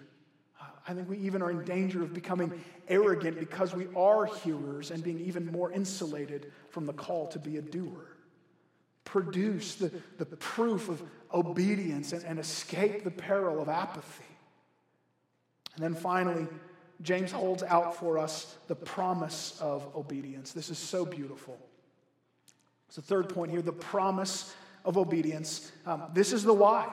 I 0.87 0.93
think 0.93 1.09
we 1.09 1.17
even 1.17 1.41
are 1.41 1.51
in 1.51 1.65
danger 1.65 2.01
of 2.01 2.13
becoming 2.13 2.63
arrogant 2.87 3.37
because 3.39 3.75
we 3.75 3.87
are 3.95 4.25
hearers 4.25 4.89
and 4.91 5.03
being 5.03 5.19
even 5.19 5.45
more 5.51 5.69
insulated 5.71 6.51
from 6.69 6.85
the 6.85 6.93
call 6.93 7.27
to 7.27 7.39
be 7.39 7.57
a 7.57 7.61
doer. 7.61 8.15
Produce 9.03 9.75
the, 9.75 9.91
the 10.17 10.25
proof 10.25 10.87
of 10.87 11.01
obedience 11.33 12.13
and, 12.13 12.23
and 12.23 12.39
escape 12.39 13.03
the 13.03 13.11
peril 13.11 13.61
of 13.61 13.67
apathy. 13.67 14.23
And 15.75 15.83
then 15.83 15.93
finally, 15.93 16.47
James 17.01 17.31
holds 17.31 17.63
out 17.63 17.95
for 17.95 18.17
us 18.17 18.55
the 18.67 18.75
promise 18.75 19.57
of 19.61 19.87
obedience. 19.95 20.51
This 20.51 20.69
is 20.69 20.77
so 20.77 21.05
beautiful. 21.05 21.57
It's 22.87 22.95
the 22.95 23.01
third 23.01 23.29
point 23.29 23.51
here 23.51 23.61
the 23.61 23.71
promise 23.71 24.53
of 24.85 24.97
obedience. 24.97 25.71
Um, 25.85 26.03
this 26.13 26.33
is 26.33 26.43
the 26.43 26.53
why. 26.53 26.91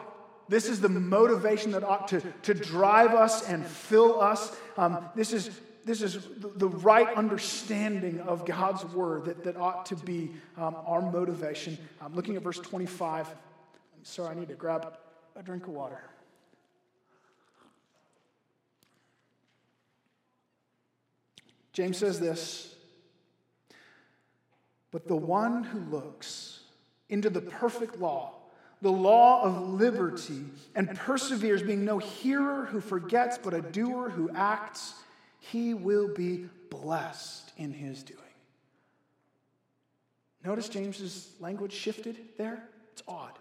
This 0.48 0.68
is 0.68 0.80
the 0.80 0.88
motivation 0.88 1.70
that 1.72 1.84
ought 1.84 2.08
to, 2.08 2.20
to 2.42 2.54
drive 2.54 3.14
us 3.14 3.48
and 3.48 3.64
fill 3.64 4.20
us. 4.20 4.54
Um, 4.76 5.08
this 5.14 5.32
is, 5.32 5.58
this 5.86 6.02
is 6.02 6.26
the, 6.36 6.68
right 6.68 7.08
understanding 7.16 8.20
of 8.20 8.44
God's 8.44 8.84
word 8.84 9.24
that, 9.24 9.44
that 9.44 9.56
ought 9.56 9.86
to 9.86 9.96
be 9.96 10.32
um, 10.58 10.76
our 10.84 11.00
motivation. 11.00 11.78
I'm 12.02 12.14
looking 12.14 12.36
at 12.36 12.42
verse 12.42 12.58
25. 12.58 13.28
Sorry, 14.02 14.36
I 14.36 14.38
need 14.38 14.48
to 14.48 14.54
grab 14.54 14.98
a 15.34 15.42
drink 15.42 15.66
of 15.66 15.70
water. 15.70 16.02
James 21.74 21.98
says 21.98 22.18
this 22.18 22.74
But 24.90 25.06
the 25.06 25.16
one 25.16 25.64
who 25.64 25.80
looks 25.80 26.60
into 27.10 27.28
the 27.28 27.42
perfect 27.42 27.98
law, 28.00 28.32
the 28.80 28.92
law 28.92 29.42
of 29.42 29.68
liberty 29.68 30.46
and 30.74 30.96
perseveres, 30.96 31.62
being 31.62 31.84
no 31.84 31.98
hearer 31.98 32.64
who 32.66 32.80
forgets, 32.80 33.36
but 33.36 33.52
a 33.52 33.60
doer 33.60 34.08
who 34.08 34.30
acts, 34.34 34.94
he 35.40 35.74
will 35.74 36.08
be 36.08 36.48
blessed 36.70 37.52
in 37.58 37.72
his 37.72 38.02
doing. 38.02 38.20
Notice 40.44 40.68
James's 40.68 41.32
language 41.40 41.72
shifted 41.72 42.16
there? 42.38 42.62
It's 42.92 43.02
odd. 43.08 43.32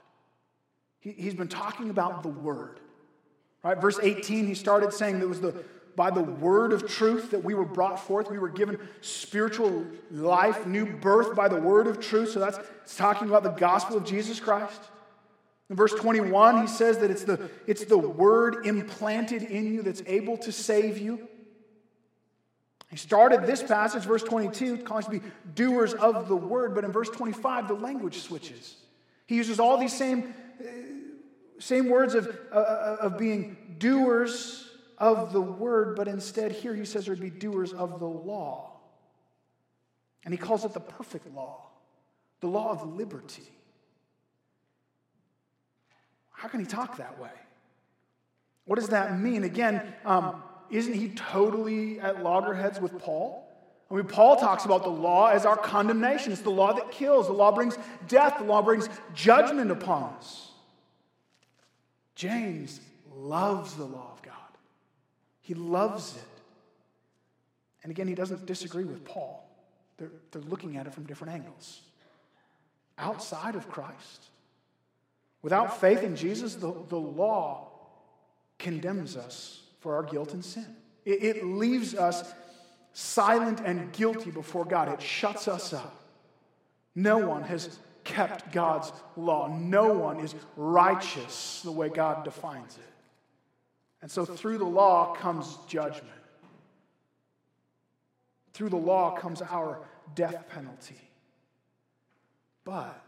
He, 1.00 1.12
has 1.26 1.34
been 1.34 1.50
talking 1.50 1.90
about 1.90 2.24
the 2.24 2.30
word. 2.30 2.80
Right? 3.62 3.78
Verse 3.78 4.00
18, 4.02 4.48
he 4.48 4.56
started 4.56 4.94
saying 4.94 5.20
that 5.20 5.28
was 5.28 5.42
the 5.42 5.64
by 5.96 6.10
the 6.10 6.22
word 6.22 6.74
of 6.74 6.88
truth 6.88 7.32
that 7.32 7.44
we 7.44 7.54
were 7.54 7.66
brought 7.66 8.00
forth. 8.00 8.30
We 8.30 8.40
were 8.40 8.50
given 8.50 8.80
spiritual 9.02 9.86
life, 10.12 10.66
new 10.66 10.86
birth 10.86 11.36
by 11.36 11.48
the 11.48 11.60
word 11.60 11.88
of 11.88 12.00
truth. 12.00 12.32
So 12.32 12.40
that's 12.40 12.60
it's 12.84 12.96
talking 12.96 13.28
about 13.28 13.44
the 13.44 13.50
gospel 13.50 13.98
of 13.98 14.06
Jesus 14.06 14.40
Christ. 14.40 14.82
In 15.70 15.76
verse 15.76 15.94
21, 15.94 16.62
he 16.62 16.68
says 16.68 16.98
that 17.00 17.10
it's 17.10 17.24
the, 17.24 17.50
it's 17.68 17.86
the 17.86 17.98
word 17.98 18.66
implanted 18.66 19.44
in 19.44 19.74
you 19.74 19.82
that's 19.82 20.04
able 20.06 20.38
to 20.38 20.52
save 20.52 20.98
you. 20.98 21.28
He 22.90 22.98
started 22.98 23.48
this 23.48 23.64
passage, 23.64 24.04
verse 24.04 24.22
22, 24.22 24.80
calling 24.80 25.04
us 25.04 25.10
to 25.10 25.20
be 25.20 25.26
doers 25.56 25.94
of 25.96 26.28
the 26.28 26.36
word, 26.36 26.76
but 26.76 26.84
in 26.84 26.92
verse 26.92 27.10
25, 27.10 27.68
the 27.68 27.74
language 27.74 28.20
switches. 28.20 28.76
He 29.26 29.36
uses 29.36 29.60
all 29.60 29.78
these 29.78 29.98
same, 29.98 30.36
uh, 30.60 30.66
same 31.58 31.90
words 31.90 32.14
of, 32.14 32.28
uh, 32.52 32.56
uh 32.56 32.98
of 33.02 33.18
being 33.18 33.58
doers 33.80 34.70
of 34.98 35.34
the 35.34 35.42
word, 35.42 35.96
but 35.96 36.08
instead 36.08 36.52
here 36.52 36.74
he 36.74 36.86
says 36.86 37.06
there'd 37.06 37.20
be 37.20 37.30
doers 37.30 37.74
of 37.74 38.00
the 38.00 38.08
law. 38.08 38.72
And 40.26 40.34
he 40.34 40.38
calls 40.38 40.64
it 40.64 40.74
the 40.74 40.80
perfect 40.80 41.28
law, 41.34 41.66
the 42.40 42.48
law 42.48 42.72
of 42.72 42.96
liberty. 42.96 43.44
How 46.32 46.48
can 46.48 46.60
he 46.60 46.66
talk 46.66 46.98
that 46.98 47.20
way? 47.20 47.30
What 48.66 48.80
does 48.80 48.90
that 48.90 49.20
mean? 49.20 49.44
Again, 49.44 49.82
um, 50.06 50.42
isn't 50.70 50.94
he 50.94 51.10
totally 51.10 52.00
at 52.00 52.24
loggerheads 52.24 52.80
with 52.80 52.98
Paul? 53.00 53.44
I 53.92 53.96
mean, 53.96 54.06
Paul 54.06 54.38
talks 54.38 54.66
about 54.66 54.84
the 54.84 54.90
law 54.90 55.28
as 55.28 55.46
our 55.46 55.58
condemnation. 55.58 56.32
It's 56.32 56.42
the 56.42 56.50
law 56.50 56.74
that 56.74 56.92
kills. 56.92 57.28
The 57.28 57.34
law 57.34 57.52
brings 57.52 57.78
death. 58.08 58.40
The 58.40 58.46
law 58.46 58.62
brings 58.62 58.90
judgment 59.14 59.70
upon 59.70 60.16
us. 60.16 60.50
James 62.16 62.80
loves 63.14 63.76
the 63.76 63.86
law 63.86 64.12
of 64.14 64.22
God, 64.24 64.34
he 65.44 65.54
loves 65.54 66.16
it. 66.16 66.24
And 67.84 67.92
again, 67.92 68.08
he 68.08 68.16
doesn't 68.16 68.48
disagree 68.48 68.86
with 68.86 69.06
Paul. 69.06 69.48
They're, 69.98 70.12
they're 70.32 70.42
looking 70.42 70.78
at 70.78 70.88
it 70.88 70.94
from 70.94 71.04
different 71.06 71.34
angles. 71.34 71.82
Outside 72.98 73.54
of 73.54 73.70
Christ, 73.70 74.30
Without 75.44 75.80
faith 75.80 76.02
in 76.02 76.16
Jesus, 76.16 76.56
the, 76.56 76.74
the 76.88 76.98
law 76.98 77.68
condemns 78.58 79.16
us 79.16 79.62
for 79.82 79.96
our 79.96 80.04
guilt 80.04 80.34
and 80.34 80.44
sin. 80.44 80.66
It, 81.06 81.22
it 81.22 81.46
leaves 81.46 81.94
us 81.94 82.34
silent 82.94 83.60
and 83.64 83.92
guilty 83.92 84.32
before 84.32 84.66
God, 84.66 84.88
it 84.88 85.02
shuts 85.02 85.48
us 85.48 85.74
up. 85.74 86.00
No 86.96 87.18
one 87.18 87.44
has 87.44 87.78
kept 88.04 88.54
God's 88.54 88.92
law, 89.18 89.48
no 89.48 89.90
one 89.90 90.22
is 90.22 90.34
righteous 90.56 91.62
the 91.64 91.72
way 91.72 91.90
God 91.90 92.24
defines 92.24 92.78
it. 92.78 92.93
And 94.04 94.12
so 94.12 94.26
through 94.26 94.58
the 94.58 94.66
law 94.66 95.16
comes 95.16 95.58
judgment. 95.66 96.12
Through 98.52 98.70
the 98.70 98.76
law 98.76 99.16
comes 99.18 99.42
our 99.42 99.80
death 100.14 100.50
penalty. 100.50 101.00
But 102.66 103.02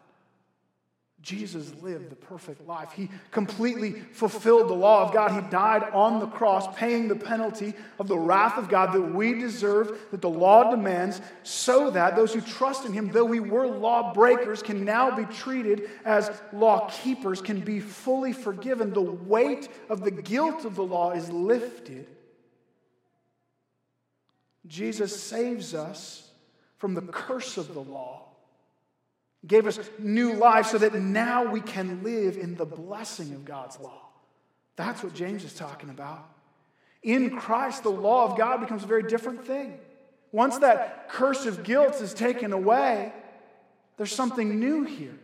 Jesus 1.26 1.74
lived 1.82 2.12
the 2.12 2.16
perfect 2.16 2.68
life. 2.68 2.92
He 2.92 3.10
completely 3.32 3.94
fulfilled 3.94 4.70
the 4.70 4.76
law 4.76 5.04
of 5.04 5.12
God. 5.12 5.32
He 5.32 5.50
died 5.50 5.82
on 5.92 6.20
the 6.20 6.28
cross, 6.28 6.68
paying 6.78 7.08
the 7.08 7.16
penalty 7.16 7.74
of 7.98 8.08
the 8.08 8.18
wrath 8.18 8.60
of 8.60 8.70
God 8.70 8.94
that 8.94 9.02
we 9.02 9.34
deserve, 9.34 9.98
that 10.12 10.22
the 10.22 10.30
law 10.30 10.70
demands, 10.70 11.20
so 11.42 11.90
that 11.90 12.16
those 12.16 12.32
who 12.32 12.42
trust 12.42 12.86
in 12.86 12.94
Him, 12.94 13.10
though 13.10 13.26
we 13.26 13.40
were 13.40 13.66
lawbreakers, 13.66 14.62
can 14.62 14.86
now 14.86 15.16
be 15.16 15.26
treated 15.26 15.90
as 16.06 16.30
law 16.54 16.88
keepers, 16.92 17.42
can 17.42 17.60
be 17.60 17.80
fully 17.80 18.32
forgiven. 18.32 18.94
The 18.94 19.02
weight 19.02 19.68
of 19.90 20.04
the 20.04 20.12
guilt 20.12 20.64
of 20.64 20.76
the 20.76 20.84
law 20.84 21.10
is 21.10 21.32
lifted. 21.32 22.06
Jesus 24.68 25.20
saves 25.20 25.74
us 25.74 26.30
from 26.78 26.94
the 26.94 27.02
curse 27.02 27.58
of 27.58 27.74
the 27.74 27.82
law 27.82 28.25
gave 29.48 29.68
us 29.68 29.80
new 30.00 30.34
life 30.34 30.68
so 30.68 30.78
that 30.78 30.93
now 30.96 31.46
we 31.52 31.62
can 31.62 32.04
live 32.04 32.38
in 32.38 32.56
the 32.56 32.66
blessing 32.66 33.34
of 33.34 33.46
God's 33.46 33.80
law. 33.80 34.02
That's 34.76 35.04
what 35.04 35.14
James 35.14 35.43
is 35.43 35.54
talking 35.54 35.89
about. 35.89 36.28
In 37.04 37.38
Christ, 37.38 37.84
the 37.84 37.89
law 37.89 38.32
of 38.32 38.38
God 38.38 38.60
becomes 38.60 38.84
a 38.84 38.88
very 38.88 39.04
different 39.04 39.46
thing. 39.46 39.78
Once 40.32 40.58
that 40.58 41.08
curse 41.10 41.46
of 41.46 41.64
guilt 41.64 42.02
is 42.02 42.14
taken 42.14 42.52
away, 42.52 43.14
there's 43.98 44.14
something 44.14 44.60
new 44.60 44.84
here. 44.84 45.18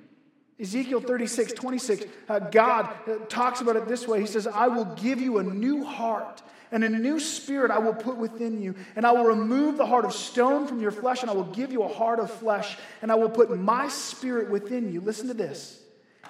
Ezekiel 0.62 1.02
36, 1.02 1.54
26, 1.54 2.06
uh, 2.30 2.40
God 2.40 2.88
uh, 3.08 3.16
talks 3.28 3.62
about 3.62 3.76
it 3.76 3.88
this 3.88 4.08
way 4.08 4.22
He 4.22 4.28
says, 4.28 4.46
I 4.46 4.68
will 4.68 4.86
give 4.86 5.20
you 5.20 5.40
a 5.40 5.44
new 5.44 5.84
heart 5.84 6.44
and 6.72 6.84
a 6.84 6.90
new 6.90 7.20
spirit 7.20 7.70
I 7.70 7.80
will 7.80 7.94
put 7.94 8.18
within 8.18 8.62
you. 8.62 8.76
And 8.96 9.06
I 9.06 9.12
will 9.12 9.26
remove 9.26 9.78
the 9.78 9.86
heart 9.86 10.06
of 10.06 10.14
stone 10.14 10.68
from 10.68 10.80
your 10.80 10.92
flesh, 10.92 11.22
and 11.22 11.30
I 11.30 11.34
will 11.34 11.44
give 11.44 11.72
you 11.72 11.84
a 11.84 11.88
heart 11.88 12.20
of 12.20 12.32
flesh. 12.32 12.78
And 13.02 13.12
I 13.12 13.16
will 13.16 13.30
put 13.30 13.56
my 13.58 13.90
spirit 13.90 14.50
within 14.50 14.92
you. 14.92 15.02
Listen 15.02 15.28
to 15.28 15.34
this. 15.34 15.82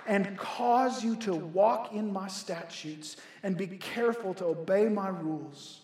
And 0.08 0.36
cause 0.38 1.04
you 1.04 1.16
to 1.18 1.36
walk 1.36 1.94
in 1.94 2.12
my 2.12 2.28
statutes 2.28 3.18
and 3.44 3.56
be 3.56 3.68
careful 3.68 4.34
to 4.36 4.46
obey 4.46 4.90
my 4.90 5.10
rules. 5.10 5.82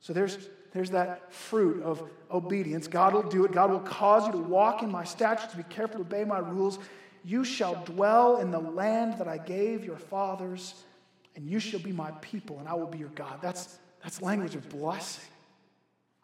So 0.00 0.12
there's, 0.12 0.48
there's 0.72 0.90
that 0.90 1.32
fruit 1.32 1.80
of 1.84 2.02
obedience. 2.32 2.88
God 2.88 3.14
will 3.14 3.22
do 3.22 3.44
it. 3.44 3.52
God 3.52 3.70
will 3.70 3.78
cause 3.78 4.26
you 4.26 4.32
to 4.32 4.38
walk 4.38 4.82
in 4.82 4.90
my 4.90 5.04
statutes, 5.04 5.54
be 5.54 5.62
careful 5.62 5.98
to 5.98 6.02
obey 6.02 6.24
my 6.24 6.38
rules. 6.38 6.80
You 7.24 7.44
shall 7.44 7.82
dwell 7.84 8.38
in 8.38 8.50
the 8.50 8.58
land 8.58 9.18
that 9.18 9.28
I 9.28 9.38
gave 9.38 9.84
your 9.84 9.98
fathers, 9.98 10.74
and 11.36 11.48
you 11.48 11.60
shall 11.60 11.80
be 11.80 11.92
my 11.92 12.10
people, 12.20 12.58
and 12.58 12.68
I 12.68 12.74
will 12.74 12.86
be 12.86 12.98
your 12.98 13.10
God. 13.10 13.38
That's, 13.42 13.78
that's 14.02 14.22
language 14.22 14.54
of 14.54 14.68
blessing. 14.68 15.24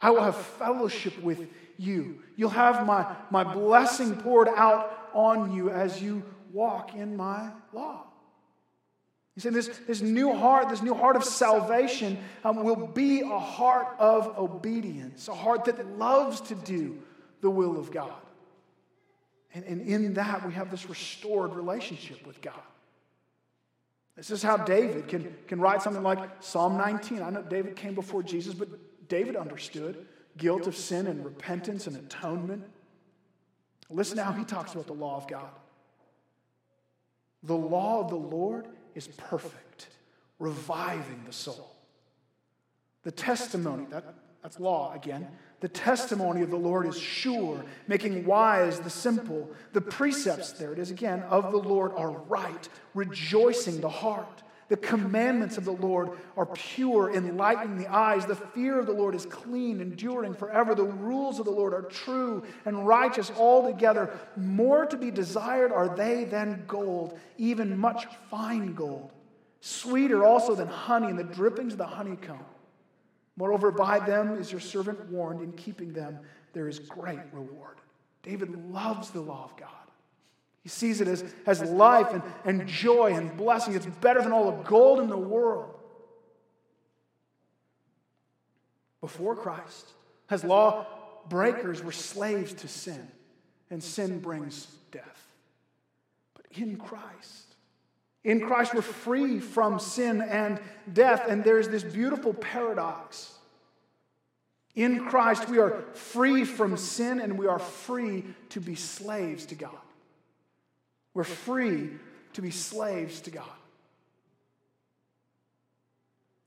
I 0.01 0.11
will 0.11 0.22
have 0.22 0.36
fellowship 0.36 1.22
with 1.22 1.49
you. 1.78 2.22
You'll 2.36 2.51
have 2.51 2.86
my, 2.86 3.14
my 3.30 3.44
blessing 3.44 4.16
poured 4.16 4.49
out 4.49 5.11
on 5.12 5.55
you 5.55 5.70
as 5.70 6.03
you 6.03 6.22
walk 6.53 6.94
in 6.94 7.16
my 7.16 7.51
law. 7.72 8.05
He 9.34 9.40
said, 9.40 9.53
this, 9.53 9.68
this 9.86 10.01
new 10.01 10.34
heart, 10.34 10.70
this 10.70 10.82
new 10.82 10.94
heart 10.94 11.14
of 11.14 11.22
salvation 11.22 12.16
um, 12.42 12.64
will 12.64 12.86
be 12.86 13.20
a 13.20 13.38
heart 13.38 13.88
of 13.99 14.38
obedience, 14.38 15.28
a 15.28 15.34
heart 15.34 15.66
that 15.66 15.99
loves 15.99 16.40
to 16.42 16.55
do 16.55 16.99
the 17.42 17.51
will 17.51 17.78
of 17.78 17.90
God. 17.90 18.14
And, 19.57 19.64
and 19.64 19.80
in 19.80 20.14
that, 20.14 20.46
we 20.46 20.52
have 20.52 20.70
this 20.70 20.86
restored 20.86 21.54
relationship 21.54 22.26
with 22.26 22.42
God. 22.42 22.61
This 24.14 24.30
is 24.30 24.42
how 24.42 24.59
David 24.59 25.09
can, 25.09 25.34
can 25.48 25.61
write 25.61 25.80
something 25.80 26.02
like 26.02 26.18
Psalm 26.40 26.76
19. 26.76 27.22
I 27.22 27.30
know 27.30 27.42
David 27.42 27.74
came 27.74 27.94
before 27.94 28.22
Jesus, 28.22 28.52
but 28.52 28.68
David 29.09 29.34
understood 29.34 30.07
guilt 30.36 30.66
of 30.66 30.76
sin 30.76 31.07
and 31.07 31.24
repentance 31.24 31.86
and 31.86 31.96
atonement. 31.96 32.64
Listen 33.88 34.18
how 34.18 34.32
he 34.32 34.44
talks 34.44 34.74
about 34.74 34.86
the 34.88 34.92
law 34.92 35.16
of 35.16 35.26
God. 35.26 35.48
The 37.42 37.57
law 37.57 38.00
of 38.00 38.11
the 38.11 38.16
Lord 38.16 38.66
is 38.94 39.07
perfect, 39.07 39.88
reviving 40.38 41.22
the 41.24 41.32
soul. 41.32 41.74
The 43.04 43.12
testimony, 43.12 43.86
that, 43.90 44.04
that's 44.42 44.61
law 44.61 44.92
again. 44.92 45.28
The 45.61 45.68
testimony 45.68 46.42
of 46.42 46.50
the 46.50 46.57
Lord 46.57 46.86
is 46.86 46.98
sure, 46.98 47.64
making 47.88 48.26
wise 48.26 48.78
the 48.78 48.90
simple. 48.90 49.50
The 49.72 49.80
precepts, 49.80 50.52
there 50.52 50.72
it 50.72 50.78
is 50.78 50.90
again, 50.90 51.22
of 51.22 51.50
the 51.50 51.59
Lord 51.59 51.92
are 51.96 52.11
right, 52.11 52.68
rejoicing 52.94 53.80
the 53.80 53.88
heart. 53.88 54.42
The 54.68 54.76
commandments 54.76 55.59
of 55.59 55.64
the 55.64 55.72
Lord 55.72 56.11
are 56.36 56.46
pure, 56.46 57.14
enlightening 57.14 57.78
the 57.78 57.86
eyes. 57.86 58.26
The 58.26 58.34
fear 58.34 58.78
of 58.80 58.86
the 58.86 58.92
Lord 58.92 59.14
is 59.14 59.24
clean, 59.24 59.80
enduring 59.80 60.34
forever. 60.34 60.74
The 60.74 60.84
rules 60.84 61.38
of 61.38 61.44
the 61.44 61.52
Lord 61.52 61.72
are 61.72 61.82
true 61.82 62.42
and 62.64 62.86
righteous 62.86 63.30
altogether. 63.30 64.11
More 64.36 64.84
to 64.86 64.96
be 64.96 65.12
desired 65.12 65.72
are 65.72 65.94
they 65.94 66.24
than 66.24 66.64
gold, 66.66 67.16
even 67.38 67.78
much 67.78 68.07
fine 68.28 68.74
gold. 68.74 69.12
Sweeter 69.61 70.24
also 70.24 70.54
than 70.54 70.68
honey 70.68 71.09
and 71.09 71.18
the 71.18 71.24
drippings 71.24 71.72
of 71.74 71.78
the 71.78 71.86
honeycomb. 71.86 72.44
Moreover, 73.37 73.70
by 73.70 73.99
them 73.99 74.39
is 74.39 74.51
your 74.51 74.61
servant 74.61 75.11
warned, 75.11 75.43
in 75.43 75.53
keeping 75.53 75.93
them 75.93 76.18
there 76.53 76.68
is 76.68 76.78
great 76.78 77.20
reward. 77.32 77.76
David 78.22 78.72
loves 78.72 79.11
the 79.11 79.20
law 79.20 79.45
of 79.45 79.57
God. 79.57 79.70
He 80.62 80.68
sees 80.68 81.01
it 81.01 81.07
as, 81.07 81.24
as 81.47 81.62
life 81.62 82.09
and, 82.12 82.22
and 82.45 82.66
joy 82.66 83.14
and 83.14 83.37
blessing. 83.37 83.74
It's 83.74 83.87
better 83.87 84.20
than 84.20 84.32
all 84.32 84.51
the 84.51 84.62
gold 84.64 85.01
in 85.01 85.09
the 85.09 85.16
world. 85.16 85.74
Before 89.01 89.37
Christ, 89.37 89.93
as 90.28 90.43
law 90.43 90.87
breakers 91.28 91.84
were 91.84 91.93
slaves 91.93 92.53
to 92.55 92.68
sin, 92.68 93.07
and 93.70 93.82
sin 93.82 94.18
brings 94.18 94.66
death. 94.91 95.28
But 96.34 96.47
in 96.59 96.76
Christ, 96.76 97.45
in 98.27 98.41
Christ, 98.41 98.74
we're 98.74 98.83
free 98.83 99.39
from 99.39 99.79
sin 99.79 100.20
and 100.20 100.59
death. 100.93 101.22
And 101.29 101.45
there's 101.45 101.68
this 101.68 101.85
beautiful 101.85 102.35
paradox. 102.35 103.33
In 104.74 105.07
Christ, 105.07 105.49
we 105.49 105.59
are 105.59 105.85
free 105.93 106.45
from 106.45 106.77
sin 106.77 107.20
and 107.20 107.39
we 107.39 107.47
are 107.47 107.61
free 107.61 108.24
to 108.49 108.61
be 108.61 108.74
slaves 108.74 109.47
to 109.47 109.55
God. 109.55 109.79
We're 111.14 111.22
free 111.22 111.91
to 112.33 112.43
be 112.43 112.51
slaves 112.51 113.20
to 113.22 113.31
God. 113.31 113.45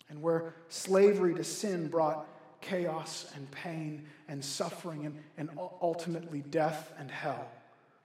And 0.09 0.21
where 0.21 0.55
slavery 0.67 1.33
to 1.35 1.45
sin 1.45 1.87
brought 1.87 2.27
chaos 2.59 3.31
and 3.37 3.49
pain 3.51 4.05
and 4.27 4.43
suffering 4.43 5.05
and, 5.05 5.17
and 5.37 5.49
ultimately 5.81 6.41
death 6.41 6.91
and 6.99 7.09
hell 7.09 7.47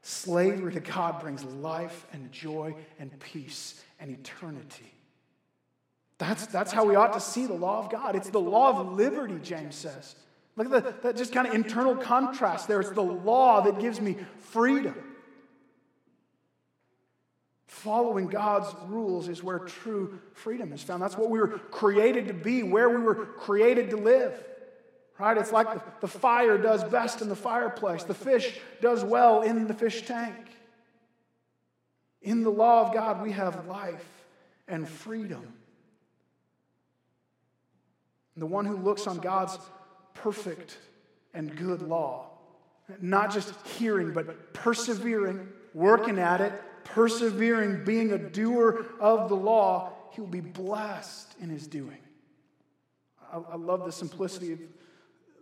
Slavery 0.06 0.74
to 0.74 0.80
God 0.80 1.22
brings 1.22 1.42
life 1.44 2.06
and 2.12 2.30
joy 2.30 2.74
and 2.98 3.18
peace 3.20 3.82
and 3.98 4.10
eternity. 4.10 4.92
That's, 6.18 6.44
that's 6.46 6.72
how 6.72 6.84
we 6.84 6.94
ought 6.94 7.14
to 7.14 7.20
see 7.20 7.46
the 7.46 7.54
law 7.54 7.78
of 7.78 7.90
God. 7.90 8.14
It's 8.14 8.28
the 8.28 8.38
law 8.38 8.78
of 8.78 8.92
liberty, 8.92 9.38
James 9.42 9.74
says. 9.74 10.14
Look 10.56 10.70
at 10.70 10.84
the, 10.84 10.94
that 11.02 11.16
just 11.16 11.32
kind 11.32 11.46
of 11.46 11.54
internal 11.54 11.96
contrast 11.96 12.68
there. 12.68 12.82
It's 12.82 12.90
the 12.90 13.00
law 13.00 13.62
that 13.62 13.80
gives 13.80 13.98
me 13.98 14.18
freedom. 14.50 14.94
Following 17.66 18.26
God's 18.26 18.74
rules 18.86 19.28
is 19.28 19.42
where 19.42 19.60
true 19.60 20.20
freedom 20.34 20.74
is 20.74 20.82
found. 20.82 21.02
That's 21.02 21.16
what 21.16 21.30
we 21.30 21.38
were 21.38 21.48
created 21.48 22.28
to 22.28 22.34
be, 22.34 22.62
where 22.62 22.90
we 22.90 22.98
were 22.98 23.14
created 23.14 23.88
to 23.88 23.96
live. 23.96 24.38
Right? 25.18 25.38
It's 25.38 25.52
like 25.52 25.72
the, 25.72 25.82
the 26.00 26.08
fire 26.08 26.58
does 26.58 26.82
best 26.84 27.22
in 27.22 27.28
the 27.28 27.36
fireplace, 27.36 28.02
the 28.04 28.14
fish 28.14 28.58
does 28.80 29.04
well 29.04 29.42
in 29.42 29.66
the 29.66 29.74
fish 29.74 30.02
tank. 30.02 30.34
In 32.22 32.42
the 32.42 32.50
law 32.50 32.86
of 32.86 32.94
God, 32.94 33.22
we 33.22 33.32
have 33.32 33.66
life 33.66 34.04
and 34.66 34.88
freedom. 34.88 35.42
And 38.34 38.42
the 38.42 38.46
one 38.46 38.64
who 38.64 38.76
looks 38.76 39.06
on 39.06 39.18
God's 39.18 39.58
perfect 40.14 40.78
and 41.34 41.54
good 41.54 41.82
law, 41.82 42.30
not 43.00 43.32
just 43.32 43.54
hearing, 43.66 44.12
but 44.12 44.52
persevering, 44.52 45.46
working 45.74 46.18
at 46.18 46.40
it, 46.40 46.52
persevering, 46.84 47.84
being 47.84 48.12
a 48.12 48.18
doer 48.18 48.86
of 49.00 49.28
the 49.28 49.36
law, 49.36 49.92
he 50.10 50.20
will 50.20 50.28
be 50.28 50.40
blessed 50.40 51.34
in 51.40 51.50
his 51.50 51.66
doing. 51.66 51.98
I, 53.32 53.38
I 53.52 53.56
love 53.56 53.84
the 53.84 53.92
simplicity 53.92 54.52
of 54.52 54.60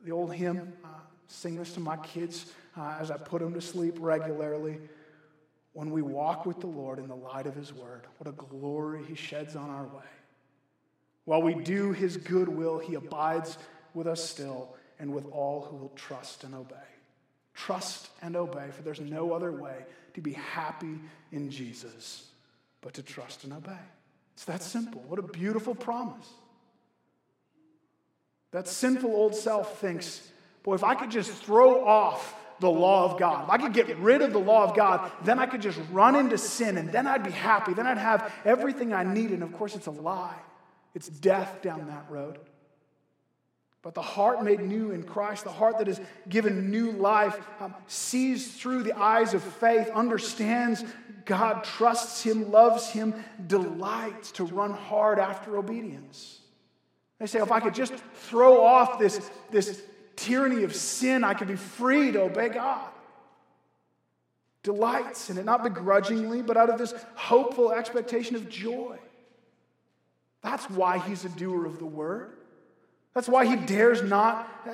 the 0.05 0.13
old 0.13 0.35
hymn, 0.35 0.73
uh, 0.85 0.89
sing 1.29 1.57
this 1.57 1.73
to 1.75 1.81
my 1.81 1.97
kids 1.99 2.53
uh, 2.77 2.97
as 3.01 3.11
I 3.11 3.17
put 3.17 3.41
them 3.41 3.55
to 3.55 3.61
sleep 3.61 3.97
regularly. 3.99 4.79
When 5.73 5.91
we 5.91 6.03
walk 6.03 6.45
with 6.45 6.61
the 6.61 6.67
Lord 6.67 6.99
in 6.99 7.09
the 7.09 7.17
light 7.17 7.47
of 7.47 7.55
His 7.55 7.73
Word, 7.73 8.03
what 8.19 8.29
a 8.29 8.33
glory 8.33 9.03
He 9.05 9.15
sheds 9.15 9.57
on 9.57 9.71
our 9.71 9.85
way. 9.85 10.03
While 11.25 11.43
we 11.43 11.55
do 11.55 11.93
His 11.93 12.17
good 12.17 12.49
will, 12.49 12.79
He 12.79 12.95
abides 12.95 13.57
with 13.95 14.07
us 14.07 14.29
still 14.29 14.75
and 14.99 15.13
with 15.15 15.27
all 15.27 15.63
who 15.63 15.77
will 15.77 15.93
trust 15.97 16.45
and 16.45 16.55
obey. 16.55 16.77
Trust 17.55 18.11
and 18.23 18.37
obey, 18.37 18.71
for 18.71 18.83
there's 18.83 19.01
no 19.01 19.33
other 19.33 19.53
way 19.53 19.85
to 20.15 20.21
be 20.21 20.33
happy 20.33 20.99
in 21.31 21.51
Jesus 21.51 22.29
but 22.81 22.95
to 22.95 23.03
trust 23.03 23.45
and 23.45 23.53
obey. 23.53 23.73
It's 24.35 24.45
that 24.45 24.63
simple. 24.63 25.03
What 25.07 25.19
a 25.19 25.23
beautiful 25.23 25.75
promise. 25.75 26.29
That 28.53 28.69
sinful 28.69 29.11
old 29.11 29.35
self 29.35 29.79
thinks, 29.81 30.27
boy, 30.63 30.75
if 30.75 30.85
I 30.85 30.95
could 30.95 31.11
just 31.11 31.33
throw 31.33 31.85
off 31.85 32.37
the 32.63 32.71
law 32.71 33.05
of 33.05 33.19
God. 33.19 33.45
If 33.45 33.51
I 33.51 33.59
could 33.59 33.75
get 33.75 33.95
rid 33.99 34.23
of 34.23 34.33
the 34.33 34.39
law 34.39 34.65
of 34.65 34.75
God, 34.75 35.11
then 35.25 35.39
I 35.39 35.47
could 35.47 35.61
just 35.61 35.79
run 35.91 36.15
into 36.15 36.39
sin 36.39 36.79
and 36.79 36.91
then 36.91 37.07
I'd 37.07 37.25
be 37.25 37.31
happy. 37.31 37.75
Then 37.75 37.87
I'd 37.87 37.99
have 37.99 38.33
everything 38.45 38.95
I 38.95 39.05
need. 39.05 39.33
And 39.33 39.43
of 39.43 39.53
course, 39.53 39.75
it's 39.75 39.89
a 39.89 39.91
lie, 39.91 40.39
it's 40.95 41.09
death 41.09 41.61
down 41.61 41.89
that 41.89 42.07
road. 42.09 42.39
But 43.83 43.95
the 43.95 44.03
heart 44.03 44.45
made 44.45 44.61
new 44.61 44.93
in 44.93 45.03
Christ, 45.03 45.43
the 45.43 45.51
heart 45.51 45.79
that 45.79 45.89
is 45.89 46.01
given 46.29 46.71
new 46.71 46.93
life, 46.93 47.37
um, 47.59 47.75
sees 47.89 48.55
through 48.55 48.85
the 48.85 48.97
eyes 48.97 49.35
of 49.35 49.43
faith, 49.43 49.91
understands 49.91 50.85
God, 51.25 51.65
trusts 51.65 52.23
Him, 52.23 52.53
loves 52.53 52.91
Him, 52.91 53.13
delights 53.45 54.31
to 54.33 54.45
run 54.45 54.73
hard 54.73 55.19
after 55.19 55.57
obedience. 55.59 56.42
They 57.23 57.29
say, 57.29 57.39
if 57.39 57.53
I 57.53 57.61
could 57.61 57.73
just 57.73 57.95
throw 58.15 58.65
off 58.65 58.99
this, 58.99 59.31
this 59.53 59.81
tyranny 60.17 60.65
of 60.65 60.75
sin, 60.75 61.23
I 61.23 61.35
could 61.35 61.47
be 61.47 61.55
free 61.55 62.11
to 62.11 62.23
obey 62.23 62.49
God. 62.49 62.89
Delights 64.65 65.31
in 65.31 65.39
it, 65.39 65.45
not 65.45 65.63
begrudgingly, 65.63 66.43
but 66.43 66.57
out 66.57 66.69
of 66.69 66.79
this 66.81 66.93
hopeful 67.15 67.71
expectation 67.71 68.35
of 68.35 68.49
joy. 68.49 68.99
That's 70.43 70.69
why 70.69 70.99
he's 70.99 71.25
a 71.25 71.29
doer 71.29 71.65
of 71.65 71.79
the 71.79 71.87
word. 71.87 72.33
That's 73.15 73.29
why 73.29 73.47
he 73.47 73.55
dares 73.55 74.03
not 74.03 74.49
uh, 74.67 74.73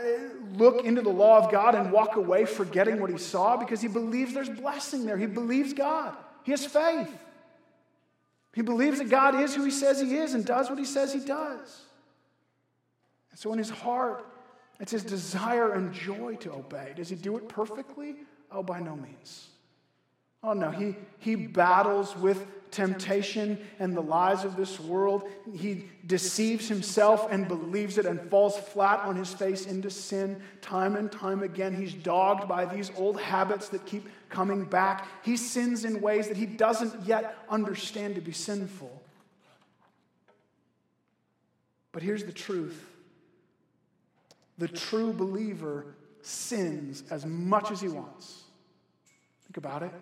look 0.55 0.87
into 0.87 1.03
the 1.03 1.11
law 1.11 1.45
of 1.45 1.53
God 1.53 1.75
and 1.75 1.93
walk 1.93 2.17
away 2.17 2.47
forgetting 2.47 2.99
what 2.99 3.11
he 3.11 3.19
saw 3.19 3.59
because 3.59 3.83
he 3.83 3.89
believes 3.89 4.33
there's 4.33 4.49
blessing 4.49 5.05
there. 5.05 5.19
He 5.19 5.27
believes 5.27 5.75
God. 5.75 6.17
He 6.45 6.53
has 6.53 6.65
faith. 6.65 7.13
He 8.55 8.63
believes 8.63 9.01
that 9.01 9.11
God 9.11 9.39
is 9.39 9.55
who 9.55 9.65
he 9.65 9.71
says 9.71 10.01
he 10.01 10.17
is 10.17 10.33
and 10.33 10.47
does 10.47 10.71
what 10.71 10.79
he 10.79 10.87
says 10.87 11.13
he 11.13 11.21
does. 11.21 11.83
So 13.39 13.53
in 13.53 13.59
his 13.59 13.71
heart, 13.71 14.27
it's 14.81 14.91
his 14.91 15.05
desire 15.05 15.75
and 15.75 15.93
joy 15.93 16.35
to 16.41 16.53
obey. 16.53 16.93
Does 16.97 17.09
he 17.09 17.15
do 17.15 17.37
it 17.37 17.49
perfectly? 17.49 18.17
Oh, 18.51 18.65
by 18.65 18.81
no 18.81 18.97
means. 18.97 19.47
Oh, 20.43 20.55
no. 20.55 20.73
He, 20.73 20.97
he 21.19 21.37
battles 21.37 22.17
with 22.17 22.45
temptation 22.73 23.57
and 23.79 23.97
the 23.97 24.01
lies 24.01 24.43
of 24.43 24.57
this 24.57 24.81
world. 24.81 25.23
He 25.55 25.85
deceives 26.05 26.67
himself 26.67 27.29
and 27.31 27.47
believes 27.47 27.97
it 27.97 28.07
and 28.07 28.21
falls 28.29 28.59
flat 28.59 29.05
on 29.05 29.15
his 29.15 29.33
face 29.33 29.67
into 29.67 29.89
sin 29.89 30.43
time 30.61 30.97
and 30.97 31.11
time 31.11 31.45
again. 31.45 31.77
He's 31.77 31.95
dogged 31.95 32.49
by 32.49 32.65
these 32.65 32.91
old 32.97 33.21
habits 33.21 33.69
that 33.69 33.87
keep 33.87 34.09
coming 34.31 34.65
back. 34.65 35.07
He 35.23 35.37
sins 35.37 35.85
in 35.85 36.01
ways 36.01 36.27
that 36.27 36.37
he 36.37 36.47
doesn't 36.47 37.07
yet 37.07 37.37
understand 37.49 38.17
to 38.17 38.21
be 38.21 38.33
sinful. 38.33 39.01
But 41.93 42.03
here's 42.03 42.25
the 42.25 42.33
truth 42.33 42.85
the 44.59 44.69
true 44.69 45.13
believer 45.13 45.95
sins 46.23 47.05
as 47.11 47.25
much 47.25 47.71
as 47.71 47.81
he 47.81 47.89
wants. 47.89 48.43
Think 49.47 49.57
about 49.57 49.83
it. 49.83 49.93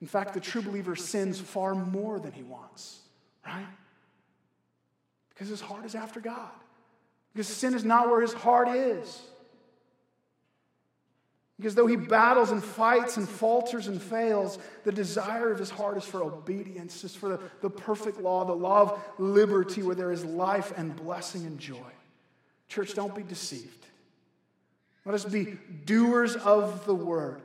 In 0.00 0.06
fact, 0.06 0.34
the 0.34 0.40
true 0.40 0.62
believer 0.62 0.94
sins 0.94 1.40
far 1.40 1.74
more 1.74 2.20
than 2.20 2.32
he 2.32 2.42
wants, 2.42 3.00
right? 3.46 3.66
Because 5.30 5.48
his 5.48 5.60
heart 5.60 5.84
is 5.86 5.94
after 5.94 6.20
God. 6.20 6.50
Because 7.32 7.48
sin 7.48 7.74
is 7.74 7.84
not 7.84 8.08
where 8.08 8.20
his 8.20 8.32
heart 8.32 8.68
is. 8.68 9.22
Because 11.58 11.74
though 11.74 11.86
he 11.86 11.96
battles 11.96 12.50
and 12.50 12.62
fights 12.62 13.16
and 13.16 13.26
falters 13.26 13.86
and 13.86 14.00
fails, 14.00 14.58
the 14.84 14.92
desire 14.92 15.50
of 15.50 15.58
his 15.58 15.70
heart 15.70 15.96
is 15.96 16.04
for 16.04 16.22
obedience, 16.22 17.02
is 17.02 17.16
for 17.16 17.30
the, 17.30 17.40
the 17.62 17.70
perfect 17.70 18.20
law, 18.20 18.44
the 18.44 18.52
law 18.52 18.82
of 18.82 19.02
liberty 19.18 19.82
where 19.82 19.94
there 19.94 20.12
is 20.12 20.24
life 20.24 20.72
and 20.76 20.94
blessing 20.94 21.46
and 21.46 21.58
joy. 21.58 21.92
Church, 22.68 22.94
don't 22.94 23.14
be 23.14 23.22
deceived. 23.22 23.86
Let 25.04 25.14
us 25.14 25.24
be 25.24 25.56
doers 25.84 26.34
of 26.34 26.84
the 26.84 26.94
word 26.94 27.42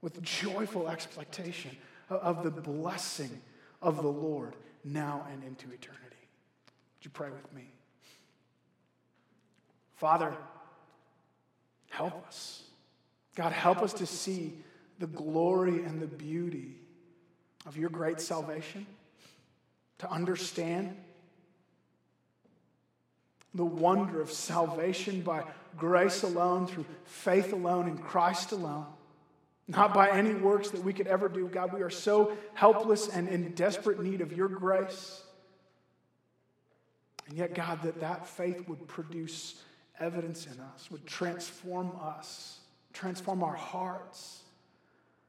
with 0.00 0.22
joyful 0.22 0.88
expectation 0.88 1.76
of 2.08 2.42
the 2.42 2.50
blessing 2.50 3.40
of 3.82 3.96
the 4.02 4.08
Lord 4.08 4.56
now 4.84 5.26
and 5.30 5.44
into 5.44 5.66
eternity. 5.66 6.04
Would 6.08 7.04
you 7.04 7.10
pray 7.10 7.30
with 7.30 7.52
me? 7.52 7.70
Father, 9.96 10.34
help 11.90 12.26
us. 12.26 12.62
God, 13.34 13.52
help 13.52 13.82
us 13.82 13.92
to 13.94 14.06
see 14.06 14.54
the 14.98 15.06
glory 15.06 15.82
and 15.82 16.00
the 16.00 16.06
beauty 16.06 16.76
of 17.66 17.76
your 17.76 17.90
great 17.90 18.20
salvation, 18.20 18.86
to 19.98 20.10
understand 20.10 20.96
the 23.54 23.64
wonder 23.64 24.20
of 24.20 24.30
salvation 24.30 25.22
by 25.22 25.44
grace 25.76 26.22
alone, 26.22 26.66
through 26.66 26.86
faith 27.04 27.52
alone, 27.52 27.88
in 27.88 27.98
Christ 27.98 28.52
alone 28.52 28.86
not 29.68 29.92
by 29.92 30.10
any 30.10 30.32
works 30.32 30.70
that 30.70 30.82
we 30.82 30.94
could 30.94 31.06
ever 31.06 31.28
do. 31.28 31.46
God, 31.46 31.74
we 31.74 31.82
are 31.82 31.90
so 31.90 32.32
helpless 32.54 33.08
and 33.08 33.28
in 33.28 33.52
desperate 33.52 34.02
need 34.02 34.22
of 34.22 34.32
your 34.32 34.48
grace. 34.48 35.22
And 37.28 37.36
yet, 37.36 37.54
God, 37.54 37.82
that 37.82 38.00
that 38.00 38.26
faith 38.26 38.66
would 38.66 38.88
produce 38.88 39.62
evidence 40.00 40.46
in 40.46 40.58
us, 40.58 40.90
would 40.90 41.06
transform 41.06 41.92
us, 42.00 42.60
transform 42.94 43.42
our 43.42 43.54
hearts. 43.54 44.40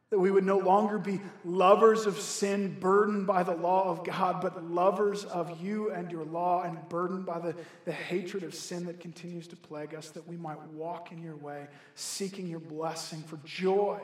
That 0.10 0.20
we 0.20 0.32
would 0.32 0.44
no 0.44 0.58
longer 0.58 0.98
be 0.98 1.22
lovers 1.46 2.08
of 2.08 2.20
sin, 2.20 2.78
burdened 2.80 3.28
by 3.28 3.44
the 3.44 3.54
law 3.54 3.90
of 3.90 4.04
God, 4.04 4.42
but 4.42 4.64
lovers 4.64 5.24
of 5.24 5.62
you 5.62 5.92
and 5.92 6.12
your 6.12 6.26
law, 6.26 6.64
and 6.64 6.78
burdened 6.90 7.28
by 7.28 7.38
the, 7.38 7.56
the 7.86 7.92
hatred 7.92 8.42
of 8.44 8.56
sin 8.56 8.88
that 8.88 9.00
continues 9.00 9.48
to 9.50 9.56
plague 9.56 9.94
us, 9.94 10.10
that 10.10 10.28
we 10.28 10.36
might 10.36 10.60
walk 10.70 11.12
in 11.12 11.22
your 11.22 11.36
way, 11.36 11.68
seeking 11.94 12.48
your 12.48 12.60
blessing 12.60 13.22
for 13.22 13.38
joy 13.46 14.00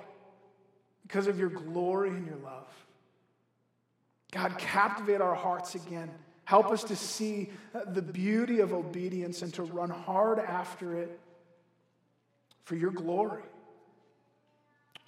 because 1.08 1.26
of 1.26 1.40
your 1.40 1.50
glory 1.50 2.10
and 2.10 2.28
your 2.28 2.38
love. 2.38 2.68
God, 4.32 4.58
captivate 4.58 5.22
our 5.22 5.36
hearts 5.36 5.76
again. 5.76 6.12
Help 6.44 6.70
us 6.70 6.84
to 6.84 6.96
see 6.96 7.50
the 7.88 8.02
beauty 8.02 8.60
of 8.60 8.74
obedience 8.74 9.42
and 9.42 9.54
to 9.56 9.64
run 9.64 9.90
hard 9.90 10.40
after 10.40 10.96
it 10.96 11.20
for 12.64 12.76
your 12.76 12.92
glory. 12.92 13.44